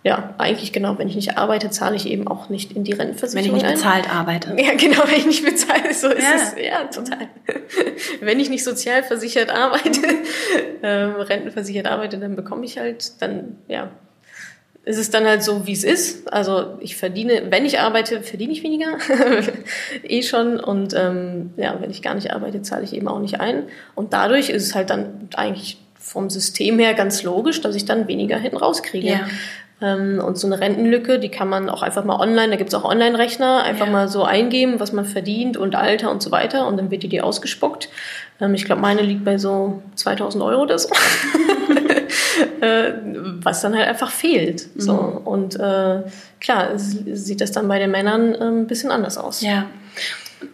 ja, 0.03 0.33
eigentlich 0.37 0.71
genau, 0.71 0.97
wenn 0.97 1.09
ich 1.09 1.15
nicht 1.15 1.37
arbeite, 1.37 1.69
zahle 1.69 1.95
ich 1.97 2.07
eben 2.07 2.27
auch 2.27 2.47
nicht 2.47 2.71
in 2.71 2.85
die 2.85 2.93
Rentenversicherung. 2.93 3.51
Wenn 3.51 3.57
ich 3.57 3.63
nicht 3.63 3.75
bezahlt 3.75 4.09
arbeite. 4.09 4.55
Ja, 4.57 4.73
genau, 4.75 5.03
wenn 5.05 5.17
ich 5.17 5.25
nicht 5.25 5.45
bezahlt, 5.45 5.93
so 5.93 6.07
ist 6.07 6.23
ja. 6.23 6.35
es. 6.35 6.55
Ja, 6.63 6.83
total. 6.85 7.27
wenn 8.21 8.39
ich 8.39 8.49
nicht 8.49 8.63
sozial 8.63 9.03
versichert 9.03 9.51
arbeite, 9.51 10.01
ähm, 10.81 11.15
rentenversichert 11.15 11.87
arbeite, 11.87 12.19
dann 12.19 12.35
bekomme 12.35 12.63
ich 12.63 12.77
halt, 12.77 13.21
dann, 13.21 13.57
ja, 13.67 13.91
ist 14.87 14.97
es 14.97 15.09
dann 15.09 15.25
halt 15.25 15.43
so, 15.43 15.67
wie 15.67 15.73
es 15.73 15.83
ist. 15.83 16.31
Also 16.31 16.77
ich 16.79 16.95
verdiene, 16.95 17.43
wenn 17.49 17.65
ich 17.65 17.79
arbeite, 17.79 18.21
verdiene 18.21 18.53
ich 18.53 18.63
weniger, 18.63 18.97
eh 20.03 20.23
schon. 20.23 20.59
Und 20.61 20.93
ähm, 20.93 21.51
ja, 21.57 21.75
wenn 21.81 21.91
ich 21.91 22.01
gar 22.01 22.15
nicht 22.15 22.31
arbeite, 22.31 22.61
zahle 22.61 22.85
ich 22.85 22.93
eben 22.93 23.09
auch 23.09 23.19
nicht 23.19 23.41
ein. 23.41 23.63
Und 23.95 24.13
dadurch 24.13 24.49
ist 24.49 24.63
es 24.63 24.75
halt 24.75 24.89
dann 24.89 25.27
eigentlich 25.35 25.77
vom 25.99 26.29
System 26.29 26.79
her 26.79 26.93
ganz 26.93 27.21
logisch, 27.23 27.59
dass 27.59 27.75
ich 27.75 27.83
dann 27.83 28.07
weniger 28.07 28.37
hinten 28.37 28.55
rauskriege. 28.55 29.09
Ja. 29.09 29.27
Ähm, 29.81 30.21
und 30.25 30.37
so 30.37 30.47
eine 30.47 30.61
Rentenlücke, 30.61 31.19
die 31.19 31.29
kann 31.29 31.49
man 31.49 31.69
auch 31.69 31.81
einfach 31.81 32.05
mal 32.05 32.19
online, 32.19 32.49
da 32.49 32.55
gibt's 32.55 32.73
auch 32.73 32.85
Online-Rechner, 32.85 33.63
einfach 33.63 33.87
ja. 33.87 33.91
mal 33.91 34.07
so 34.07 34.23
eingeben, 34.23 34.79
was 34.79 34.93
man 34.93 35.03
verdient 35.03 35.57
und 35.57 35.75
Alter 35.75 36.09
und 36.11 36.23
so 36.23 36.31
weiter. 36.31 36.65
Und 36.65 36.77
dann 36.77 36.91
wird 36.91 37.03
die 37.03 37.09
dir 37.09 37.25
ausgespuckt. 37.25 37.89
Ähm, 38.39 38.53
ich 38.53 38.63
glaube, 38.63 38.81
meine 38.81 39.01
liegt 39.01 39.25
bei 39.25 39.37
so 39.37 39.83
2000 39.95 40.41
Euro 40.45 40.61
oder 40.61 40.79
so. 40.79 40.89
äh, 42.61 42.93
was 43.43 43.61
dann 43.61 43.75
halt 43.75 43.87
einfach 43.87 44.11
fehlt. 44.11 44.67
So. 44.75 44.93
Mhm. 44.93 45.27
Und 45.27 45.55
äh, 45.59 46.03
klar, 46.39 46.71
sieht 46.75 47.41
das 47.41 47.51
dann 47.51 47.67
bei 47.67 47.79
den 47.79 47.91
Männern 47.91 48.33
äh, 48.35 48.43
ein 48.43 48.67
bisschen 48.67 48.91
anders 48.91 49.17
aus. 49.17 49.41
Ja. 49.41 49.65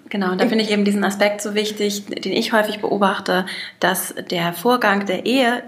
Genau, 0.09 0.31
und 0.31 0.39
da 0.39 0.47
finde 0.47 0.63
ich 0.63 0.71
eben 0.71 0.85
diesen 0.85 1.03
Aspekt 1.03 1.41
so 1.41 1.55
wichtig, 1.55 2.05
den 2.05 2.31
ich 2.31 2.53
häufig 2.53 2.79
beobachte, 2.79 3.45
dass 3.79 4.13
der 4.29 4.53
Vorgang 4.53 5.05
der 5.05 5.25
Ehe 5.25 5.63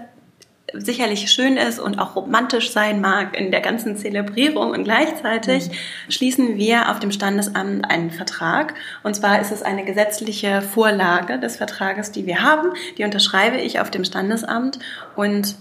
sicherlich 0.72 1.30
schön 1.30 1.56
ist 1.56 1.78
und 1.78 1.98
auch 1.98 2.16
romantisch 2.16 2.70
sein 2.72 3.00
mag 3.00 3.36
in 3.38 3.50
der 3.50 3.60
ganzen 3.60 3.96
Zelebrierung 3.96 4.70
und 4.70 4.84
gleichzeitig 4.84 5.68
mhm. 5.68 6.10
schließen 6.10 6.56
wir 6.56 6.90
auf 6.90 6.98
dem 6.98 7.12
Standesamt 7.12 7.88
einen 7.88 8.10
Vertrag 8.10 8.74
und 9.02 9.14
zwar 9.14 9.40
ist 9.40 9.52
es 9.52 9.62
eine 9.62 9.84
gesetzliche 9.84 10.62
Vorlage 10.62 11.38
des 11.38 11.56
Vertrages, 11.56 12.10
die 12.10 12.26
wir 12.26 12.42
haben, 12.42 12.70
die 12.98 13.04
unterschreibe 13.04 13.58
ich 13.58 13.80
auf 13.80 13.90
dem 13.90 14.04
Standesamt 14.04 14.78
und 15.14 15.56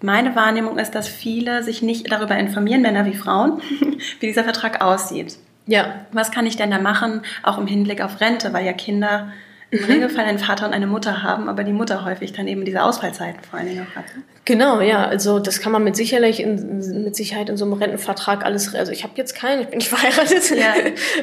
meine 0.00 0.34
Wahrnehmung 0.36 0.78
ist, 0.78 0.94
dass 0.94 1.08
viele 1.08 1.62
sich 1.62 1.82
nicht 1.82 2.10
darüber 2.10 2.36
informieren, 2.36 2.82
Männer 2.82 3.04
wie 3.04 3.14
Frauen, 3.14 3.60
wie 4.20 4.26
dieser 4.26 4.44
Vertrag 4.44 4.82
aussieht. 4.82 5.38
Ja. 5.66 6.06
Was 6.12 6.30
kann 6.30 6.46
ich 6.46 6.56
denn 6.56 6.70
da 6.70 6.78
machen, 6.78 7.22
auch 7.42 7.58
im 7.58 7.66
Hinblick 7.66 8.00
auf 8.00 8.20
Rente, 8.20 8.52
weil 8.52 8.64
ja 8.64 8.72
Kinder 8.72 9.32
im. 9.70 9.84
Regelfall 9.84 10.24
einen 10.24 10.38
Vater 10.38 10.66
und 10.66 10.72
eine 10.72 10.86
Mutter 10.86 11.22
haben, 11.22 11.48
aber 11.48 11.62
die 11.62 11.72
Mutter 11.72 12.04
häufig 12.04 12.32
dann 12.32 12.48
eben 12.48 12.64
diese 12.64 12.82
Ausfallzeiten 12.82 13.42
vor 13.42 13.58
allen 13.58 13.68
Dingen 13.68 13.86
auch 13.90 13.96
hat. 13.96 14.04
Genau, 14.46 14.80
ja, 14.80 15.04
also 15.04 15.40
das 15.40 15.60
kann 15.60 15.72
man 15.72 15.84
mit 15.84 15.94
Sicherheit 15.94 16.38
in, 16.38 17.04
mit 17.04 17.14
Sicherheit 17.14 17.50
in 17.50 17.58
so 17.58 17.66
einem 17.66 17.74
Rentenvertrag 17.74 18.46
alles, 18.46 18.74
also 18.74 18.92
ich 18.92 19.02
habe 19.02 19.12
jetzt 19.16 19.34
keinen, 19.34 19.60
ich 19.60 19.68
bin 19.68 19.76
nicht 19.76 19.88
verheiratet, 19.94 20.50
ja. 20.56 20.72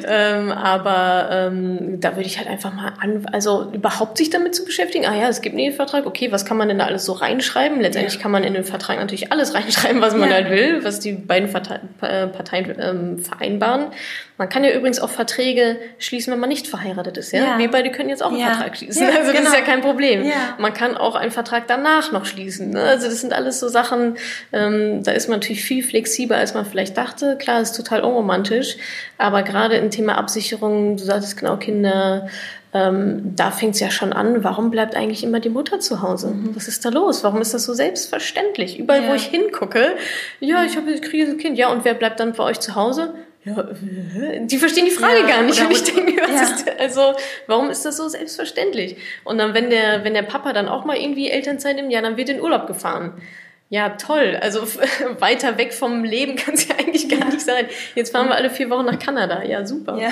ähm, 0.08 0.52
aber 0.52 1.30
ähm, 1.32 2.00
da 2.00 2.16
würde 2.16 2.28
ich 2.28 2.38
halt 2.38 2.48
einfach 2.48 2.72
mal 2.72 2.94
an, 3.00 3.26
also 3.32 3.72
überhaupt 3.72 4.20
sich 4.20 4.30
damit 4.30 4.54
zu 4.54 4.64
beschäftigen, 4.64 5.08
ah 5.08 5.16
ja, 5.16 5.28
es 5.28 5.42
gibt 5.42 5.54
einen 5.54 5.66
Ehevertrag, 5.66 6.06
okay, 6.06 6.32
was 6.32 6.46
kann 6.46 6.58
man 6.58 6.68
denn 6.68 6.78
da 6.78 6.86
alles 6.86 7.04
so 7.04 7.14
reinschreiben? 7.14 7.82
Letztendlich 7.82 8.14
ja. 8.14 8.22
kann 8.22 8.30
man 8.30 8.44
in 8.44 8.54
den 8.54 8.64
Vertrag 8.64 9.00
natürlich 9.00 9.32
alles 9.32 9.54
reinschreiben, 9.56 10.02
was 10.02 10.16
man 10.16 10.30
ja. 10.30 10.36
halt 10.36 10.52
will, 10.52 10.84
was 10.84 11.00
die 11.00 11.14
beiden 11.14 11.52
Parteien 11.52 12.76
ähm, 12.80 13.18
vereinbaren. 13.18 13.88
Man 14.38 14.50
kann 14.50 14.64
ja 14.66 14.72
übrigens 14.72 15.00
auch 15.00 15.10
Verträge 15.10 15.78
schließen, 15.98 16.34
wenn 16.34 16.40
man 16.40 16.50
nicht 16.50 16.68
verheiratet 16.68 17.18
ist. 17.18 17.32
Ja? 17.32 17.44
ja. 17.44 17.58
Wir 17.58 17.72
beide 17.72 17.92
können 17.92 18.10
jetzt 18.10 18.22
auch 18.22 18.32
einen 18.32 18.40
ja. 18.40 18.48
Vertrag 18.48 18.76
schließen. 18.78 19.04
Ja, 19.04 19.10
also 19.10 19.32
das 19.32 19.40
genau. 19.40 19.50
ist 19.50 19.56
ja 19.56 19.62
kein 19.62 19.82
Problem. 19.82 20.30
Man 20.58 20.74
kann 20.74 20.98
auch 20.98 21.16
einen 21.16 21.32
Vertrag 21.32 21.68
danach 21.68 22.12
noch 22.12 22.26
schließen. 22.26 22.72
Ne? 22.72 22.82
Also 22.82 23.08
das 23.08 23.22
sind 23.22 23.34
alles 23.34 23.60
so 23.60 23.70
Sachen, 23.70 24.18
ähm, 24.52 25.04
da 25.04 25.12
ist 25.12 25.30
man 25.30 25.40
natürlich 25.40 25.64
viel 25.64 25.84
flexibler, 25.84 26.38
als 26.38 26.54
man 26.54 26.66
vielleicht 26.66 26.98
dachte. 26.98 27.38
Klar, 27.38 27.62
ist 27.62 27.78
total 27.78 28.02
unromantisch, 28.02 28.78
aber 29.18 29.44
gerade 29.44 29.78
im 29.78 29.90
Thema 29.90 30.18
Absicherung, 30.18 30.98
du 30.98 31.04
sagtest 31.04 31.38
genau 31.38 31.58
Kinder, 31.58 32.28
ähm, 32.76 33.34
da 33.38 33.52
fängt 33.52 33.76
es 33.76 33.80
ja 33.80 33.90
schon 33.90 34.12
an, 34.12 34.44
warum 34.44 34.70
bleibt 34.70 34.96
eigentlich 34.96 35.24
immer 35.24 35.40
die 35.40 35.50
Mutter 35.50 35.80
zu 35.80 36.02
Hause? 36.02 36.32
Mhm. 36.32 36.58
Was 36.58 36.68
ist 36.68 36.84
da 36.84 36.90
los? 36.90 37.24
Warum 37.24 37.40
ist 37.40 37.54
das 37.54 37.64
so 37.64 37.74
selbstverständlich? 37.74 38.78
Überall, 38.78 39.04
ja. 39.04 39.10
wo 39.10 39.14
ich 39.14 39.28
hingucke, 39.28 39.96
ja, 40.42 40.66
ich, 40.66 40.76
hab, 40.76 40.86
ich 40.88 41.02
kriege 41.02 41.24
ein 41.24 41.38
Kind, 41.38 41.58
ja, 41.58 41.70
und 41.70 41.86
wer 41.86 41.94
bleibt 41.94 42.20
dann 42.20 42.34
bei 42.34 42.44
euch 42.44 42.60
zu 42.60 42.76
Hause? 42.76 43.14
Ja, 43.46 43.64
die 44.40 44.58
verstehen 44.58 44.86
die 44.86 44.92
Frage 44.92 45.20
ja, 45.20 45.28
gar 45.28 45.44
nicht. 45.44 45.62
Und 45.62 45.72
ich 45.72 45.84
denke, 45.84 46.20
was 46.22 46.32
ja. 46.32 46.42
ist, 46.42 46.80
also, 46.80 47.14
warum 47.46 47.70
ist 47.70 47.86
das 47.86 47.98
so 47.98 48.08
selbstverständlich? 48.08 48.98
Und 49.24 49.38
dann, 49.38 49.54
wenn 49.54 49.70
der, 49.70 50.04
wenn 50.04 50.16
der 50.16 50.24
Papa 50.24 50.52
dann 50.52 50.68
auch 50.68 50.84
mal 50.84 50.98
irgendwie 50.98 51.30
Elternzeit 51.30 51.76
nimmt, 51.76 51.92
ja, 51.92 52.02
dann 52.02 52.18
wird 52.18 52.30
in 52.30 52.42
Urlaub 52.42 52.66
gefahren. 52.66 53.22
Ja, 53.76 53.90
toll. 53.90 54.40
Also 54.42 54.62
weiter 55.20 55.58
weg 55.58 55.74
vom 55.74 56.06
Leben 56.06 56.38
kann 56.38 56.54
es 56.54 56.66
ja 56.66 56.76
eigentlich 56.80 57.10
gar 57.10 57.26
nicht 57.26 57.42
sein. 57.42 57.66
Jetzt 57.94 58.14
fahren 58.14 58.30
wir 58.30 58.36
alle 58.36 58.50
vier 58.50 58.70
Wochen 58.70 58.86
nach 58.86 58.98
Kanada. 58.98 59.44
Ja, 59.44 59.66
super. 59.66 59.98
Ja. 59.98 60.12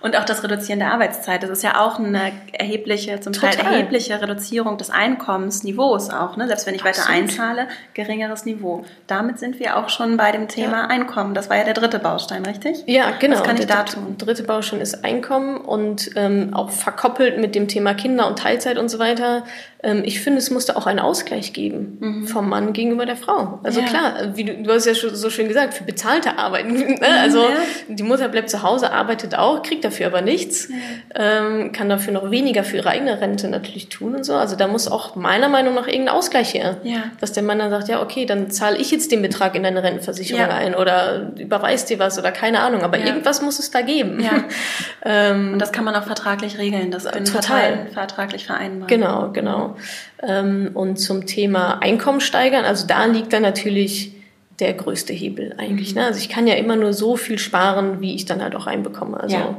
Und 0.00 0.16
auch 0.16 0.24
das 0.24 0.42
Reduzieren 0.42 0.80
der 0.80 0.92
Arbeitszeit. 0.92 1.44
Das 1.44 1.50
ist 1.50 1.62
ja 1.62 1.80
auch 1.80 2.00
eine 2.00 2.32
erhebliche, 2.52 3.20
zum 3.20 3.32
Total. 3.32 3.54
Teil 3.54 3.74
erhebliche 3.74 4.20
Reduzierung 4.20 4.76
des 4.76 4.90
Einkommensniveaus 4.90 6.10
auch. 6.10 6.36
Ne? 6.36 6.48
Selbst 6.48 6.66
wenn 6.66 6.74
ich 6.74 6.84
Absolut. 6.84 7.08
weiter 7.08 7.16
einzahle, 7.16 7.68
geringeres 7.94 8.44
Niveau. 8.44 8.84
Damit 9.06 9.38
sind 9.38 9.60
wir 9.60 9.76
auch 9.76 9.88
schon 9.88 10.16
bei 10.16 10.32
dem 10.32 10.48
Thema 10.48 10.78
ja. 10.78 10.86
Einkommen. 10.88 11.34
Das 11.34 11.48
war 11.48 11.58
ja 11.58 11.64
der 11.64 11.74
dritte 11.74 12.00
Baustein, 12.00 12.44
richtig? 12.44 12.82
Ja, 12.86 13.12
genau. 13.20 13.36
Was 13.36 13.44
kann 13.44 13.56
ich 13.56 13.66
da 13.66 13.84
tun? 13.84 14.16
Der 14.18 14.26
dritte 14.26 14.42
Baustein 14.42 14.80
ist 14.80 15.04
Einkommen 15.04 15.58
und 15.58 16.10
ähm, 16.16 16.54
auch 16.54 16.70
verkoppelt 16.70 17.38
mit 17.38 17.54
dem 17.54 17.68
Thema 17.68 17.94
Kinder 17.94 18.26
und 18.26 18.36
Teilzeit 18.36 18.78
und 18.78 18.88
so 18.88 18.98
weiter 18.98 19.44
ähm, 19.82 20.02
ich 20.04 20.20
finde, 20.20 20.38
es 20.38 20.50
musste 20.50 20.76
auch 20.76 20.86
einen 20.86 20.98
Ausgleich 20.98 21.52
geben 21.52 21.98
mhm. 22.00 22.26
vom 22.26 22.48
Mann 22.48 22.72
gegenüber 22.80 23.04
der 23.04 23.16
Frau. 23.16 23.60
Also 23.62 23.80
ja. 23.80 23.86
klar, 23.86 24.14
wie 24.34 24.44
du, 24.44 24.54
du 24.62 24.72
hast 24.72 24.86
ja 24.86 24.94
schon 24.94 25.14
so 25.14 25.28
schön 25.28 25.48
gesagt, 25.48 25.74
für 25.74 25.84
bezahlte 25.84 26.38
Arbeiten. 26.38 26.70
Ne? 27.00 27.06
Also 27.20 27.44
ja. 27.44 27.56
die 27.88 28.02
Mutter 28.02 28.28
bleibt 28.28 28.50
zu 28.50 28.62
Hause, 28.62 28.92
arbeitet 28.92 29.34
auch, 29.34 29.62
kriegt 29.62 29.84
dafür 29.84 30.06
aber 30.06 30.22
nichts, 30.22 30.68
ja. 30.68 30.76
ähm, 31.14 31.72
kann 31.72 31.88
dafür 31.88 32.12
noch 32.12 32.30
weniger 32.30 32.64
für 32.64 32.78
ihre 32.78 32.90
eigene 32.90 33.20
Rente 33.20 33.48
natürlich 33.48 33.88
tun 33.88 34.16
und 34.16 34.24
so. 34.24 34.34
Also 34.34 34.56
da 34.56 34.66
muss 34.66 34.88
auch 34.88 35.14
meiner 35.14 35.48
Meinung 35.48 35.74
nach 35.74 35.86
irgendein 35.86 36.14
Ausgleich 36.14 36.52
her. 36.52 36.78
Ja. 36.82 37.04
Dass 37.20 37.32
der 37.32 37.42
Mann 37.42 37.58
dann 37.58 37.70
sagt, 37.70 37.88
ja, 37.88 38.02
okay, 38.02 38.26
dann 38.26 38.50
zahle 38.50 38.76
ich 38.76 38.90
jetzt 38.90 39.12
den 39.12 39.22
Betrag 39.22 39.54
in 39.54 39.62
deine 39.62 39.82
Rentenversicherung 39.82 40.50
ein 40.50 40.74
oder 40.74 41.30
überweist 41.38 41.90
dir 41.90 41.98
was 41.98 42.18
oder 42.18 42.32
keine 42.32 42.60
Ahnung. 42.60 42.82
Aber 42.82 42.98
irgendwas 42.98 43.40
muss 43.40 43.58
es 43.58 43.70
da 43.70 43.82
geben. 43.82 44.20
Ja. 44.20 44.44
ähm, 45.04 45.54
und 45.54 45.58
das 45.58 45.72
kann 45.72 45.84
man 45.84 45.94
auch 45.94 46.04
vertraglich 46.04 46.58
regeln, 46.58 46.90
das 46.90 47.04
können 47.04 47.30
Parteien 47.32 47.88
vertraglich 47.88 48.46
vereinbaren. 48.46 48.88
Genau, 48.88 49.30
genau. 49.32 49.76
Ähm, 50.22 50.70
und 50.74 50.96
zum 50.96 51.26
Thema 51.26 51.82
Einkommen 51.82 52.20
steigern, 52.20 52.64
also 52.64 52.86
da 52.86 53.06
liegt 53.06 53.32
dann 53.32 53.42
natürlich 53.42 54.12
der 54.58 54.74
größte 54.74 55.12
Hebel 55.12 55.54
eigentlich. 55.58 55.94
Ne? 55.94 56.04
Also 56.04 56.18
ich 56.18 56.28
kann 56.28 56.46
ja 56.46 56.54
immer 56.54 56.76
nur 56.76 56.92
so 56.92 57.16
viel 57.16 57.38
sparen, 57.38 58.00
wie 58.00 58.14
ich 58.14 58.26
dann 58.26 58.42
halt 58.42 58.54
auch 58.54 58.66
reinbekomme. 58.66 59.18
Also 59.18 59.36
ja. 59.36 59.56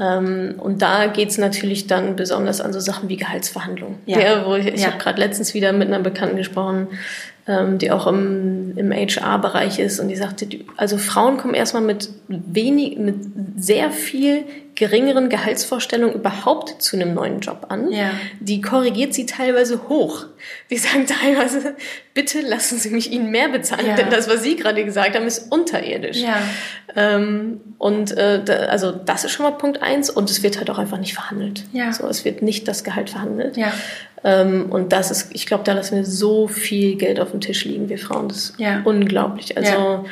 Ähm, 0.00 0.54
und 0.58 0.80
da 0.80 1.06
geht's 1.06 1.38
natürlich 1.38 1.86
dann 1.88 2.14
besonders 2.14 2.60
an 2.60 2.72
so 2.72 2.80
Sachen 2.80 3.08
wie 3.08 3.16
Gehaltsverhandlungen. 3.16 3.98
Ja. 4.06 4.18
Der, 4.18 4.46
wo 4.46 4.54
ich, 4.54 4.66
ich 4.66 4.82
ja. 4.82 4.88
habe 4.88 4.98
gerade 4.98 5.18
letztens 5.18 5.54
wieder 5.54 5.72
mit 5.72 5.88
einer 5.88 5.98
Bekannten 5.98 6.36
gesprochen, 6.36 6.86
ähm, 7.48 7.78
die 7.78 7.90
auch 7.90 8.06
im, 8.06 8.76
im 8.76 8.92
HR-Bereich 8.92 9.80
ist 9.80 9.98
und 9.98 10.08
die 10.08 10.16
sagte, 10.16 10.46
also 10.76 10.98
Frauen 10.98 11.36
kommen 11.36 11.54
erstmal 11.54 11.82
mit 11.82 12.10
wenig, 12.28 12.98
mit 12.98 13.16
sehr 13.56 13.90
viel 13.90 14.44
geringeren 14.78 15.28
Gehaltsvorstellungen 15.28 16.14
überhaupt 16.14 16.80
zu 16.80 16.94
einem 16.94 17.12
neuen 17.12 17.40
Job 17.40 17.66
an. 17.68 17.90
Ja. 17.90 18.12
Die 18.38 18.60
korrigiert 18.60 19.12
sie 19.12 19.26
teilweise 19.26 19.88
hoch. 19.88 20.26
Die 20.70 20.76
sagen 20.76 21.04
teilweise, 21.04 21.74
bitte 22.14 22.42
lassen 22.42 22.78
Sie 22.78 22.90
mich 22.90 23.10
Ihnen 23.10 23.32
mehr 23.32 23.48
bezahlen, 23.48 23.88
ja. 23.88 23.96
denn 23.96 24.08
das, 24.08 24.28
was 24.28 24.44
Sie 24.44 24.54
gerade 24.54 24.84
gesagt 24.84 25.16
haben, 25.16 25.26
ist 25.26 25.50
unterirdisch. 25.50 26.18
Ja. 26.18 26.40
Ähm, 26.94 27.60
und 27.78 28.16
äh, 28.16 28.42
da, 28.44 28.54
also 28.66 28.92
das 28.92 29.24
ist 29.24 29.32
schon 29.32 29.46
mal 29.46 29.58
Punkt 29.58 29.82
eins 29.82 30.10
und 30.10 30.30
es 30.30 30.44
wird 30.44 30.58
halt 30.58 30.70
auch 30.70 30.78
einfach 30.78 30.98
nicht 30.98 31.14
verhandelt. 31.14 31.64
Ja. 31.72 31.92
So, 31.92 32.06
es 32.06 32.24
wird 32.24 32.42
nicht 32.42 32.68
das 32.68 32.84
Gehalt 32.84 33.10
verhandelt. 33.10 33.56
Ja. 33.56 33.72
Ähm, 34.22 34.66
und 34.70 34.92
das 34.92 35.10
ist, 35.10 35.30
ich 35.32 35.46
glaube, 35.46 35.64
da 35.64 35.72
lassen 35.72 35.96
wir 35.96 36.04
so 36.04 36.46
viel 36.46 36.94
Geld 36.94 37.18
auf 37.18 37.32
dem 37.32 37.40
Tisch 37.40 37.64
liegen, 37.64 37.88
wir 37.88 37.98
Frauen. 37.98 38.28
Das 38.28 38.50
ist 38.50 38.60
ja. 38.60 38.82
unglaublich. 38.84 39.56
Also 39.56 39.72
ja. 39.72 40.04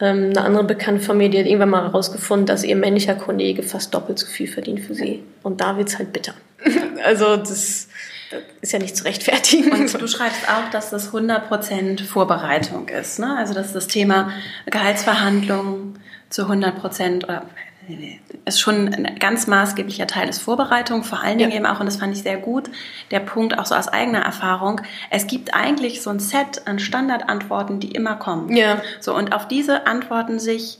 Ähm, 0.00 0.30
eine 0.30 0.42
andere 0.42 0.64
Bekannte 0.64 1.02
von 1.02 1.16
mir, 1.18 1.28
die 1.28 1.38
hat 1.38 1.46
irgendwann 1.46 1.70
mal 1.70 1.84
herausgefunden, 1.84 2.46
dass 2.46 2.64
ihr 2.64 2.76
männlicher 2.76 3.14
Kollege 3.14 3.62
fast 3.62 3.94
doppelt 3.94 4.18
so 4.18 4.26
viel 4.26 4.48
verdient 4.48 4.80
für 4.80 4.94
sie. 4.94 5.22
Und 5.42 5.60
da 5.60 5.76
wird's 5.76 5.98
halt 5.98 6.12
bitter. 6.12 6.34
also 7.04 7.36
das, 7.36 7.88
das 8.30 8.40
ist 8.60 8.72
ja 8.72 8.78
nicht 8.78 8.96
zu 8.96 9.04
rechtfertigen. 9.04 9.72
Und 9.72 10.00
du 10.00 10.06
schreibst 10.06 10.48
auch, 10.48 10.70
dass 10.70 10.90
das 10.90 11.12
100% 11.12 12.04
Vorbereitung 12.04 12.88
ist. 12.88 13.18
Ne? 13.18 13.36
Also 13.36 13.54
dass 13.54 13.72
das 13.72 13.86
Thema 13.86 14.32
Gehaltsverhandlungen 14.66 15.98
zu 16.30 16.46
100% 16.46 17.24
oder 17.24 17.46
ist 18.44 18.60
schon 18.60 18.88
ein 18.92 19.18
ganz 19.18 19.46
maßgeblicher 19.46 20.06
Teil 20.06 20.26
des 20.26 20.38
Vorbereitung, 20.38 21.04
vor 21.04 21.20
allen 21.20 21.38
Dingen 21.38 21.50
ja. 21.50 21.56
eben 21.56 21.66
auch, 21.66 21.80
und 21.80 21.86
das 21.86 21.96
fand 21.96 22.16
ich 22.16 22.22
sehr 22.22 22.36
gut, 22.36 22.70
der 23.10 23.20
Punkt 23.20 23.58
auch 23.58 23.66
so 23.66 23.74
aus 23.74 23.88
eigener 23.88 24.20
Erfahrung, 24.20 24.80
es 25.10 25.26
gibt 25.26 25.54
eigentlich 25.54 26.02
so 26.02 26.10
ein 26.10 26.20
Set 26.20 26.66
an 26.66 26.78
Standardantworten, 26.78 27.80
die 27.80 27.92
immer 27.92 28.16
kommen. 28.16 28.54
Ja. 28.54 28.80
So, 29.00 29.14
und 29.14 29.34
auf 29.34 29.48
diese 29.48 29.86
Antworten 29.86 30.38
sich 30.38 30.78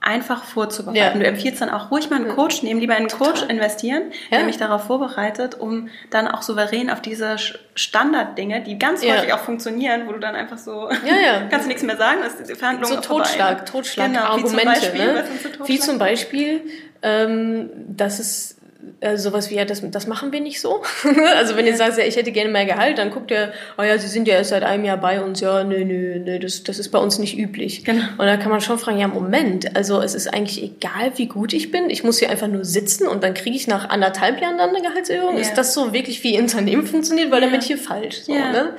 einfach 0.00 0.44
vorzubereiten. 0.44 0.96
Ja. 0.96 1.10
Du 1.12 1.24
empfiehlst 1.24 1.60
dann 1.60 1.68
auch 1.68 1.90
ruhig 1.90 2.08
mal 2.08 2.16
einen 2.16 2.34
Coach 2.34 2.62
nehmen, 2.62 2.80
lieber 2.80 2.94
einen. 2.94 3.08
Coach 3.08 3.42
investieren, 3.42 4.04
ja. 4.30 4.38
der 4.38 4.46
mich 4.46 4.56
darauf 4.56 4.84
vorbereitet, 4.84 5.56
um 5.60 5.88
dann 6.08 6.26
auch 6.26 6.42
souverän 6.42 6.88
auf 6.88 7.02
diese 7.02 7.36
Standarddinge, 7.74 8.62
die 8.62 8.78
ganz 8.78 9.04
ja. 9.04 9.14
häufig 9.14 9.32
auch 9.34 9.40
funktionieren, 9.40 10.06
wo 10.06 10.12
du 10.12 10.18
dann 10.18 10.34
einfach 10.34 10.58
so 10.58 10.90
ja, 10.90 11.16
ja. 11.16 11.40
kannst 11.50 11.66
du 11.66 11.68
nichts 11.68 11.82
mehr 11.82 11.96
sagen, 11.96 12.20
ist 12.22 12.48
die 12.48 12.54
Verhandlung 12.54 12.90
so 12.90 12.96
Totschlag, 13.00 13.58
vorbei. 13.58 13.70
Totschlag, 13.70 14.06
genau, 14.06 14.20
Argumente, 14.20 14.56
wie 14.56 14.64
zum 14.64 14.64
Beispiel, 14.64 15.12
ne? 15.12 15.24
wie 15.66 15.78
zum 15.78 15.98
Beispiel 15.98 16.62
ähm, 17.02 17.70
dass 17.74 18.18
es 18.18 18.56
äh, 19.00 19.16
sowas 19.16 19.50
wie, 19.50 19.54
ja, 19.54 19.64
das, 19.64 19.82
das 19.90 20.06
machen 20.06 20.32
wir 20.32 20.40
nicht 20.40 20.60
so. 20.60 20.82
also 21.36 21.56
wenn 21.56 21.64
ja. 21.64 21.72
ihr 21.72 21.76
sagt, 21.76 21.98
ja, 21.98 22.04
ich 22.04 22.16
hätte 22.16 22.32
gerne 22.32 22.50
mehr 22.50 22.66
Gehalt, 22.66 22.98
dann 22.98 23.10
guckt 23.10 23.30
ihr, 23.30 23.52
oh 23.78 23.82
ja, 23.82 23.98
Sie 23.98 24.08
sind 24.08 24.28
ja 24.28 24.34
erst 24.34 24.50
seit 24.50 24.62
einem 24.62 24.84
Jahr 24.84 24.96
bei 24.96 25.22
uns, 25.22 25.40
ja, 25.40 25.64
nö, 25.64 25.84
nö, 25.84 26.18
nö, 26.18 26.38
das, 26.38 26.64
das 26.64 26.78
ist 26.78 26.90
bei 26.90 26.98
uns 26.98 27.18
nicht 27.18 27.38
üblich. 27.38 27.84
Genau. 27.84 28.04
Und 28.18 28.26
da 28.26 28.36
kann 28.36 28.50
man 28.50 28.60
schon 28.60 28.78
fragen, 28.78 28.98
ja, 28.98 29.08
Moment, 29.08 29.76
also 29.76 30.00
es 30.00 30.14
ist 30.14 30.32
eigentlich 30.32 30.62
egal, 30.62 31.12
wie 31.16 31.26
gut 31.26 31.52
ich 31.52 31.70
bin, 31.70 31.90
ich 31.90 32.04
muss 32.04 32.18
hier 32.18 32.30
einfach 32.30 32.48
nur 32.48 32.64
sitzen 32.64 33.06
und 33.06 33.22
dann 33.22 33.34
kriege 33.34 33.56
ich 33.56 33.66
nach 33.66 33.88
anderthalb 33.88 34.40
Jahren 34.40 34.58
dann 34.58 34.70
eine 34.70 34.82
Gehaltserhöhung. 34.82 35.34
Ja. 35.34 35.40
Ist 35.40 35.54
das 35.54 35.74
so 35.74 35.92
wirklich, 35.92 36.22
wie 36.22 36.38
Unternehmen 36.38 36.86
funktioniert? 36.86 37.30
Weil 37.30 37.42
ja. 37.42 37.46
damit 37.46 37.62
hier 37.62 37.78
falsch. 37.78 38.22
So, 38.22 38.34
ja. 38.34 38.52
ne? 38.52 38.72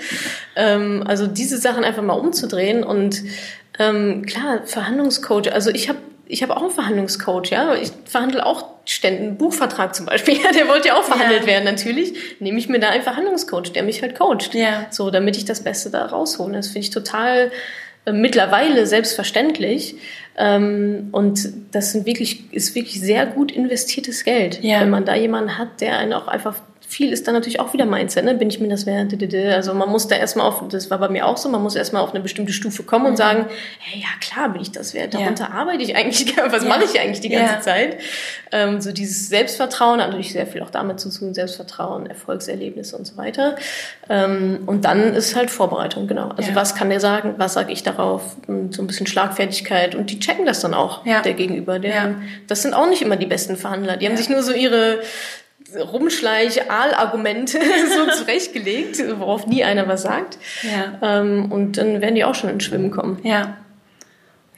ähm, 0.55 1.03
also 1.07 1.27
diese 1.27 1.57
Sachen 1.57 1.83
einfach 1.83 2.03
mal 2.03 2.13
umzudrehen 2.13 2.83
und 2.83 3.23
ähm, 3.79 4.25
klar, 4.25 4.61
Verhandlungscoach, 4.65 5.51
also 5.51 5.69
ich 5.71 5.89
habe 5.89 5.99
ich 6.31 6.41
habe 6.43 6.55
auch 6.55 6.61
einen 6.61 6.71
Verhandlungscoach, 6.71 7.49
ja. 7.49 7.75
Ich 7.75 7.91
verhandle 8.05 8.45
auch 8.45 8.80
ständig 9.01 9.21
einen 9.21 9.37
Buchvertrag 9.37 9.95
zum 9.95 10.05
Beispiel. 10.05 10.37
Ja, 10.43 10.51
der 10.51 10.67
wollte 10.67 10.89
ja 10.89 10.95
auch 10.95 11.03
verhandelt 11.03 11.41
ja. 11.41 11.47
werden. 11.47 11.65
Natürlich 11.65 12.13
nehme 12.39 12.59
ich 12.59 12.69
mir 12.69 12.79
da 12.79 12.89
einen 12.89 13.03
Verhandlungscoach, 13.03 13.73
der 13.73 13.83
mich 13.83 14.01
halt 14.01 14.15
coacht. 14.17 14.53
Ja. 14.53 14.85
So, 14.91 15.09
damit 15.09 15.35
ich 15.37 15.45
das 15.45 15.63
Beste 15.63 15.89
da 15.89 16.05
raushole. 16.05 16.53
Das 16.53 16.67
finde 16.67 16.79
ich 16.81 16.89
total 16.91 17.51
äh, 18.05 18.11
mittlerweile 18.11 18.85
selbstverständlich. 18.85 19.95
Ähm, 20.37 21.09
und 21.11 21.49
das 21.71 21.91
sind 21.91 22.05
wirklich, 22.05 22.53
ist 22.53 22.75
wirklich 22.75 23.01
sehr 23.01 23.25
gut 23.25 23.51
investiertes 23.51 24.23
Geld. 24.23 24.63
Ja. 24.63 24.81
Wenn 24.81 24.91
man 24.91 25.05
da 25.05 25.15
jemanden 25.15 25.57
hat, 25.57 25.81
der 25.81 25.97
einen 25.97 26.13
auch 26.13 26.27
einfach 26.27 26.55
viel 26.91 27.13
ist 27.13 27.25
dann 27.25 27.33
natürlich 27.33 27.61
auch 27.61 27.71
wieder 27.71 27.85
Mindset, 27.85 28.25
ne? 28.25 28.35
Bin 28.35 28.49
ich 28.49 28.59
mir 28.59 28.67
das 28.67 28.85
wert? 28.85 29.13
Also 29.55 29.73
man 29.73 29.87
muss 29.87 30.09
da 30.09 30.17
erstmal 30.17 30.45
auf, 30.45 30.61
das 30.67 30.91
war 30.91 30.97
bei 30.97 31.07
mir 31.07 31.25
auch 31.25 31.37
so, 31.37 31.47
man 31.47 31.63
muss 31.63 31.77
erstmal 31.77 32.03
auf 32.03 32.09
eine 32.09 32.19
bestimmte 32.19 32.51
Stufe 32.51 32.83
kommen 32.83 33.05
und 33.05 33.13
mhm. 33.13 33.17
sagen, 33.17 33.45
hey, 33.79 34.01
ja 34.01 34.09
klar 34.19 34.49
bin 34.49 34.61
ich 34.61 34.73
das 34.73 34.93
wert. 34.93 35.13
Darunter 35.13 35.45
ja. 35.45 35.51
arbeite 35.51 35.83
ich 35.83 35.95
eigentlich, 35.95 36.35
was 36.49 36.63
ja. 36.63 36.69
mache 36.69 36.83
ich 36.83 36.99
eigentlich 36.99 37.21
die 37.21 37.29
ganze 37.29 37.53
ja. 37.53 37.61
Zeit? 37.61 37.97
Ähm, 38.51 38.81
so 38.81 38.91
dieses 38.91 39.29
Selbstvertrauen, 39.29 40.01
hat 40.01 40.09
natürlich 40.09 40.33
sehr 40.33 40.45
viel 40.45 40.61
auch 40.63 40.69
damit 40.69 40.99
zu 40.99 41.09
tun, 41.09 41.33
Selbstvertrauen, 41.33 42.07
Erfolgserlebnisse 42.07 42.97
und 42.97 43.07
so 43.07 43.15
weiter. 43.15 43.55
Ähm, 44.09 44.63
und 44.65 44.83
dann 44.83 45.13
ist 45.13 45.33
halt 45.33 45.49
Vorbereitung, 45.49 46.07
genau. 46.07 46.31
Also 46.35 46.55
was 46.55 46.75
kann 46.75 46.89
der 46.89 46.99
sagen, 46.99 47.35
was 47.37 47.53
sage 47.53 47.71
ich 47.71 47.83
darauf? 47.83 48.35
Und 48.47 48.75
so 48.75 48.83
ein 48.83 48.87
bisschen 48.87 49.07
Schlagfertigkeit 49.07 49.95
und 49.95 50.09
die 50.09 50.19
checken 50.19 50.45
das 50.45 50.59
dann 50.59 50.73
auch, 50.73 51.05
der 51.21 51.35
Gegenüber. 51.35 51.79
Der, 51.79 52.15
Das 52.49 52.63
sind 52.63 52.73
auch 52.73 52.89
nicht 52.89 53.01
immer 53.01 53.15
die 53.15 53.27
besten 53.27 53.55
Verhandler. 53.55 53.95
Die 53.95 54.07
haben 54.07 54.17
sich 54.17 54.27
nur 54.27 54.43
so 54.43 54.51
ihre 54.51 54.99
Rumschleich-Aal-Argumente 55.75 57.59
so 57.97 58.11
zurechtgelegt, 58.11 59.03
worauf 59.19 59.47
nie 59.47 59.63
einer 59.63 59.87
was 59.87 60.03
sagt. 60.03 60.37
Ja. 60.63 61.19
Ähm, 61.19 61.51
und 61.51 61.77
dann 61.77 62.01
werden 62.01 62.15
die 62.15 62.23
auch 62.23 62.35
schon 62.35 62.49
ins 62.49 62.63
Schwimmen 62.63 62.91
kommen. 62.91 63.19
Ja. 63.23 63.57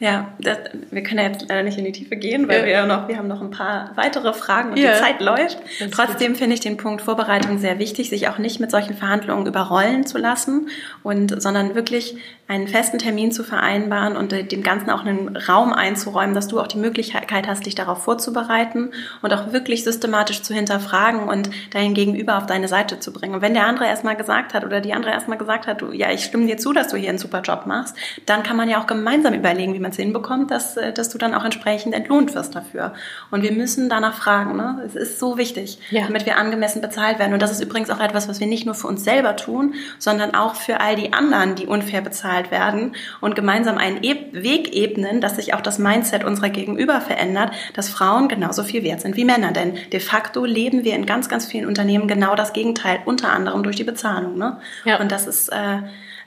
Ja, 0.03 0.33
das, 0.37 0.57
wir 0.91 1.01
können 1.01 1.19
ja 1.19 1.29
jetzt 1.29 1.45
leider 1.47 1.63
nicht 1.63 1.77
in 1.77 1.85
die 1.85 1.93
Tiefe 1.93 2.17
gehen, 2.17 2.49
weil 2.49 2.59
ja. 2.59 2.65
wir 2.65 2.71
ja 2.73 2.85
noch, 2.85 3.07
wir 3.07 3.17
haben 3.17 3.29
noch 3.29 3.39
ein 3.39 3.51
paar 3.51 3.91
weitere 3.95 4.33
Fragen 4.33 4.71
und 4.71 4.77
ja. 4.77 4.91
die 4.91 4.99
Zeit 4.99 5.21
läuft. 5.21 5.59
Trotzdem 5.91 6.35
finde 6.35 6.55
ich 6.55 6.59
den 6.59 6.75
Punkt 6.75 7.01
Vorbereitung 7.01 7.57
sehr 7.57 7.79
wichtig, 7.79 8.09
sich 8.09 8.27
auch 8.27 8.37
nicht 8.37 8.59
mit 8.59 8.69
solchen 8.69 8.95
Verhandlungen 8.95 9.47
überrollen 9.47 10.05
zu 10.05 10.17
lassen 10.17 10.67
und, 11.03 11.41
sondern 11.41 11.73
wirklich 11.73 12.17
einen 12.49 12.67
festen 12.67 12.99
Termin 12.99 13.31
zu 13.31 13.43
vereinbaren 13.43 14.17
und 14.17 14.33
dem 14.33 14.63
Ganzen 14.63 14.89
auch 14.89 15.05
einen 15.05 15.37
Raum 15.37 15.71
einzuräumen, 15.71 16.35
dass 16.35 16.49
du 16.49 16.59
auch 16.59 16.67
die 16.67 16.77
Möglichkeit 16.77 17.47
hast, 17.47 17.65
dich 17.65 17.73
darauf 17.73 18.03
vorzubereiten 18.03 18.91
und 19.21 19.33
auch 19.33 19.53
wirklich 19.53 19.85
systematisch 19.85 20.41
zu 20.41 20.53
hinterfragen 20.53 21.29
und 21.29 21.49
dein 21.71 21.93
Gegenüber 21.93 22.37
auf 22.37 22.45
deine 22.45 22.67
Seite 22.67 22.99
zu 22.99 23.13
bringen. 23.13 23.35
Und 23.35 23.41
wenn 23.41 23.53
der 23.53 23.65
andere 23.65 23.85
erstmal 23.85 24.17
gesagt 24.17 24.53
hat 24.53 24.65
oder 24.65 24.81
die 24.81 24.91
andere 24.91 25.13
erstmal 25.13 25.37
gesagt 25.37 25.67
hat, 25.67 25.81
du, 25.81 25.93
ja, 25.93 26.11
ich 26.11 26.25
stimme 26.25 26.45
dir 26.45 26.57
zu, 26.57 26.73
dass 26.73 26.89
du 26.89 26.97
hier 26.97 27.09
einen 27.09 27.17
super 27.17 27.41
Job 27.41 27.65
machst, 27.65 27.95
dann 28.25 28.43
kann 28.43 28.57
man 28.57 28.69
ja 28.69 28.81
auch 28.81 28.87
gemeinsam 28.87 29.33
überlegen, 29.33 29.73
wie 29.73 29.79
man 29.79 29.92
es 29.93 29.97
hinbekommt, 29.97 30.51
dass, 30.51 30.77
äh, 30.77 30.91
dass 30.91 31.09
du 31.09 31.17
dann 31.17 31.33
auch 31.33 31.45
entsprechend 31.45 31.93
entlohnt 31.93 32.35
wirst 32.35 32.55
dafür. 32.55 32.93
Und 33.31 33.43
wir 33.43 33.51
müssen 33.51 33.89
danach 33.89 34.15
fragen. 34.15 34.57
Ne? 34.57 34.83
Es 34.85 34.95
ist 34.95 35.19
so 35.19 35.37
wichtig, 35.37 35.79
ja. 35.89 36.05
damit 36.05 36.25
wir 36.25 36.37
angemessen 36.37 36.81
bezahlt 36.81 37.19
werden. 37.19 37.33
Und 37.33 37.41
das 37.41 37.51
ist 37.51 37.61
übrigens 37.61 37.89
auch 37.89 37.99
etwas, 37.99 38.27
was 38.27 38.39
wir 38.39 38.47
nicht 38.47 38.65
nur 38.65 38.75
für 38.75 38.87
uns 38.87 39.03
selber 39.03 39.35
tun, 39.35 39.75
sondern 39.99 40.35
auch 40.35 40.55
für 40.55 40.79
all 40.81 40.95
die 40.95 41.13
anderen, 41.13 41.55
die 41.55 41.67
unfair 41.67 42.01
bezahlt 42.01 42.51
werden 42.51 42.95
und 43.21 43.35
gemeinsam 43.35 43.77
einen 43.77 44.03
e 44.03 44.13
Weg 44.31 44.73
ebnen, 44.75 45.21
dass 45.21 45.35
sich 45.35 45.53
auch 45.53 45.61
das 45.61 45.79
Mindset 45.79 46.23
unserer 46.23 46.49
Gegenüber 46.49 47.01
verändert, 47.01 47.51
dass 47.73 47.89
Frauen 47.89 48.27
genauso 48.27 48.63
viel 48.63 48.83
wert 48.83 49.01
sind 49.01 49.15
wie 49.15 49.25
Männer. 49.25 49.51
Denn 49.51 49.75
de 49.91 49.99
facto 49.99 50.45
leben 50.45 50.83
wir 50.83 50.95
in 50.95 51.05
ganz, 51.05 51.29
ganz 51.29 51.45
vielen 51.45 51.67
Unternehmen 51.67 52.07
genau 52.07 52.35
das 52.35 52.53
Gegenteil, 52.53 52.99
unter 53.05 53.31
anderem 53.31 53.63
durch 53.63 53.75
die 53.75 53.83
Bezahlung. 53.83 54.37
Ne? 54.37 54.57
Ja. 54.85 54.99
Und 54.99 55.11
das 55.11 55.27
ist 55.27 55.49
äh, 55.49 55.79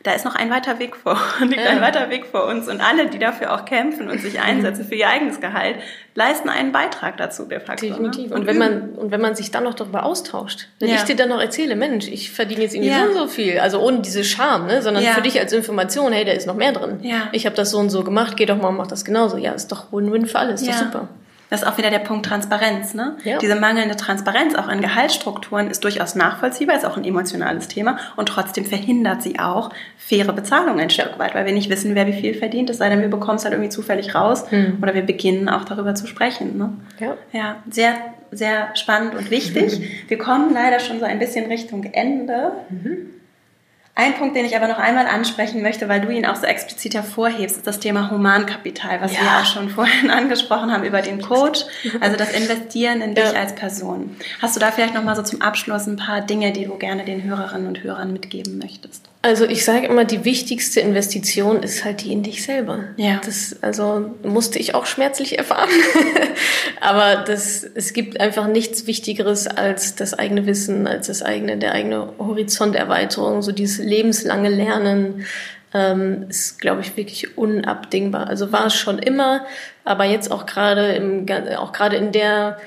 da 0.07 0.13
ist 0.13 0.25
noch 0.25 0.37
ein 0.37 0.51
weiter 0.51 0.79
Weg 0.79 0.95
vor, 0.95 1.19
liegt 1.41 1.57
ja. 1.57 1.71
ein 1.71 1.81
weiter 1.81 2.09
Weg 2.11 2.27
vor 2.27 2.47
uns. 2.47 2.69
Und 2.69 2.81
alle, 2.81 3.07
die 3.07 3.19
dafür 3.19 3.53
auch 3.53 3.65
kämpfen 3.65 4.09
und 4.09 4.21
sich 4.21 4.41
einsetzen 4.47 4.85
für 4.87 4.95
ihr 4.95 5.09
eigenes 5.09 5.41
Gehalt, 5.41 5.77
leisten 6.15 6.49
einen 6.49 6.71
Beitrag 6.71 7.17
dazu 7.17 7.45
de 7.45 7.59
facto. 7.59 7.87
Ne? 7.87 7.91
Definitiv. 7.91 8.31
Ne? 8.31 8.37
Und, 8.37 8.47
wenn 8.47 8.59
man, 8.59 8.91
und 8.91 9.11
wenn 9.11 9.21
man 9.21 9.35
sich 9.35 9.51
dann 9.51 9.65
noch 9.65 9.75
darüber 9.75 10.05
austauscht, 10.05 10.69
wenn 10.79 10.91
ja. 10.91 10.97
ich 10.97 11.03
dir 11.03 11.17
dann 11.17 11.31
noch 11.31 11.41
erzähle, 11.41 11.75
Mensch, 11.75 12.07
ich 12.07 12.31
verdiene 12.31 12.63
jetzt 12.63 12.75
irgendwie 12.75 12.93
ja. 12.93 13.07
so, 13.09 13.21
so 13.21 13.27
viel, 13.27 13.59
also 13.59 13.81
ohne 13.81 14.01
diese 14.01 14.23
Scham, 14.23 14.67
ne? 14.67 14.81
sondern 14.81 15.03
für 15.03 15.23
dich 15.23 15.41
als 15.41 15.53
Information, 15.53 16.13
hey, 16.13 16.25
da 16.25 16.33
ist 16.33 16.47
noch 16.47 16.55
mehr 16.55 16.73
drin. 16.73 17.01
Ja. 17.03 17.29
Ich 17.33 17.45
habe 17.45 17.57
das 17.57 17.73
so 17.73 17.79
und 17.79 17.91
so 17.91 18.05
gemacht, 18.05 18.37
geh 18.37 18.47
doch 18.47 18.57
mal 18.57 18.69
und 18.69 18.77
mach 18.77 18.87
das 18.87 19.05
genauso. 19.05 19.37
Ja, 19.39 19.53
ist 19.53 19.73
doch 19.73 19.93
Win-Win 19.93 20.27
für 20.27 20.39
alles, 20.39 20.63
ist 20.63 20.71
doch 20.71 20.79
super. 20.79 21.09
Das 21.51 21.63
ist 21.63 21.69
auch 21.69 21.79
wieder 21.79 21.91
der 21.91 22.01
Punkt 22.01 22.27
Transparenz. 22.27 22.95
Ne? 22.95 23.17
Ja. 23.25 23.39
Diese 23.39 23.55
mangelnde 23.55 23.97
Transparenz 23.97 24.55
auch 24.55 24.69
in 24.69 24.81
Gehaltsstrukturen 24.81 25.71
ist 25.71 25.85
durchaus 25.85 26.15
nachvollziehbar, 26.15 26.77
ist 26.77 26.85
auch 26.85 26.97
ein 26.97 27.05
emotionales 27.05 27.69
Thema 27.69 27.99
und 28.17 28.29
trotzdem 28.29 28.65
verhindert 28.65 29.23
sie 29.23 29.39
auch 29.39 29.71
faire 29.97 30.33
Bezahlung 30.33 30.81
ein 30.81 30.91
Stück 30.91 31.19
weit, 31.19 31.35
weil 31.35 31.47
wir 31.47 31.53
nicht 31.53 31.71
wissen, 31.71 31.95
wer 31.95 32.07
wie 32.07 32.13
viel 32.13 32.35
verdient, 32.35 32.71
es 32.71 32.79
sei 32.79 32.89
denn, 32.89 33.01
wir 33.01 33.09
bekommen 33.09 33.37
es 33.37 33.45
halt 33.45 33.55
irgendwie 33.55 33.71
zufällig 33.71 34.15
raus 34.15 34.51
hm. 34.51 34.79
oder 34.83 34.95
wir 34.95 35.03
beginnen 35.03 35.49
auch 35.49 35.65
darüber 35.65 35.95
zu 35.95 36.07
sprechen. 36.07 36.59
Ne? 36.59 36.73
Ja. 36.99 37.17
ja, 37.33 37.57
sehr, 37.71 37.95
sehr 38.31 38.75
spannend 38.75 39.15
und 39.15 39.31
wichtig. 39.31 39.79
Mhm. 39.79 39.85
Wir 40.09 40.19
kommen 40.19 40.53
leider 40.53 40.81
schon 40.81 40.99
so 40.99 41.05
ein 41.05 41.19
bisschen 41.19 41.47
Richtung 41.47 41.85
Ende. 41.85 42.53
Mhm. 42.69 43.16
Ein 43.99 44.15
Punkt, 44.15 44.37
den 44.37 44.45
ich 44.45 44.55
aber 44.55 44.69
noch 44.69 44.79
einmal 44.79 45.07
ansprechen 45.07 45.63
möchte, 45.63 45.89
weil 45.89 46.03
du 46.03 46.11
ihn 46.11 46.27
auch 46.27 46.37
so 46.37 46.45
explizit 46.45 46.95
hervorhebst, 46.95 47.57
ist 47.57 47.67
das 47.67 47.81
Thema 47.81 48.11
Humankapital, 48.11 49.01
was 49.01 49.15
ja. 49.15 49.21
wir 49.23 49.31
auch 49.41 49.47
schon 49.47 49.71
vorhin 49.71 50.11
angesprochen 50.11 50.71
haben 50.71 50.85
über 50.85 51.01
den 51.01 51.23
Coach, 51.23 51.65
also 52.01 52.15
das 52.19 52.33
Investieren 52.33 53.01
in 53.01 53.15
dich 53.15 53.25
ja. 53.25 53.41
als 53.41 53.55
Person. 53.55 54.15
Hast 54.43 54.55
du 54.55 54.61
da 54.61 54.71
vielleicht 54.71 54.93
noch 54.93 55.03
mal 55.03 55.17
so 55.17 55.23
zum 55.23 55.41
Abschluss 55.41 55.87
ein 55.87 55.97
paar 55.97 56.21
Dinge, 56.21 56.53
die 56.53 56.67
du 56.67 56.77
gerne 56.77 57.07
den 57.07 57.23
Hörerinnen 57.23 57.67
und 57.67 57.83
Hörern 57.83 58.13
mitgeben 58.13 58.59
möchtest? 58.59 59.09
Also 59.27 59.45
ich 59.45 59.65
sage 59.65 59.89
immer, 59.89 60.05
die 60.05 60.25
wichtigste 60.25 60.79
Investition 60.79 61.65
ist 61.65 61.85
halt 61.85 62.05
die 62.05 62.13
in 62.13 62.23
dich 62.23 62.45
selber. 62.45 62.85
Ja. 62.97 63.21
Das 63.25 63.57
also 63.61 64.15
musste 64.23 64.61
ich 64.61 64.77
auch 64.77 64.87
schmerzlich 64.87 65.37
erfahren. 65.37 65.69
Aber 66.81 67.25
das, 67.25 67.65
es 67.65 67.93
gibt 67.93 68.21
einfach 68.21 68.47
nichts 68.47 68.87
Wichtigeres 68.87 69.49
als 69.49 69.97
das 69.97 70.15
eigene 70.15 70.47
Wissen, 70.47 70.87
als 70.87 71.09
das 71.09 71.25
eigene, 71.25 71.57
der 71.59 71.73
eigene 71.73 72.13
Horizonterweiterung, 72.21 73.43
so 73.43 73.51
dieses 73.51 73.85
lebenslange 73.85 74.49
Lernen, 74.49 75.27
ähm, 75.75 76.27
ist, 76.29 76.61
glaube 76.61 76.83
ich, 76.83 76.97
wirklich 76.97 77.37
unabdingbar. 77.37 78.29
Also 78.29 78.53
war 78.53 78.67
es 78.67 78.77
schon 78.77 79.01
immer, 79.01 79.45
aber 79.83 80.05
jetzt 80.05 80.31
auch 80.31 80.47
gerade 80.47 80.93
im, 80.93 81.27
auch 81.57 81.73
gerade 81.73 81.97
in 81.97 82.13
der 82.13 82.59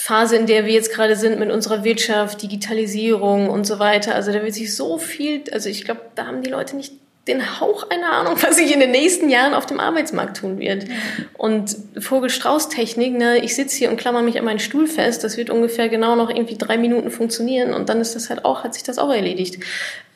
Phase, 0.00 0.36
in 0.36 0.46
der 0.46 0.64
wir 0.64 0.72
jetzt 0.72 0.92
gerade 0.92 1.16
sind 1.16 1.40
mit 1.40 1.50
unserer 1.50 1.82
Wirtschaft, 1.82 2.40
Digitalisierung 2.40 3.50
und 3.50 3.66
so 3.66 3.80
weiter. 3.80 4.14
Also 4.14 4.32
da 4.32 4.42
wird 4.42 4.54
sich 4.54 4.74
so 4.74 4.96
viel, 4.96 5.42
also 5.50 5.68
ich 5.68 5.84
glaube, 5.84 6.02
da 6.14 6.26
haben 6.26 6.42
die 6.42 6.50
Leute 6.50 6.76
nicht 6.76 6.92
den 7.28 7.60
Hauch 7.60 7.88
einer 7.90 8.12
Ahnung, 8.12 8.34
was 8.40 8.56
sich 8.56 8.72
in 8.72 8.80
den 8.80 8.90
nächsten 8.90 9.28
Jahren 9.28 9.54
auf 9.54 9.66
dem 9.66 9.78
Arbeitsmarkt 9.78 10.38
tun 10.38 10.58
wird. 10.58 10.86
Und 11.36 11.76
Vogel-Strauß-Technik, 11.98 13.16
ne, 13.16 13.38
ich 13.38 13.54
sitze 13.54 13.76
hier 13.76 13.90
und 13.90 13.96
klammer 13.96 14.22
mich 14.22 14.38
an 14.38 14.44
meinen 14.44 14.58
Stuhl 14.58 14.86
fest, 14.86 15.22
das 15.24 15.36
wird 15.36 15.50
ungefähr 15.50 15.88
genau 15.88 16.16
noch 16.16 16.30
irgendwie 16.30 16.56
drei 16.56 16.78
Minuten 16.78 17.10
funktionieren 17.10 17.74
und 17.74 17.88
dann 17.88 18.00
ist 18.00 18.16
das 18.16 18.30
halt 18.30 18.44
auch, 18.44 18.64
hat 18.64 18.74
sich 18.74 18.82
das 18.82 18.98
auch 18.98 19.10
erledigt. 19.10 19.62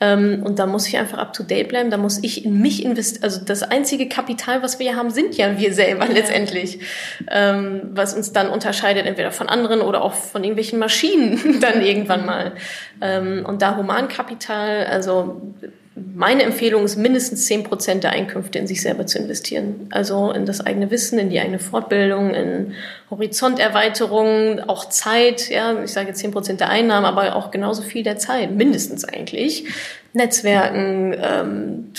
Ähm, 0.02 0.42
und 0.44 0.58
da 0.58 0.66
muss 0.66 0.88
ich 0.88 0.98
einfach 0.98 1.18
up 1.18 1.32
to 1.32 1.44
date 1.44 1.68
bleiben, 1.68 1.90
da 1.90 1.96
muss 1.96 2.18
ich 2.22 2.44
in 2.44 2.60
mich 2.60 2.84
investieren. 2.84 3.22
Also 3.22 3.44
das 3.44 3.62
einzige 3.62 4.08
Kapital, 4.08 4.60
was 4.62 4.80
wir 4.80 4.96
haben, 4.96 5.10
sind 5.10 5.36
ja 5.36 5.58
wir 5.58 5.72
selber 5.72 6.06
letztendlich. 6.06 6.80
Ähm, 7.30 7.82
was 7.92 8.12
uns 8.14 8.32
dann 8.32 8.48
unterscheidet, 8.48 9.06
entweder 9.06 9.30
von 9.30 9.48
anderen 9.48 9.80
oder 9.80 10.02
auch 10.02 10.14
von 10.14 10.42
irgendwelchen 10.42 10.80
Maschinen 10.80 11.58
dann 11.60 11.82
irgendwann 11.82 12.26
mal. 12.26 12.52
Ähm, 13.00 13.44
und 13.46 13.62
da 13.62 13.76
Humankapital, 13.76 14.86
also 14.86 15.40
meine 15.94 16.42
Empfehlung 16.42 16.84
ist, 16.84 16.96
mindestens 16.96 17.46
zehn 17.46 17.64
Prozent 17.64 18.02
der 18.02 18.12
Einkünfte 18.12 18.58
in 18.58 18.66
sich 18.66 18.80
selber 18.80 19.06
zu 19.06 19.18
investieren. 19.18 19.88
Also 19.90 20.30
in 20.32 20.46
das 20.46 20.64
eigene 20.64 20.90
Wissen, 20.90 21.18
in 21.18 21.28
die 21.28 21.38
eigene 21.38 21.58
Fortbildung, 21.58 22.32
in 22.34 22.74
Horizonterweiterung, 23.10 24.60
auch 24.60 24.86
Zeit. 24.88 25.50
Ja, 25.50 25.82
ich 25.82 25.92
sage 25.92 26.14
zehn 26.14 26.30
Prozent 26.30 26.60
der 26.60 26.70
Einnahmen, 26.70 27.04
aber 27.04 27.36
auch 27.36 27.50
genauso 27.50 27.82
viel 27.82 28.02
der 28.02 28.16
Zeit, 28.16 28.52
mindestens 28.52 29.04
eigentlich. 29.04 29.66
Netzwerken, 30.14 31.14
ähm, 31.20 31.92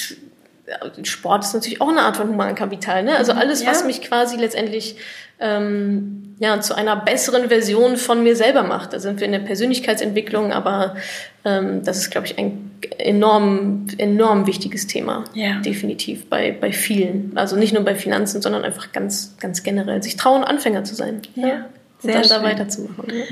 Sport 1.03 1.43
ist 1.43 1.53
natürlich 1.53 1.81
auch 1.81 1.89
eine 1.89 2.01
Art 2.01 2.17
von 2.17 2.29
Humankapital. 2.29 3.03
Ne? 3.03 3.15
Also 3.15 3.33
alles, 3.33 3.63
ja. 3.63 3.69
was 3.69 3.85
mich 3.85 4.01
quasi 4.01 4.37
letztendlich 4.37 4.95
ähm, 5.39 6.35
ja, 6.39 6.59
zu 6.61 6.75
einer 6.75 6.95
besseren 6.95 7.49
Version 7.49 7.97
von 7.97 8.23
mir 8.23 8.35
selber 8.35 8.63
macht. 8.63 8.93
Da 8.93 8.99
sind 8.99 9.19
wir 9.19 9.25
in 9.25 9.33
der 9.33 9.39
Persönlichkeitsentwicklung, 9.39 10.51
aber 10.51 10.95
ähm, 11.45 11.83
das 11.83 11.97
ist, 11.97 12.11
glaube 12.11 12.27
ich, 12.27 12.39
ein 12.39 12.71
enorm, 12.97 13.87
enorm 13.97 14.47
wichtiges 14.47 14.87
Thema. 14.87 15.23
Ja. 15.33 15.59
Definitiv 15.61 16.29
bei, 16.29 16.51
bei 16.51 16.71
vielen. 16.71 17.31
Also 17.35 17.55
nicht 17.55 17.73
nur 17.73 17.83
bei 17.83 17.95
Finanzen, 17.95 18.41
sondern 18.41 18.63
einfach 18.63 18.91
ganz, 18.91 19.35
ganz 19.39 19.63
generell. 19.63 20.01
Sich 20.03 20.15
trauen, 20.15 20.43
Anfänger 20.43 20.83
zu 20.83 20.95
sein. 20.95 21.21
Ja. 21.35 21.47
ja. 21.47 21.55
Und 21.55 21.63
Sehr 22.01 22.13
dann 22.13 22.23
schön. 22.23 22.31
da 22.31 22.43
weiterzumachen. 22.43 23.05
Ja. 23.09 23.23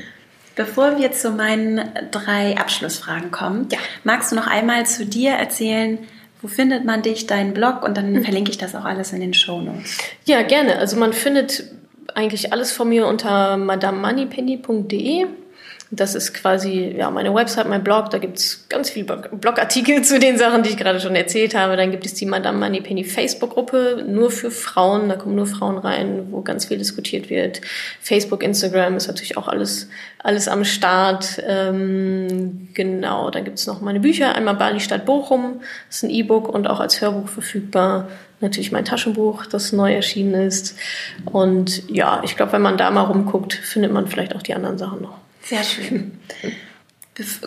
Bevor 0.56 0.98
wir 0.98 1.12
zu 1.12 1.32
meinen 1.32 1.82
drei 2.12 2.58
Abschlussfragen 2.58 3.32
kommen, 3.32 3.68
ja. 3.72 3.78
magst 4.04 4.32
du 4.32 4.36
noch 4.36 4.48
einmal 4.48 4.86
zu 4.86 5.06
dir 5.06 5.32
erzählen, 5.32 5.98
wo 6.42 6.48
findet 6.48 6.86
man 6.86 7.02
dich, 7.02 7.28
deinen 7.28 7.54
Blog 7.54 7.84
und 7.84 7.96
dann 7.96 8.16
hm. 8.16 8.24
verlinke 8.24 8.52
ich 8.52 8.58
das 8.58 8.76
auch 8.76 8.86
alles 8.86 9.14
in 9.14 9.22
den 9.22 9.34
Show 9.34 9.62
Notes. 9.62 9.98
Ja, 10.26 10.42
gerne. 10.42 10.78
Also 10.78 10.98
man 10.98 11.14
findet 11.14 11.66
eigentlich 12.16 12.52
alles 12.52 12.72
von 12.72 12.90
mir 12.90 13.08
unter 13.08 13.58
madamemoneypenny.de. 13.58 15.28
Das 15.94 16.16
ist 16.16 16.34
quasi 16.34 16.96
ja, 16.98 17.12
meine 17.12 17.34
Website, 17.36 17.68
mein 17.68 17.84
Blog. 17.84 18.12
Da 18.12 18.18
gibt's 18.18 18.66
ganz 18.70 18.90
viele 18.90 19.06
Blogartikel 19.06 20.02
zu 20.04 20.20
den 20.20 20.38
Sachen, 20.38 20.64
die 20.64 20.70
ich 20.70 20.78
gerade 20.78 21.02
schon 21.02 21.16
erzählt 21.16 21.54
habe. 21.54 21.76
Dann 21.76 21.92
gibt 21.92 22.06
es 22.06 22.14
die 22.14 22.26
Madame 22.26 22.58
Moneypenny 22.60 23.04
Facebook-Gruppe, 23.04 24.06
nur 24.08 24.32
für 24.32 24.52
Frauen. 24.52 25.10
Da 25.10 25.18
kommen 25.18 25.36
nur 25.36 25.48
Frauen 25.48 25.78
rein, 25.78 26.28
wo 26.32 26.42
ganz 26.42 26.66
viel 26.66 26.78
diskutiert 26.78 27.30
wird. 27.30 27.60
Facebook, 28.00 28.42
Instagram 28.42 28.96
ist 28.96 29.08
natürlich 29.08 29.36
auch 29.36 29.50
alles, 29.50 29.90
alles 30.20 30.48
am 30.48 30.64
Start. 30.64 31.44
Ähm, 31.46 32.70
genau, 32.74 33.30
dann 33.30 33.44
gibt's 33.44 33.68
noch 33.68 33.82
meine 33.82 34.00
Bücher. 34.00 34.34
Einmal 34.34 34.56
Bali 34.56 34.80
Stadt 34.80 35.06
Bochum, 35.06 35.60
das 35.88 35.98
ist 35.98 36.04
ein 36.04 36.10
E-Book 36.10 36.48
und 36.48 36.68
auch 36.68 36.80
als 36.80 37.02
Hörbuch 37.02 37.28
verfügbar 37.28 38.08
natürlich 38.40 38.72
mein 38.72 38.86
Taschenbuch, 38.86 39.46
das 39.46 39.72
neu 39.72 39.94
erschienen 39.94 40.34
ist. 40.34 40.76
Und 41.26 41.88
ja, 41.90 42.22
ich 42.24 42.36
glaube, 42.38 42.54
wenn 42.54 42.62
man 42.62 42.78
da 42.78 42.90
mal 42.92 43.04
rumguckt, 43.04 43.54
findet 43.54 43.92
man 43.92 44.08
vielleicht 44.08 44.36
auch 44.36 44.42
die 44.42 44.54
anderen 44.54 44.78
Sachen 44.78 45.02
noch. 45.02 45.20
Sehr 45.52 45.66
schön. 45.66 46.14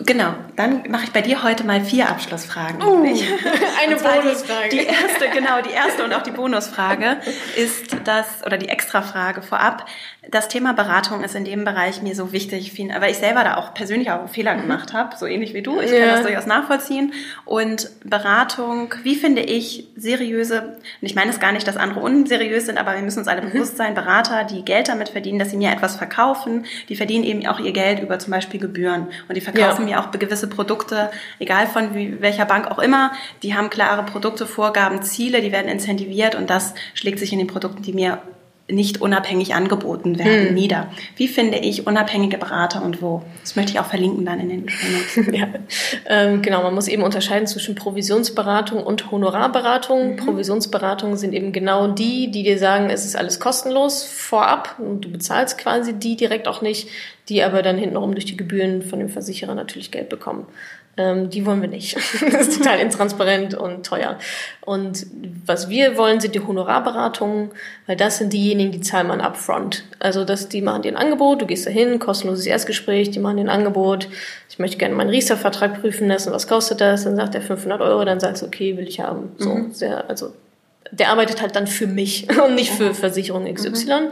Genau, 0.05 0.33
dann 0.55 0.83
mache 0.89 1.05
ich 1.05 1.11
bei 1.11 1.21
dir 1.21 1.43
heute 1.43 1.63
mal 1.63 1.81
vier 1.81 2.09
Abschlussfragen. 2.09 2.81
Uh, 2.81 3.03
eine 3.83 3.95
Bonusfrage. 3.95 4.69
Die, 4.71 4.77
die, 4.77 4.85
erste, 4.85 5.29
genau, 5.33 5.61
die 5.61 5.71
erste 5.71 6.03
und 6.03 6.13
auch 6.13 6.21
die 6.21 6.31
Bonusfrage 6.31 7.17
ist 7.55 7.95
das, 8.03 8.25
oder 8.45 8.57
die 8.57 8.69
Extrafrage 8.69 9.41
vorab. 9.41 9.85
Das 10.29 10.47
Thema 10.47 10.73
Beratung 10.73 11.23
ist 11.23 11.35
in 11.35 11.45
dem 11.45 11.65
Bereich 11.65 12.01
mir 12.01 12.15
so 12.15 12.31
wichtig, 12.31 12.73
weil 12.99 13.11
ich 13.11 13.17
selber 13.17 13.43
da 13.43 13.57
auch 13.57 13.73
persönlich 13.73 14.11
auch 14.11 14.27
Fehler 14.29 14.55
mhm. 14.55 14.61
gemacht 14.61 14.93
habe, 14.93 15.15
so 15.17 15.25
ähnlich 15.25 15.53
wie 15.53 15.61
du. 15.61 15.79
Ich 15.79 15.91
ja. 15.91 15.99
kann 15.99 16.09
das 16.09 16.23
durchaus 16.23 16.45
nachvollziehen. 16.45 17.13
Und 17.45 17.89
Beratung, 18.03 18.93
wie 19.03 19.15
finde 19.15 19.41
ich 19.41 19.87
seriöse, 19.95 20.77
und 21.01 21.07
ich 21.07 21.15
meine 21.15 21.31
es 21.31 21.39
gar 21.39 21.51
nicht, 21.51 21.67
dass 21.67 21.77
andere 21.77 21.99
unseriös 21.99 22.65
sind, 22.65 22.77
aber 22.77 22.95
wir 22.95 23.01
müssen 23.01 23.19
uns 23.19 23.27
alle 23.27 23.41
mhm. 23.41 23.51
bewusst 23.51 23.77
sein, 23.77 23.93
Berater, 23.93 24.43
die 24.43 24.63
Geld 24.63 24.87
damit 24.87 25.09
verdienen, 25.09 25.39
dass 25.39 25.51
sie 25.51 25.57
mir 25.57 25.71
etwas 25.71 25.95
verkaufen, 25.95 26.65
die 26.89 26.95
verdienen 26.95 27.23
eben 27.23 27.45
auch 27.47 27.59
ihr 27.59 27.71
Geld 27.71 27.99
über 27.99 28.19
zum 28.19 28.31
Beispiel 28.31 28.59
Gebühren. 28.59 29.07
Und 29.27 29.35
die 29.35 29.41
verkaufen 29.41 29.64
ja. 29.64 29.64
Mir 29.79 29.99
auch 29.99 30.11
gewisse 30.11 30.47
Produkte, 30.47 31.11
egal 31.39 31.67
von 31.67 31.93
wie, 31.95 32.21
welcher 32.21 32.45
Bank 32.45 32.67
auch 32.67 32.79
immer, 32.79 33.11
die 33.43 33.55
haben 33.55 33.69
klare 33.69 34.03
Produkte, 34.03 34.45
Vorgaben, 34.45 35.01
Ziele, 35.01 35.41
die 35.41 35.51
werden 35.51 35.67
incentiviert 35.67 36.35
und 36.35 36.49
das 36.49 36.73
schlägt 36.93 37.19
sich 37.19 37.33
in 37.33 37.39
den 37.39 37.47
Produkten, 37.47 37.81
die 37.81 37.93
mir 37.93 38.21
nicht 38.67 38.99
unabhängig 38.99 39.53
angeboten 39.53 40.17
werden, 40.17 40.47
hm. 40.47 40.53
nieder. 40.55 40.89
Wie 41.15 41.27
finde 41.27 41.59
ich 41.59 41.85
unabhängige 41.85 42.39
Berater 42.39 42.83
und 42.83 42.99
wo? 42.99 43.21
Das 43.41 43.55
möchte 43.55 43.73
ich 43.73 43.79
auch 43.79 43.85
verlinken 43.85 44.25
dann 44.25 44.39
in 44.39 44.49
den 44.49 44.69
Show 44.69 45.21
ja. 45.31 45.47
Ähm, 46.07 46.41
genau, 46.41 46.63
man 46.63 46.73
muss 46.73 46.87
eben 46.87 47.03
unterscheiden 47.03 47.45
zwischen 47.45 47.75
Provisionsberatung 47.75 48.81
und 48.81 49.11
Honorarberatung. 49.11 50.13
Mhm. 50.13 50.15
Provisionsberatungen 50.15 51.15
sind 51.15 51.33
eben 51.33 51.51
genau 51.51 51.87
die, 51.87 52.31
die 52.31 52.41
dir 52.41 52.57
sagen, 52.57 52.89
es 52.89 53.05
ist 53.05 53.15
alles 53.15 53.39
kostenlos 53.39 54.03
vorab 54.03 54.79
und 54.79 55.01
du 55.01 55.11
bezahlst 55.11 55.59
quasi 55.59 55.93
die 55.93 56.15
direkt 56.15 56.47
auch 56.47 56.63
nicht, 56.63 56.89
die 57.29 57.43
aber 57.43 57.61
dann 57.61 57.77
hintenrum 57.77 58.13
durch 58.13 58.25
die 58.25 58.37
Gebühren 58.37 58.81
von 58.81 58.97
dem 58.97 59.09
Versicherer 59.09 59.53
natürlich 59.53 59.91
Geld 59.91 60.09
bekommen. 60.09 60.47
Ähm, 60.97 61.29
die 61.29 61.45
wollen 61.45 61.61
wir 61.61 61.67
nicht. 61.67 61.95
das 62.31 62.47
ist 62.47 62.57
total 62.57 62.79
intransparent 62.79 63.53
und 63.53 63.85
teuer. 63.85 64.17
Und 64.61 65.05
was 65.45 65.67
wir 65.67 65.97
wollen, 65.97 66.21
sind 66.21 66.35
die 66.35 66.39
Honorarberatungen, 66.39 67.51
weil 67.85 67.97
das 67.97 68.19
sind 68.19 68.31
diejenigen, 68.31 68.71
die 68.71 68.81
zahlen 68.81 69.07
man 69.07 69.19
upfront. 69.19 69.83
Also 69.99 70.23
das, 70.23 70.47
die 70.47 70.61
machen 70.61 70.83
dir 70.83 70.93
ein 70.93 70.97
Angebot, 70.97 71.41
du 71.41 71.45
gehst 71.45 71.65
dahin, 71.65 71.99
kostenloses 71.99 72.45
Erstgespräch, 72.45 73.11
die 73.11 73.19
machen 73.19 73.37
dir 73.37 73.43
ein 73.43 73.49
Angebot. 73.49 74.07
Ich 74.49 74.57
möchte 74.57 74.77
gerne 74.77 74.95
meinen 74.95 75.09
Riester-Vertrag 75.09 75.81
prüfen 75.81 76.07
lassen, 76.07 76.31
was 76.31 76.47
kostet 76.47 76.79
das? 76.79 77.03
Dann 77.03 77.17
sagt 77.17 77.35
er 77.35 77.41
500 77.41 77.81
Euro, 77.81 78.05
dann 78.05 78.21
sagst 78.21 78.41
du, 78.41 78.45
okay, 78.45 78.77
will 78.77 78.87
ich 78.87 79.01
haben. 79.01 79.31
So, 79.37 79.53
mhm. 79.53 79.73
sehr, 79.73 80.09
also 80.09 80.31
der 80.91 81.09
arbeitet 81.09 81.41
halt 81.41 81.55
dann 81.55 81.67
für 81.67 81.87
mich 81.87 82.27
und 82.45 82.55
nicht 82.55 82.71
für 82.71 82.93
Versicherung 82.93 83.51
XY. 83.53 83.85
Mhm. 83.85 84.11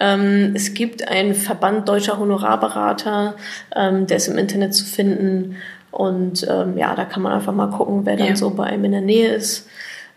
Ähm, 0.00 0.52
es 0.54 0.74
gibt 0.74 1.06
einen 1.08 1.34
Verband 1.34 1.88
deutscher 1.88 2.18
Honorarberater, 2.18 3.36
ähm, 3.74 4.06
der 4.06 4.16
ist 4.16 4.28
im 4.28 4.38
Internet 4.38 4.74
zu 4.74 4.84
finden. 4.84 5.56
Und 5.96 6.46
ähm, 6.50 6.76
ja, 6.76 6.94
da 6.94 7.06
kann 7.06 7.22
man 7.22 7.32
einfach 7.32 7.54
mal 7.54 7.70
gucken, 7.70 8.04
wer 8.04 8.18
dann 8.18 8.28
ja. 8.28 8.36
so 8.36 8.50
bei 8.50 8.64
einem 8.64 8.84
in 8.84 8.92
der 8.92 9.00
Nähe 9.00 9.32
ist. 9.32 9.66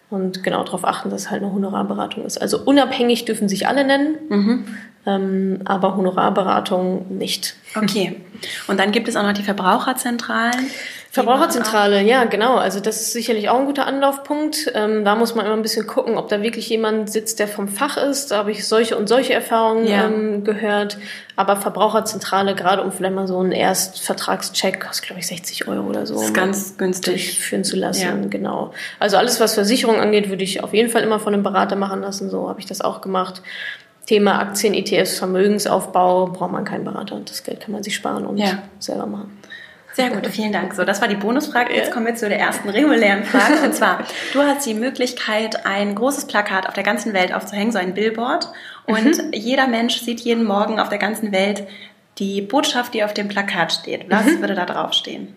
Und 0.09 0.43
genau 0.43 0.61
darauf 0.65 0.83
achten, 0.83 1.09
dass 1.09 1.21
es 1.21 1.31
halt 1.31 1.41
eine 1.41 1.53
Honorarberatung 1.53 2.25
ist. 2.25 2.41
Also 2.41 2.59
unabhängig 2.59 3.23
dürfen 3.23 3.47
sich 3.47 3.65
alle 3.65 3.85
nennen, 3.85 4.17
mhm. 4.27 4.65
ähm, 5.05 5.59
aber 5.63 5.95
Honorarberatung 5.95 7.17
nicht. 7.17 7.55
Okay. 7.75 8.19
Und 8.67 8.77
dann 8.77 8.91
gibt 8.91 9.07
es 9.07 9.15
auch 9.15 9.23
noch 9.23 9.31
die 9.31 9.43
Verbraucherzentralen. 9.43 10.67
Verbraucherzentrale, 11.11 12.03
ja, 12.03 12.25
genau. 12.25 12.57
Also 12.57 12.79
das 12.79 13.01
ist 13.01 13.13
sicherlich 13.13 13.49
auch 13.49 13.57
ein 13.57 13.65
guter 13.65 13.87
Anlaufpunkt. 13.87 14.71
Ähm, 14.75 15.03
da 15.03 15.15
muss 15.15 15.33
man 15.33 15.45
immer 15.47 15.55
ein 15.55 15.63
bisschen 15.63 15.87
gucken, 15.87 16.17
ob 16.17 16.29
da 16.29 16.43
wirklich 16.43 16.69
jemand 16.69 17.11
sitzt, 17.11 17.39
der 17.39 17.47
vom 17.47 17.67
Fach 17.67 17.97
ist. 17.97 18.29
Da 18.29 18.37
habe 18.37 18.51
ich 18.51 18.67
solche 18.67 18.95
und 18.95 19.09
solche 19.09 19.33
Erfahrungen 19.33 19.87
ja. 19.87 20.05
ähm, 20.05 20.43
gehört. 20.43 20.99
Aber 21.35 21.55
Verbraucherzentrale, 21.55 22.53
gerade 22.53 22.83
um 22.83 22.91
vielleicht 22.91 23.15
mal 23.15 23.27
so 23.27 23.39
einen 23.39 23.53
Erstvertragscheck, 23.53 24.79
kostet 24.79 25.07
glaube 25.07 25.19
ich 25.19 25.27
60 25.27 25.67
Euro 25.67 25.87
oder 25.87 26.05
so. 26.05 26.13
Das 26.13 26.25
ist 26.25 26.33
ganz 26.35 26.77
günstig. 26.77 27.25
Durchführen 27.25 27.63
zu 27.63 27.75
lassen, 27.75 28.23
ja. 28.23 28.27
genau. 28.29 28.71
Also 28.99 29.17
alles, 29.17 29.39
was 29.39 29.55
Versicherung 29.55 29.99
angeht, 29.99 30.29
würde 30.29 30.43
ich 30.43 30.63
auf 30.63 30.75
jeden 30.75 30.91
Fall 30.91 31.01
immer 31.01 31.19
von 31.19 31.33
einem 31.33 31.41
Berater 31.41 31.75
machen 31.75 32.01
lassen. 32.01 32.29
So 32.29 32.47
habe 32.49 32.59
ich 32.59 32.67
das 32.67 32.81
auch 32.81 33.01
gemacht. 33.01 33.41
Thema 34.05 34.39
Aktien, 34.39 34.75
ETFs, 34.75 35.17
Vermögensaufbau, 35.17 36.27
braucht 36.27 36.51
man 36.51 36.65
keinen 36.65 36.83
Berater. 36.83 37.19
Das 37.25 37.43
Geld 37.43 37.61
kann 37.61 37.71
man 37.71 37.81
sich 37.81 37.95
sparen 37.95 38.27
und 38.27 38.37
ja. 38.37 38.61
selber 38.77 39.07
machen. 39.07 39.38
Sehr 39.99 40.11
gut, 40.11 40.27
vielen 40.27 40.53
Dank. 40.53 40.73
So, 40.75 40.85
das 40.85 41.01
war 41.01 41.09
die 41.09 41.17
Bonusfrage. 41.17 41.75
Jetzt 41.75 41.91
kommen 41.91 42.05
wir 42.05 42.15
zu 42.15 42.29
der 42.29 42.39
ersten 42.39 42.69
regulären 42.69 43.25
Frage. 43.25 43.61
Und 43.65 43.75
zwar, 43.75 44.05
du 44.31 44.41
hast 44.41 44.65
die 44.65 44.73
Möglichkeit, 44.73 45.65
ein 45.65 45.93
großes 45.93 46.25
Plakat 46.25 46.69
auf 46.69 46.73
der 46.73 46.83
ganzen 46.83 47.11
Welt 47.11 47.33
aufzuhängen, 47.33 47.73
so 47.73 47.79
ein 47.79 47.93
Billboard. 47.93 48.47
Und 48.85 49.17
mhm. 49.17 49.33
jeder 49.33 49.67
Mensch 49.67 49.99
sieht 49.99 50.21
jeden 50.21 50.45
Morgen 50.45 50.79
auf 50.79 50.87
der 50.87 50.99
ganzen 50.99 51.33
Welt 51.33 51.67
die 52.17 52.41
Botschaft, 52.41 52.93
die 52.93 53.03
auf 53.03 53.13
dem 53.13 53.27
Plakat 53.27 53.73
steht. 53.73 54.09
Was 54.09 54.25
mhm. 54.25 54.39
würde 54.39 54.55
da 54.55 54.65
draufstehen? 54.65 55.35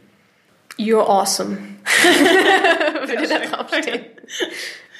You're 0.78 1.08
awesome. 1.08 1.58
würde 3.08 3.26
da 3.26 3.38
draufstehen. 3.40 4.02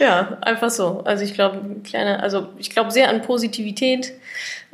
Ja, 0.00 0.38
einfach 0.40 0.70
so. 0.70 1.02
Also 1.04 1.22
ich 1.22 1.34
glaube, 1.34 1.76
kleine, 1.84 2.20
also 2.20 2.48
ich 2.58 2.70
glaube 2.70 2.90
sehr 2.90 3.08
an 3.08 3.22
Positivität 3.22 4.12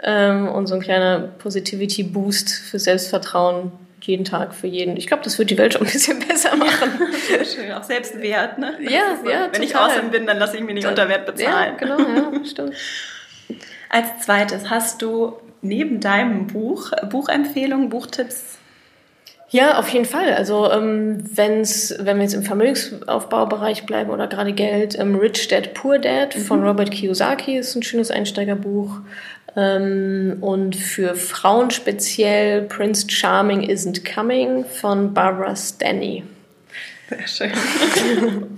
ähm, 0.03 0.49
und 0.49 0.67
so 0.67 0.77
ein 0.77 0.81
kleiner 0.81 1.19
Positivity-Boost 1.19 2.49
für 2.49 2.79
Selbstvertrauen 2.79 3.73
jeden 4.09 4.25
Tag 4.25 4.55
für 4.55 4.67
jeden. 4.67 4.97
Ich 4.97 5.07
glaube, 5.07 5.23
das 5.23 5.39
wird 5.39 5.51
die 5.51 5.59
Welt 5.59 5.75
schon 5.75 5.83
ein 5.83 5.93
bisschen 5.93 6.19
besser 6.29 6.57
machen. 6.57 7.01
Ja, 7.31 7.45
schön, 7.45 7.73
auch 7.73 7.85
Selbstwert, 7.85 8.59
ne? 8.59 8.75
Ja, 8.81 9.17
so, 9.23 9.31
ja. 9.31 9.43
Wenn 9.43 9.53
total. 9.53 9.65
ich 9.65 9.77
außen 9.77 10.11
bin, 10.11 10.27
dann 10.27 10.39
lasse 10.39 10.57
ich 10.57 10.63
mich 10.63 10.75
nicht 10.75 10.87
unter 10.87 11.09
Wert 11.09 11.27
bezahlen. 11.27 11.77
Ja, 11.81 11.97
genau, 11.97 11.99
ja, 11.99 12.45
stimmt. 12.45 12.75
Als 13.89 14.25
zweites 14.25 14.69
hast 14.71 15.03
du 15.03 15.39
neben 15.63 16.01
deinem 16.01 16.47
Buch 16.47 16.93
Buchempfehlungen, 17.09 17.89
Buchtipps 17.89 18.59
ja, 19.51 19.79
auf 19.79 19.89
jeden 19.89 20.05
Fall. 20.05 20.35
Also 20.35 20.71
ähm, 20.71 21.25
wenn's, 21.35 21.95
wenn 21.99 22.19
wir 22.19 22.25
jetzt 22.25 22.35
im 22.35 22.43
Vermögensaufbaubereich 22.43 23.87
bleiben 23.87 24.11
oder 24.11 24.27
gerade 24.27 24.53
Geld, 24.53 24.99
ähm, 24.99 25.15
Rich 25.17 25.49
Dad 25.49 25.73
Poor 25.73 25.99
Dad 25.99 26.37
mhm. 26.37 26.41
von 26.41 26.63
Robert 26.63 26.91
Kiyosaki 26.91 27.57
ist 27.57 27.75
ein 27.75 27.83
schönes 27.83 28.11
Einsteigerbuch. 28.11 29.01
Ähm, 29.57 30.39
und 30.41 30.77
für 30.77 31.15
Frauen 31.15 31.71
speziell 31.71 32.63
Prince 32.63 33.07
Charming 33.09 33.63
Isn't 33.63 34.03
Coming 34.05 34.65
von 34.65 35.15
Barbara 35.15 35.57
Stanny. 35.57 36.25
Sehr 37.09 37.27
schön. 37.27 37.53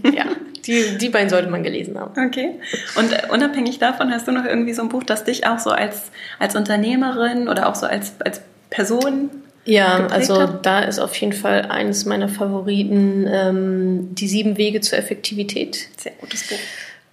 ja, 0.14 0.24
die, 0.66 0.98
die 0.98 1.08
beiden 1.08 1.30
sollte 1.30 1.48
man 1.48 1.62
gelesen 1.62 1.98
haben. 1.98 2.12
Okay. 2.26 2.60
Und 2.96 3.12
äh, 3.12 3.22
unabhängig 3.30 3.78
davon 3.78 4.10
hast 4.10 4.26
du 4.26 4.32
noch 4.32 4.44
irgendwie 4.44 4.72
so 4.72 4.82
ein 4.82 4.88
Buch, 4.88 5.04
das 5.04 5.24
dich 5.24 5.46
auch 5.46 5.58
so 5.58 5.70
als, 5.70 6.10
als 6.38 6.56
Unternehmerin 6.56 7.48
oder 7.48 7.68
auch 7.68 7.74
so 7.74 7.86
als, 7.86 8.14
als 8.20 8.40
Person 8.70 9.30
ja, 9.64 10.06
also 10.06 10.46
da 10.46 10.80
ist 10.80 10.98
auf 10.98 11.14
jeden 11.16 11.32
Fall 11.32 11.62
eines 11.62 12.06
meiner 12.06 12.28
Favoriten 12.28 13.28
ähm, 13.30 14.14
die 14.14 14.26
sieben 14.26 14.56
Wege 14.56 14.80
zur 14.80 14.98
Effektivität. 14.98 15.88
Sehr 15.98 16.12
gutes 16.12 16.48
Buch. 16.48 16.58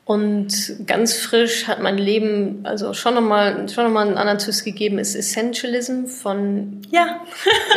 Und 0.08 0.88
ganz 0.88 1.18
frisch 1.18 1.68
hat 1.68 1.82
mein 1.82 1.98
Leben 1.98 2.62
also 2.64 2.94
schon 2.94 3.16
nochmal 3.16 3.68
schon 3.68 3.84
noch 3.84 3.92
mal 3.92 4.08
einen 4.08 4.16
anderen 4.16 4.40
Twist 4.40 4.64
gegeben, 4.64 5.00
ist 5.00 5.16
Essentialism 5.16 6.06
von... 6.06 6.82
Ja, 6.90 7.20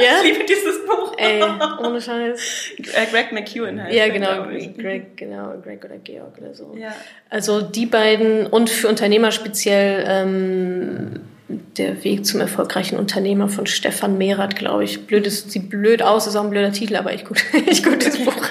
ja? 0.00 0.22
ich 0.22 0.32
liebe 0.32 0.44
dieses 0.44 0.86
Buch. 0.86 1.12
Ey, 1.18 1.42
ohne 1.84 2.00
Scheiß. 2.00 2.70
Äh, 2.78 3.06
Greg 3.10 3.32
McEwen 3.32 3.82
heißt 3.82 3.96
Ja, 3.96 4.06
genau, 4.06 4.44
Greg, 4.44 5.16
genau, 5.16 5.54
Greg 5.60 5.84
oder 5.84 5.96
Georg 5.96 6.38
oder 6.40 6.54
so. 6.54 6.72
Ja. 6.78 6.94
Also 7.30 7.62
die 7.62 7.86
beiden 7.86 8.46
und 8.46 8.70
für 8.70 8.86
Unternehmer 8.86 9.32
speziell 9.32 10.04
ähm, 10.06 11.22
der 11.48 12.04
Weg 12.04 12.24
zum 12.24 12.40
erfolgreichen 12.40 12.96
Unternehmer 12.96 13.48
von 13.48 13.66
Stefan 13.66 14.18
Mehrath, 14.18 14.54
glaube 14.54 14.84
ich. 14.84 15.04
Blöd 15.04 15.26
ist, 15.26 15.50
sieht 15.50 15.68
blöd 15.68 16.00
aus, 16.00 16.28
ist 16.28 16.36
auch 16.36 16.44
ein 16.44 16.50
blöder 16.50 16.70
Titel, 16.70 16.94
aber 16.94 17.12
echt 17.12 17.26
gut, 17.26 17.42
echt 17.68 17.84
gutes 17.84 18.24
Buch. 18.24 18.50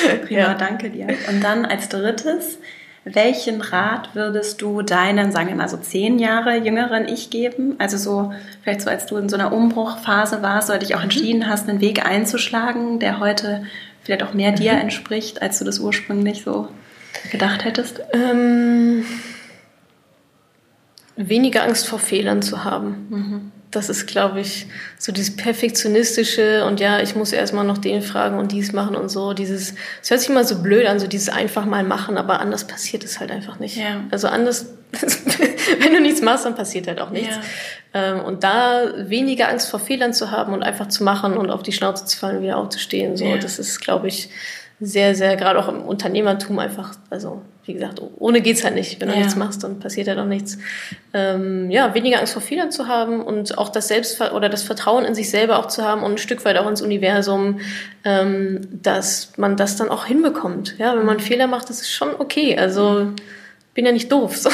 Prima, 0.26 0.40
ja. 0.40 0.54
danke 0.54 0.90
dir. 0.90 1.08
Und 1.28 1.42
dann 1.42 1.64
als 1.64 1.88
drittes, 1.88 2.58
welchen 3.04 3.60
Rat 3.60 4.10
würdest 4.14 4.60
du 4.62 4.82
deinen, 4.82 5.30
sagen 5.30 5.48
wir 5.48 5.54
mal 5.54 5.68
so 5.68 5.76
zehn 5.76 6.18
Jahre 6.18 6.56
jüngeren 6.56 7.06
Ich 7.06 7.30
geben? 7.30 7.76
Also 7.78 7.96
so, 7.96 8.32
vielleicht 8.62 8.82
so, 8.82 8.90
als 8.90 9.06
du 9.06 9.16
in 9.16 9.28
so 9.28 9.36
einer 9.36 9.52
Umbruchphase 9.52 10.42
warst 10.42 10.70
oder 10.70 10.80
dich 10.80 10.94
auch 10.94 10.98
mhm. 10.98 11.04
entschieden 11.04 11.48
hast, 11.48 11.68
einen 11.68 11.80
Weg 11.80 12.04
einzuschlagen, 12.04 12.98
der 12.98 13.20
heute 13.20 13.64
vielleicht 14.02 14.22
auch 14.22 14.34
mehr 14.34 14.52
dir 14.52 14.72
mhm. 14.72 14.80
entspricht, 14.80 15.40
als 15.40 15.58
du 15.58 15.64
das 15.64 15.78
ursprünglich 15.78 16.42
so 16.42 16.68
gedacht 17.30 17.64
hättest? 17.64 18.00
Ähm 18.12 19.04
weniger 21.16 21.62
Angst 21.62 21.86
vor 21.86 21.98
Fehlern 21.98 22.42
zu 22.42 22.64
haben. 22.64 23.06
Mhm. 23.08 23.52
Das 23.70 23.88
ist, 23.90 24.06
glaube 24.06 24.40
ich, 24.40 24.66
so 24.98 25.12
dieses 25.12 25.36
perfektionistische 25.36 26.64
und 26.64 26.80
ja, 26.80 27.00
ich 27.00 27.16
muss 27.16 27.32
erstmal 27.32 27.64
noch 27.64 27.78
den 27.78 28.00
fragen 28.00 28.38
und 28.38 28.52
dies 28.52 28.72
machen 28.72 28.94
und 28.94 29.10
so. 29.10 29.32
Dieses, 29.32 29.74
es 30.02 30.10
hört 30.10 30.20
sich 30.20 30.30
immer 30.30 30.44
so 30.44 30.62
blöd 30.62 30.86
an, 30.86 30.98
so 30.98 31.06
dieses 31.06 31.28
einfach 31.28 31.66
mal 31.66 31.82
machen, 31.82 32.16
aber 32.16 32.40
anders 32.40 32.66
passiert 32.66 33.04
es 33.04 33.18
halt 33.18 33.30
einfach 33.30 33.58
nicht. 33.58 33.76
Ja. 33.76 34.04
Also 34.10 34.28
anders, 34.28 34.66
wenn 35.80 35.92
du 35.92 36.00
nichts 36.00 36.22
machst, 36.22 36.46
dann 36.46 36.54
passiert 36.54 36.86
halt 36.86 37.00
auch 37.00 37.10
nichts. 37.10 37.34
Ja. 37.34 37.42
Ähm, 37.92 38.20
und 38.20 38.44
da 38.44 38.84
weniger 38.96 39.48
Angst 39.48 39.68
vor 39.68 39.80
Fehlern 39.80 40.14
zu 40.14 40.30
haben 40.30 40.52
und 40.52 40.62
einfach 40.62 40.88
zu 40.88 41.02
machen 41.02 41.36
und 41.36 41.50
auf 41.50 41.62
die 41.62 41.72
Schnauze 41.72 42.06
zu 42.06 42.16
fallen 42.16 42.36
und 42.36 42.42
wieder 42.44 42.58
aufzustehen, 42.58 43.16
so, 43.16 43.24
ja. 43.24 43.36
das 43.36 43.58
ist, 43.58 43.80
glaube 43.80 44.08
ich, 44.08 44.30
sehr, 44.80 45.14
sehr, 45.14 45.36
gerade 45.36 45.58
auch 45.58 45.68
im 45.68 45.82
Unternehmertum 45.82 46.58
einfach, 46.58 46.94
also 47.10 47.42
wie 47.66 47.74
gesagt, 47.74 48.00
ohne 48.18 48.40
geht's 48.40 48.62
halt 48.64 48.74
nicht. 48.74 49.00
Wenn 49.00 49.08
du 49.08 49.14
ja. 49.14 49.20
nichts 49.20 49.36
machst, 49.36 49.64
dann 49.64 49.80
passiert 49.80 50.06
halt 50.08 50.18
auch 50.18 50.26
nichts. 50.26 50.58
Ähm, 51.12 51.70
ja, 51.70 51.94
weniger 51.94 52.20
Angst 52.20 52.32
vor 52.32 52.42
Fehlern 52.42 52.70
zu 52.70 52.86
haben 52.86 53.20
und 53.20 53.58
auch 53.58 53.68
das 53.68 53.88
Selbst 53.88 54.20
oder 54.20 54.48
das 54.48 54.62
Vertrauen 54.62 55.04
in 55.04 55.14
sich 55.14 55.30
selber 55.30 55.58
auch 55.58 55.66
zu 55.66 55.82
haben 55.82 56.02
und 56.02 56.12
ein 56.12 56.18
Stück 56.18 56.44
weit 56.44 56.56
auch 56.58 56.68
ins 56.68 56.80
Universum, 56.80 57.60
ähm, 58.04 58.60
dass 58.70 59.36
man 59.36 59.56
das 59.56 59.76
dann 59.76 59.88
auch 59.88 60.06
hinbekommt. 60.06 60.76
Ja, 60.78 60.96
wenn 60.96 61.04
man 61.04 61.18
Fehler 61.18 61.48
macht, 61.48 61.68
das 61.68 61.80
ist 61.80 61.92
schon 61.92 62.10
okay. 62.18 62.56
Also 62.56 63.12
bin 63.74 63.84
ja 63.84 63.92
nicht 63.92 64.10
doof, 64.10 64.36
so. 64.38 64.50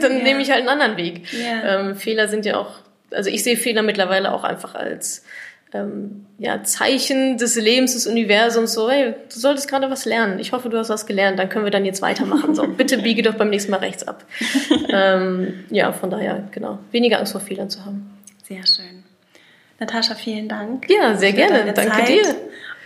dann 0.00 0.18
ja. 0.18 0.22
nehme 0.22 0.40
ich 0.40 0.50
halt 0.50 0.60
einen 0.60 0.68
anderen 0.68 0.96
Weg. 0.96 1.32
Ja. 1.32 1.80
Ähm, 1.80 1.96
Fehler 1.96 2.28
sind 2.28 2.46
ja 2.46 2.56
auch, 2.56 2.70
also 3.10 3.28
ich 3.28 3.42
sehe 3.42 3.56
Fehler 3.56 3.82
mittlerweile 3.82 4.32
auch 4.32 4.44
einfach 4.44 4.74
als 4.74 5.24
ähm, 5.80 6.26
ja, 6.38 6.62
Zeichen 6.62 7.38
des 7.38 7.56
Lebens, 7.56 7.94
des 7.94 8.06
Universums, 8.06 8.74
so, 8.74 8.90
hey, 8.90 9.14
du 9.32 9.38
solltest 9.38 9.68
gerade 9.68 9.90
was 9.90 10.04
lernen. 10.04 10.38
Ich 10.38 10.52
hoffe, 10.52 10.68
du 10.68 10.78
hast 10.78 10.90
was 10.90 11.06
gelernt, 11.06 11.38
dann 11.38 11.48
können 11.48 11.64
wir 11.64 11.70
dann 11.70 11.84
jetzt 11.84 12.02
weitermachen. 12.02 12.54
So, 12.54 12.66
bitte 12.66 12.98
biege 13.02 13.22
doch 13.22 13.34
beim 13.34 13.50
nächsten 13.50 13.70
Mal 13.70 13.78
rechts 13.78 14.06
ab. 14.06 14.24
ähm, 14.88 15.64
ja, 15.70 15.92
von 15.92 16.10
daher, 16.10 16.44
genau, 16.50 16.78
weniger 16.92 17.18
Angst 17.18 17.32
vor 17.32 17.40
Fehlern 17.40 17.70
zu 17.70 17.84
haben. 17.84 18.10
Sehr 18.42 18.66
schön. 18.66 19.04
Natascha, 19.78 20.14
vielen 20.14 20.48
Dank. 20.48 20.86
Ja, 20.88 21.16
sehr 21.16 21.32
gerne. 21.32 21.72
Danke 21.72 21.90
Zeit. 21.90 22.08
dir 22.08 22.34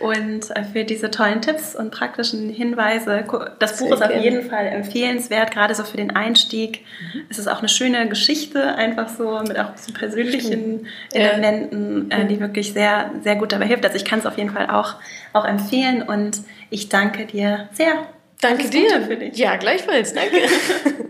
und 0.01 0.51
äh, 0.57 0.65
für 0.65 0.85
diese 0.85 1.11
tollen 1.11 1.43
Tipps 1.43 1.77
und 1.77 1.91
praktischen 1.91 2.49
Hinweise. 2.49 3.25
Das 3.59 3.79
Buch 3.79 3.87
Sehr 3.87 3.97
ist 3.97 4.03
auf 4.03 4.09
gerne. 4.09 4.25
jeden 4.25 4.51
Fall 4.51 4.67
empfehlenswert, 4.67 5.53
gerade 5.53 5.75
so 5.75 5.85
für 5.85 5.97
den 5.97 6.11
Einstieg. 6.11 6.85
Mhm. 7.13 7.23
Es 7.29 7.39
ist 7.39 7.49
auch 7.49 7.59
eine 7.59 7.69
schöne 7.69 8.09
Geschichte, 8.09 8.75
einfach 8.75 9.09
so 9.09 9.41
mit 9.47 9.59
auch 9.59 9.77
so 9.77 9.93
persönlichen 9.93 10.87
Elementen, 11.13 12.11
äh, 12.11 12.27
die 12.27 12.41
wirklich 12.41 12.73
sehr, 12.73 13.11
sehr 13.23 13.37
gut 13.37 13.53
dabei 13.53 13.67
hilft. 13.67 13.85
Also 13.85 13.97
ich 13.97 14.05
kann 14.05 14.19
es 14.19 14.27
auf 14.27 14.39
jeden 14.39 14.51
Fall 14.51 14.71
auch, 14.71 14.97
auch 15.33 15.45
empfehlen 15.45 16.03
und 16.03 16.41
ich 16.71 16.89
danke 16.89 17.27
dir 17.27 17.69
sehr. 17.73 17.93
Danke 18.41 18.71
dir. 18.71 19.03
Für 19.03 19.17
dich. 19.17 19.37
Ja, 19.37 19.57
gleichfalls. 19.57 20.15
Danke. 20.15 20.39